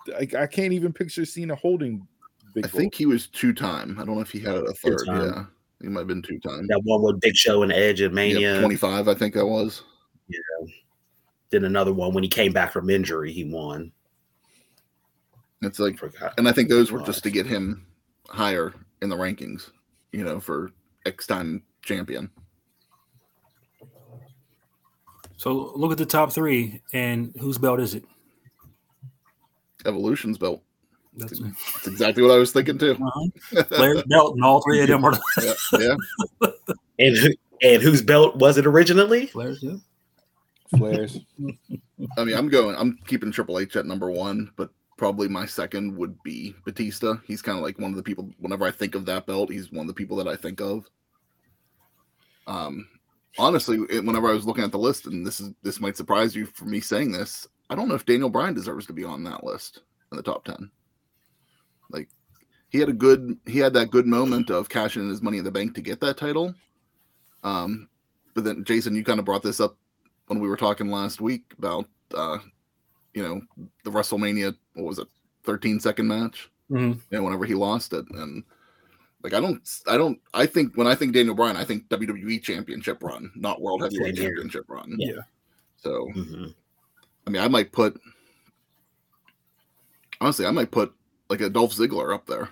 like 0.07 0.33
I 0.33 0.47
can't 0.47 0.73
even 0.73 0.93
picture 0.93 1.25
Cena 1.25 1.55
holding 1.55 2.07
big 2.53 2.65
I 2.65 2.69
gold. 2.69 2.79
think 2.79 2.95
he 2.95 3.05
was 3.05 3.27
two 3.27 3.53
time. 3.53 3.97
I 3.99 4.05
don't 4.05 4.15
know 4.15 4.21
if 4.21 4.31
he 4.31 4.39
had 4.39 4.55
a 4.55 4.73
third. 4.73 4.99
Two-time. 4.99 5.21
Yeah, 5.33 5.43
he 5.81 5.89
might 5.89 6.01
have 6.01 6.07
been 6.07 6.21
two 6.21 6.39
time. 6.39 6.65
That 6.67 6.81
one 6.85 7.01
with 7.01 7.19
Big 7.19 7.35
Show 7.35 7.63
and 7.63 7.73
Edge 7.73 8.01
at 8.01 8.13
Mania. 8.13 8.59
Twenty 8.61 8.77
five, 8.77 9.09
I 9.09 9.13
think 9.13 9.33
that 9.33 9.45
was. 9.45 9.83
Then 11.51 11.65
another 11.65 11.93
one 11.93 12.13
when 12.13 12.23
he 12.23 12.29
came 12.29 12.53
back 12.53 12.71
from 12.71 12.89
injury, 12.89 13.31
he 13.31 13.43
won. 13.43 13.91
It's 15.61 15.79
like, 15.79 15.97
Forgot. 15.97 16.33
and 16.37 16.47
I 16.47 16.51
think 16.51 16.69
those 16.69 16.91
were 16.91 17.01
just 17.01 17.23
to 17.23 17.29
get 17.29 17.45
him 17.45 17.85
higher 18.29 18.73
in 19.01 19.09
the 19.09 19.15
rankings. 19.17 19.69
You 20.11 20.23
know, 20.23 20.39
for 20.39 20.71
X 21.05 21.27
time 21.27 21.63
champion. 21.83 22.29
so 25.37 25.71
look 25.75 25.91
at 25.91 25.97
the 25.97 26.05
top 26.05 26.31
three, 26.31 26.81
and 26.93 27.33
whose 27.39 27.57
belt 27.57 27.79
is 27.79 27.95
it? 27.95 28.03
Evolution's 29.85 30.37
belt. 30.37 30.61
That's 31.15 31.39
That's 31.39 31.87
exactly 31.87 32.23
what 32.23 32.31
I 32.31 32.37
was 32.37 32.51
thinking 32.51 32.77
too. 32.77 32.91
uh-huh. 32.93 33.63
Flair's 33.63 34.03
belt, 34.03 34.35
and 34.35 34.43
all 34.43 34.61
three 34.61 34.81
of 34.81 34.87
them 34.87 35.03
are 35.03 35.13
yeah, 35.41 35.53
yeah. 35.79 35.95
And 36.99 37.35
and 37.61 37.81
whose 37.81 38.01
belt 38.01 38.37
was 38.37 38.57
it 38.57 38.65
originally? 38.65 39.27
Flair's. 39.27 39.61
Yeah. 39.61 39.75
Flares. 40.77 41.19
I 42.17 42.23
mean, 42.23 42.35
I'm 42.35 42.49
going. 42.49 42.75
I'm 42.75 42.97
keeping 43.07 43.31
Triple 43.31 43.59
H 43.59 43.75
at 43.75 43.85
number 43.85 44.09
one, 44.09 44.51
but 44.55 44.69
probably 44.97 45.27
my 45.27 45.45
second 45.45 45.95
would 45.97 46.21
be 46.23 46.55
Batista. 46.65 47.15
He's 47.25 47.41
kind 47.41 47.57
of 47.57 47.63
like 47.63 47.79
one 47.79 47.91
of 47.91 47.97
the 47.97 48.03
people. 48.03 48.29
Whenever 48.39 48.65
I 48.65 48.71
think 48.71 48.95
of 48.95 49.05
that 49.05 49.25
belt, 49.25 49.51
he's 49.51 49.71
one 49.71 49.81
of 49.81 49.87
the 49.87 49.93
people 49.93 50.17
that 50.17 50.27
I 50.27 50.35
think 50.35 50.61
of. 50.61 50.85
Um, 52.47 52.87
honestly, 53.37 53.77
whenever 53.77 54.29
I 54.29 54.33
was 54.33 54.45
looking 54.45 54.63
at 54.63 54.71
the 54.71 54.77
list, 54.77 55.07
and 55.07 55.25
this 55.25 55.39
is 55.39 55.53
this 55.63 55.79
might 55.79 55.97
surprise 55.97 56.35
you 56.35 56.45
for 56.45 56.65
me 56.65 56.79
saying 56.79 57.11
this, 57.11 57.47
I 57.69 57.75
don't 57.75 57.87
know 57.87 57.95
if 57.95 58.05
Daniel 58.05 58.29
Bryan 58.29 58.53
deserves 58.53 58.85
to 58.87 58.93
be 58.93 59.03
on 59.03 59.23
that 59.23 59.43
list 59.43 59.81
in 60.11 60.17
the 60.17 60.23
top 60.23 60.45
ten. 60.45 60.69
Like, 61.89 62.09
he 62.69 62.79
had 62.79 62.89
a 62.89 62.93
good, 62.93 63.37
he 63.45 63.59
had 63.59 63.73
that 63.73 63.91
good 63.91 64.05
moment 64.05 64.49
of 64.49 64.69
cashing 64.69 65.03
in 65.03 65.09
his 65.09 65.21
Money 65.21 65.39
in 65.39 65.43
the 65.43 65.51
Bank 65.51 65.75
to 65.75 65.81
get 65.81 65.99
that 66.01 66.17
title. 66.17 66.55
Um, 67.43 67.89
but 68.33 68.43
then 68.43 68.63
Jason, 68.63 68.95
you 68.95 69.03
kind 69.03 69.19
of 69.19 69.25
brought 69.25 69.43
this 69.43 69.59
up 69.59 69.77
when 70.31 70.39
we 70.39 70.47
were 70.47 70.55
talking 70.55 70.89
last 70.89 71.19
week 71.19 71.43
about 71.57 71.85
uh 72.15 72.37
you 73.13 73.21
know 73.21 73.41
the 73.83 73.91
WrestleMania 73.91 74.55
what 74.75 74.85
was 74.85 74.97
it 74.99 75.07
13 75.43 75.77
second 75.77 76.07
match 76.07 76.49
Mhm. 76.71 76.93
you 77.09 77.17
know 77.17 77.23
whenever 77.23 77.43
he 77.43 77.53
lost 77.53 77.91
it 77.91 78.05
and 78.11 78.41
like 79.23 79.33
I 79.33 79.41
don't 79.41 79.61
I 79.89 79.97
don't 79.97 80.17
I 80.33 80.45
think 80.45 80.77
when 80.77 80.87
I 80.87 80.95
think 80.95 81.11
Daniel 81.13 81.35
Bryan 81.35 81.57
I 81.57 81.65
think 81.65 81.89
WWE 81.89 82.41
championship 82.41 83.03
run 83.03 83.29
not 83.35 83.61
world 83.61 83.81
heavyweight 83.81 84.15
Same 84.15 84.23
here. 84.23 84.29
championship 84.35 84.63
run 84.69 84.95
Yeah. 84.97 85.19
so 85.75 86.07
Mhm. 86.15 86.55
I 87.27 87.29
mean 87.29 87.41
I 87.41 87.49
might 87.49 87.73
put 87.73 87.99
honestly 90.21 90.45
I 90.45 90.51
might 90.51 90.71
put 90.71 90.93
like 91.29 91.41
a 91.41 91.49
Dolph 91.49 91.73
Ziggler 91.75 92.13
up 92.15 92.25
there 92.25 92.47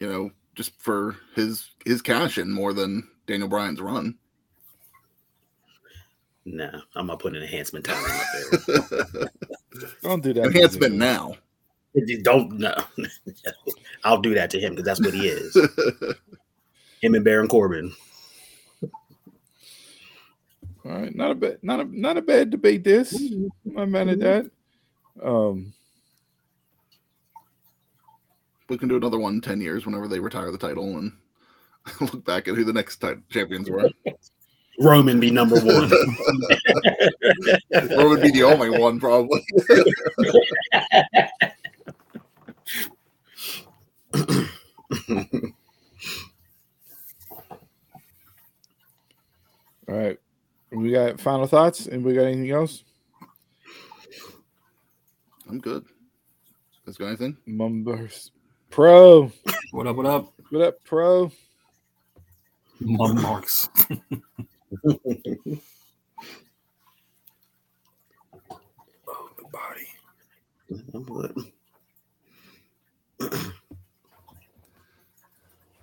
you 0.00 0.08
know 0.08 0.32
just 0.56 0.72
for 0.80 1.14
his 1.36 1.70
his 1.86 2.02
cash 2.02 2.36
in 2.38 2.50
more 2.50 2.72
than 2.72 3.06
Daniel 3.28 3.48
Bryan's 3.48 3.80
run 3.80 4.18
Nah, 6.44 6.80
I'm 6.96 7.06
gonna 7.06 7.16
put 7.16 7.36
an 7.36 7.42
enhancement 7.42 7.84
time 7.84 8.04
up 8.04 8.26
there. 9.12 9.28
Don't 10.02 10.22
do 10.22 10.32
that. 10.34 10.46
enhancement 10.46 10.94
now 10.96 11.34
Don't 12.22 12.52
no. 12.58 12.74
I'll 14.04 14.20
do 14.20 14.34
that 14.34 14.50
to 14.50 14.60
him 14.60 14.72
because 14.74 14.84
that's 14.84 15.00
what 15.00 15.14
he 15.14 15.28
is. 15.28 15.54
Him 17.00 17.14
and 17.14 17.24
Baron 17.24 17.48
Corbin. 17.48 17.92
All 20.84 20.90
right, 20.90 21.14
not 21.14 21.30
a 21.30 21.34
bad, 21.34 21.58
not 21.62 21.80
a 21.80 21.84
not 21.84 22.16
a 22.16 22.22
bad 22.22 22.50
debate. 22.50 22.82
This, 22.82 23.12
I'm 23.12 23.50
not 23.66 23.88
mad 23.88 24.08
at 24.08 24.18
that. 24.20 24.50
Um, 25.22 25.72
we 28.68 28.78
can 28.78 28.88
do 28.88 28.96
another 28.96 29.18
one 29.18 29.34
in 29.34 29.40
10 29.40 29.60
years 29.60 29.84
whenever 29.86 30.08
they 30.08 30.18
retire 30.18 30.50
the 30.50 30.58
title 30.58 30.96
and 30.96 31.12
look 32.00 32.24
back 32.24 32.48
at 32.48 32.54
who 32.56 32.64
the 32.64 32.72
next 32.72 32.96
ti- 32.96 33.20
champions 33.30 33.68
were. 33.70 33.90
Roman 34.78 35.20
be 35.20 35.30
number 35.30 35.60
one. 35.60 35.92
or 37.98 38.08
would 38.08 38.22
be 38.22 38.30
the 38.30 38.42
only 38.42 38.70
one, 38.70 38.98
probably. 38.98 39.44
all 49.88 49.90
right, 49.98 50.18
We 50.70 50.92
got 50.92 51.20
final 51.20 51.46
thoughts, 51.46 51.86
and 51.86 52.04
we 52.04 52.14
got 52.14 52.24
anything 52.24 52.50
else? 52.50 52.84
I'm 55.48 55.60
good. 55.60 55.84
Let's 56.86 56.98
go 56.98 57.06
anything? 57.06 57.36
Mumbers. 57.46 58.32
Pro. 58.70 59.30
What 59.70 59.86
up? 59.86 59.96
What 59.96 60.06
up? 60.06 60.32
What 60.50 60.62
up, 60.62 60.84
Pro? 60.84 61.30
Mum 62.80 63.20
marks. 63.20 63.68
oh, 69.08 69.30
the 69.38 69.44
body. 69.52 69.88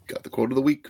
Got 0.08 0.24
the 0.24 0.30
quote 0.30 0.52
of 0.52 0.56
the 0.56 0.62
week. 0.62 0.88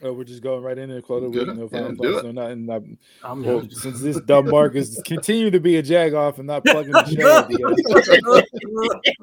Oh, 0.00 0.12
we're 0.12 0.22
just 0.24 0.42
going 0.42 0.62
right 0.62 0.78
in 0.78 0.88
there, 0.90 1.02
quote 1.02 1.24
of 1.24 1.32
the 1.32 1.40
Do 1.40 1.46
week. 1.46 1.54
it. 1.56 1.58
No 1.58 1.62
Yeah, 1.64 1.68
final 1.70 1.90
do 1.96 2.12
thoughts, 2.12 2.24
it. 2.24 2.32
no 2.34 2.54
nothing. 2.54 2.70
I'm- 2.70 2.98
I'm 3.24 3.44
well, 3.44 3.60
here. 3.60 3.70
since 3.72 4.00
this 4.00 4.20
dumb 4.20 4.48
mark 4.48 4.76
is 4.76 5.02
continue 5.06 5.50
to 5.50 5.58
be 5.58 5.76
a 5.76 5.82
jag 5.82 6.14
off 6.14 6.38
and 6.38 6.46
not 6.46 6.64
plugging 6.64 6.92
the 6.92 7.04
show. 7.06 7.38
at 7.38 7.48
the 7.48 8.44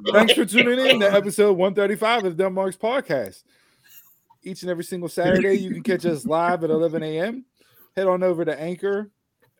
end. 0.03 0.14
Thanks 0.14 0.34
for 0.34 0.45
tuning 0.45 0.85
in 0.85 0.99
to 0.99 1.11
episode 1.14 1.53
135 1.53 2.26
of 2.26 2.38
the 2.38 2.43
Dumb 2.43 2.53
Marks 2.53 2.76
Podcast. 2.76 3.43
Each 4.43 4.61
and 4.64 4.69
every 4.69 4.84
single 4.84 5.10
Saturday, 5.10 5.53
you 5.56 5.72
can 5.72 5.81
catch 5.81 6.06
us 6.06 6.26
live 6.26 6.64
at 6.64 6.69
11 6.69 7.02
a.m. 7.03 7.45
Head 7.95 8.07
on 8.07 8.22
over 8.22 8.43
to 8.45 8.60
Anchor 8.60 9.10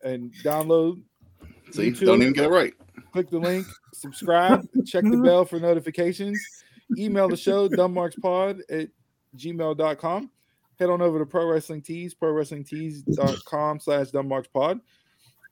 and 0.04 0.32
download. 0.44 1.02
See, 1.72 1.90
YouTube. 1.90 2.06
don't 2.06 2.20
even 2.22 2.34
get 2.34 2.44
it 2.44 2.50
right. 2.50 2.74
Click 3.12 3.30
the 3.30 3.38
link, 3.38 3.66
subscribe, 3.94 4.68
check 4.84 5.02
the 5.04 5.16
bell 5.16 5.44
for 5.46 5.58
notifications. 5.58 6.38
Email 6.98 7.28
the 7.28 7.36
show, 7.36 7.68
dumbmarkspod 7.68 8.60
at 8.68 8.88
gmail.com. 9.36 10.30
Head 10.78 10.90
on 10.90 11.00
over 11.00 11.18
to 11.18 11.26
Pro 11.26 11.46
Wrestling 11.46 11.82
Tees, 11.82 12.14
prowrestlingtees.com 12.14 13.80
slash 13.80 14.08
dumbmarkspod. 14.08 14.80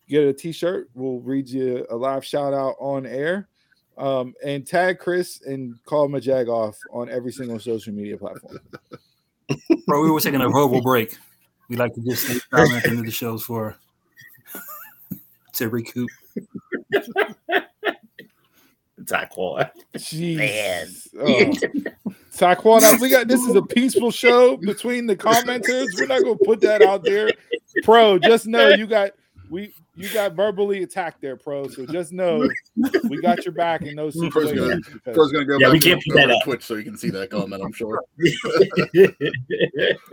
Get 0.08 0.24
a 0.24 0.32
t-shirt. 0.32 0.90
We'll 0.94 1.20
read 1.20 1.48
you 1.48 1.86
a 1.88 1.96
live 1.96 2.24
shout 2.24 2.52
out 2.52 2.76
on 2.78 3.06
air. 3.06 3.48
Um, 3.96 4.34
and 4.44 4.66
tag 4.66 4.98
Chris 4.98 5.40
and 5.42 5.82
call 5.84 6.04
him 6.04 6.14
a 6.14 6.20
jag 6.20 6.48
off 6.48 6.76
on 6.92 7.08
every 7.08 7.32
single 7.32 7.58
social 7.58 7.94
media 7.94 8.18
platform. 8.18 8.58
Bro, 9.86 10.02
we 10.02 10.10
were 10.10 10.20
taking 10.20 10.40
a 10.40 10.48
verbal 10.48 10.82
break. 10.82 11.16
We 11.68 11.76
like 11.76 11.94
to 11.94 12.02
just 12.02 12.24
stay 12.24 12.40
silent 12.50 12.84
at 12.84 12.96
the 12.96 13.02
the 13.02 13.10
shows 13.10 13.44
for 13.44 13.76
to 15.54 15.68
recoup. 15.68 16.10
Taekwondo. 19.04 19.70
Jeez. 19.94 20.36
Man. 21.16 22.06
Oh. 22.06 22.12
Taekwondo, 22.36 23.00
we 23.00 23.08
got 23.08 23.28
this 23.28 23.40
is 23.42 23.54
a 23.54 23.62
peaceful 23.62 24.10
show 24.10 24.56
between 24.56 25.06
the 25.06 25.16
commenters. 25.16 25.86
We're 25.96 26.06
not 26.06 26.22
gonna 26.22 26.36
put 26.44 26.60
that 26.62 26.82
out 26.82 27.04
there. 27.04 27.30
Pro, 27.82 28.18
just 28.18 28.46
know 28.46 28.68
you 28.70 28.86
got 28.86 29.12
we 29.50 29.72
you 29.96 30.12
got 30.12 30.32
verbally 30.34 30.82
attacked 30.82 31.20
there, 31.20 31.36
pro. 31.36 31.68
So 31.68 31.86
just 31.86 32.12
know 32.12 32.48
we 33.08 33.20
got 33.20 33.44
your 33.44 33.54
back 33.54 33.82
in 33.82 33.94
those 33.94 34.16
Pro's 34.16 34.32
gonna, 34.32 34.48
situations. 34.48 34.88
because- 34.92 35.14
Pro's 35.14 35.32
gonna 35.32 35.44
go 35.44 35.58
Yeah, 35.58 35.66
back 35.68 35.72
we 35.74 35.80
can't 35.80 36.02
put 36.04 36.14
that 36.16 36.24
over 36.24 36.32
up. 36.32 36.42
Twitch 36.42 36.64
so 36.64 36.74
you 36.74 36.82
can 36.82 36.96
see 36.96 37.10
that 37.10 37.30
comment. 37.30 37.62
I'm 37.62 37.72
sure. 37.72 38.02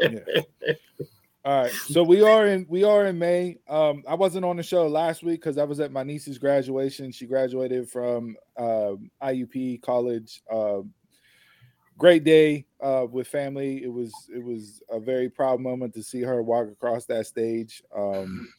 All 0.04 0.44
right, 1.72 1.80
so 1.94 2.04
we 2.04 2.22
are 2.22 2.48
in 2.48 2.66
we 2.70 2.84
are 2.84 3.06
in 3.06 3.18
May. 3.18 3.58
Um, 3.68 4.04
I 4.08 4.16
wasn't 4.16 4.46
on 4.46 4.58
the 4.58 4.64
show 4.64 4.88
last 4.88 5.24
week 5.24 5.42
because 5.42 5.58
I 5.58 5.64
was 5.64 5.80
at 5.80 5.92
my 5.92 6.04
niece's 6.04 6.38
graduation. 6.38 7.12
She 7.12 7.26
graduated 7.26 7.90
from 7.90 8.36
um, 8.58 9.10
IUP 9.22 9.82
college. 9.82 10.42
Um, 10.52 10.94
great 11.98 12.24
day 12.24 12.66
uh, 12.82 13.06
with 13.10 13.28
family. 13.28 13.84
It 13.84 13.92
was 13.92 14.14
it 14.34 14.44
was 14.44 14.82
a 14.90 15.00
very 15.00 15.30
proud 15.30 15.60
moment 15.60 15.94
to 15.94 16.04
see 16.04 16.22
her 16.22 16.42
walk 16.42 16.68
across 16.68 17.06
that 17.06 17.28
stage. 17.28 17.84
Um, 17.96 18.52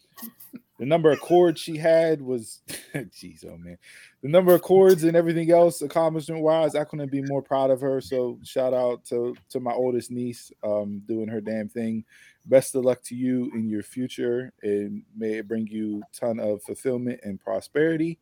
the 0.78 0.86
number 0.86 1.12
of 1.12 1.20
cords 1.20 1.60
she 1.60 1.76
had 1.76 2.20
was, 2.20 2.60
jeez, 2.94 3.44
oh 3.46 3.56
man, 3.56 3.78
the 4.22 4.28
number 4.28 4.52
of 4.52 4.62
cords 4.62 5.04
and 5.04 5.16
everything 5.16 5.50
else 5.50 5.80
accomplishment 5.80 6.42
wise, 6.42 6.74
I 6.74 6.84
couldn't 6.84 7.12
be 7.12 7.22
more 7.22 7.42
proud 7.42 7.70
of 7.70 7.80
her. 7.80 8.00
So 8.00 8.38
shout 8.42 8.74
out 8.74 9.04
to 9.06 9.36
to 9.50 9.60
my 9.60 9.72
oldest 9.72 10.10
niece, 10.10 10.50
um, 10.64 11.02
doing 11.06 11.28
her 11.28 11.40
damn 11.40 11.68
thing 11.68 12.04
best 12.46 12.74
of 12.74 12.84
luck 12.84 13.02
to 13.02 13.14
you 13.14 13.50
in 13.54 13.68
your 13.68 13.82
future 13.82 14.52
and 14.62 15.02
may 15.16 15.34
it 15.34 15.48
bring 15.48 15.66
you 15.66 16.02
a 16.02 16.16
ton 16.16 16.40
of 16.40 16.62
fulfillment 16.62 17.20
and 17.22 17.40
prosperity 17.40 18.18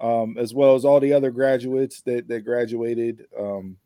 um, 0.00 0.36
as 0.38 0.54
well 0.54 0.74
as 0.74 0.84
all 0.84 0.98
the 0.98 1.12
other 1.12 1.30
graduates 1.30 2.00
that 2.02 2.26
that 2.28 2.40
graduated 2.40 3.26
um, 3.38 3.76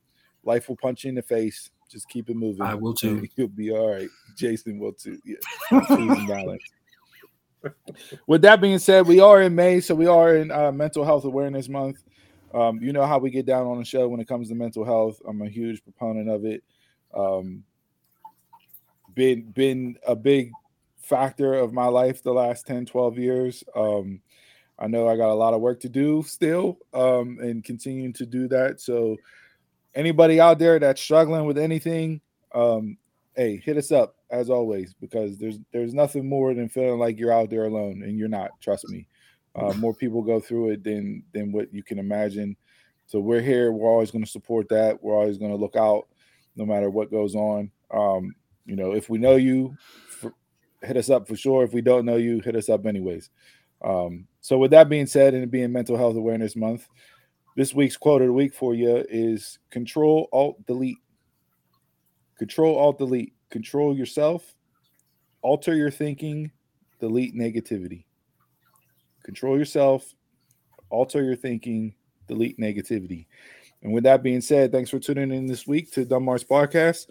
life 0.44 0.68
will 0.68 0.76
punch 0.76 1.04
you 1.04 1.08
in 1.08 1.14
the 1.14 1.22
face. 1.22 1.70
Just 1.90 2.08
keep 2.08 2.30
it 2.30 2.36
moving. 2.36 2.62
I 2.62 2.74
will 2.74 2.94
too. 2.94 3.26
you'll 3.36 3.48
be 3.48 3.72
all 3.72 3.90
right. 3.92 4.08
Jason 4.36 4.78
will 4.78 4.92
too. 4.92 5.18
Yeah. 5.24 5.36
Peace 5.70 5.90
and 5.90 6.28
balance. 6.28 6.62
with 8.26 8.42
that 8.42 8.60
being 8.60 8.78
said 8.78 9.06
we 9.06 9.20
are 9.20 9.40
in 9.40 9.54
may 9.54 9.80
so 9.80 9.94
we 9.94 10.06
are 10.06 10.36
in 10.36 10.50
uh, 10.50 10.70
mental 10.70 11.04
health 11.04 11.24
awareness 11.24 11.68
month. 11.68 12.02
Um, 12.52 12.80
you 12.80 12.92
know 12.92 13.04
how 13.04 13.18
we 13.18 13.30
get 13.30 13.46
down 13.46 13.66
on 13.66 13.78
the 13.78 13.84
show 13.84 14.06
when 14.08 14.20
it 14.20 14.28
comes 14.28 14.48
to 14.48 14.54
mental 14.54 14.84
health. 14.84 15.20
I'm 15.26 15.42
a 15.42 15.48
huge 15.48 15.82
proponent 15.82 16.28
of 16.28 16.44
it. 16.44 16.62
Um, 17.12 17.64
been 19.14 19.42
been 19.52 19.96
a 20.06 20.16
big 20.16 20.50
factor 20.98 21.54
of 21.54 21.72
my 21.72 21.86
life 21.86 22.22
the 22.22 22.32
last 22.32 22.66
10 22.66 22.86
12 22.86 23.18
years. 23.18 23.64
Um 23.74 24.20
i 24.76 24.88
know 24.88 25.06
i 25.06 25.16
got 25.16 25.30
a 25.30 25.34
lot 25.34 25.54
of 25.54 25.60
work 25.60 25.78
to 25.78 25.88
do 25.88 26.24
still 26.26 26.78
um 26.92 27.38
and 27.40 27.64
continuing 27.64 28.12
to 28.14 28.26
do 28.26 28.48
that. 28.48 28.80
So 28.80 29.16
anybody 29.94 30.40
out 30.40 30.58
there 30.58 30.78
that's 30.78 31.00
struggling 31.00 31.44
with 31.44 31.58
anything 31.58 32.20
um 32.54 32.96
hey 33.36 33.56
hit 33.56 33.76
us 33.76 33.92
up 33.92 34.16
as 34.30 34.50
always 34.50 34.94
because 34.94 35.38
there's 35.38 35.58
there's 35.72 35.94
nothing 35.94 36.28
more 36.28 36.54
than 36.54 36.68
feeling 36.68 36.98
like 36.98 37.18
you're 37.18 37.32
out 37.32 37.50
there 37.50 37.64
alone 37.64 38.02
and 38.02 38.18
you're 38.18 38.28
not 38.28 38.50
trust 38.60 38.88
me. 38.88 39.06
Uh, 39.54 39.72
more 39.78 39.94
people 39.94 40.22
go 40.22 40.40
through 40.40 40.70
it 40.70 40.82
than 40.84 41.22
than 41.32 41.52
what 41.52 41.72
you 41.72 41.82
can 41.82 41.98
imagine. 41.98 42.56
So 43.06 43.20
we're 43.20 43.42
here. 43.42 43.70
We're 43.70 43.90
always 43.90 44.10
going 44.10 44.24
to 44.24 44.30
support 44.30 44.68
that. 44.70 45.02
We're 45.02 45.14
always 45.14 45.38
going 45.38 45.50
to 45.50 45.58
look 45.58 45.76
out 45.76 46.08
no 46.56 46.64
matter 46.64 46.90
what 46.90 47.10
goes 47.10 47.34
on. 47.34 47.70
Um 47.92 48.34
you 48.64 48.76
know, 48.76 48.92
if 48.92 49.08
we 49.08 49.18
know 49.18 49.36
you, 49.36 49.76
for, 50.08 50.34
hit 50.82 50.96
us 50.96 51.10
up 51.10 51.28
for 51.28 51.36
sure. 51.36 51.64
If 51.64 51.72
we 51.72 51.82
don't 51.82 52.04
know 52.04 52.16
you, 52.16 52.40
hit 52.40 52.56
us 52.56 52.68
up 52.68 52.86
anyways. 52.86 53.30
Um, 53.84 54.26
so, 54.40 54.58
with 54.58 54.70
that 54.70 54.88
being 54.88 55.06
said, 55.06 55.34
and 55.34 55.42
it 55.42 55.50
being 55.50 55.72
Mental 55.72 55.96
Health 55.96 56.16
Awareness 56.16 56.56
Month, 56.56 56.88
this 57.56 57.74
week's 57.74 57.96
quote 57.96 58.22
of 58.22 58.28
the 58.28 58.32
week 58.32 58.54
for 58.54 58.74
you 58.74 59.04
is 59.08 59.58
Control 59.70 60.28
Alt 60.32 60.64
Delete. 60.66 60.98
Control 62.38 62.76
Alt 62.76 62.98
Delete. 62.98 63.34
Control 63.50 63.96
yourself, 63.96 64.54
alter 65.40 65.76
your 65.76 65.90
thinking, 65.90 66.50
delete 66.98 67.36
negativity. 67.36 68.04
Control 69.22 69.56
yourself, 69.56 70.12
alter 70.90 71.22
your 71.22 71.36
thinking, 71.36 71.94
delete 72.26 72.58
negativity. 72.58 73.26
And 73.82 73.92
with 73.92 74.04
that 74.04 74.24
being 74.24 74.40
said, 74.40 74.72
thanks 74.72 74.90
for 74.90 74.98
tuning 74.98 75.32
in 75.32 75.46
this 75.46 75.66
week 75.68 75.92
to 75.92 76.04
Dumb 76.04 76.24
Marks 76.24 76.42
podcast. 76.42 77.10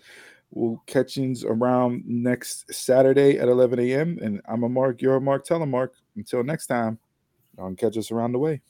We'll 0.56 0.82
catch 0.86 1.18
around 1.44 2.04
next 2.06 2.72
Saturday 2.72 3.40
at 3.40 3.50
11 3.50 3.80
a.m. 3.80 4.20
And 4.22 4.40
I'm 4.48 4.64
a 4.64 4.70
Mark, 4.70 5.02
you're 5.02 5.16
a 5.16 5.22
Mark, 5.22 5.46
tell 5.46 5.62
him 5.62 5.72
Mark. 5.72 5.94
Until 6.16 6.44
next 6.44 6.68
time, 6.68 7.00
y'all 7.58 7.68
can 7.68 7.76
catch 7.76 7.98
us 7.98 8.12
around 8.12 8.34
the 8.34 8.40
way. 8.40 8.62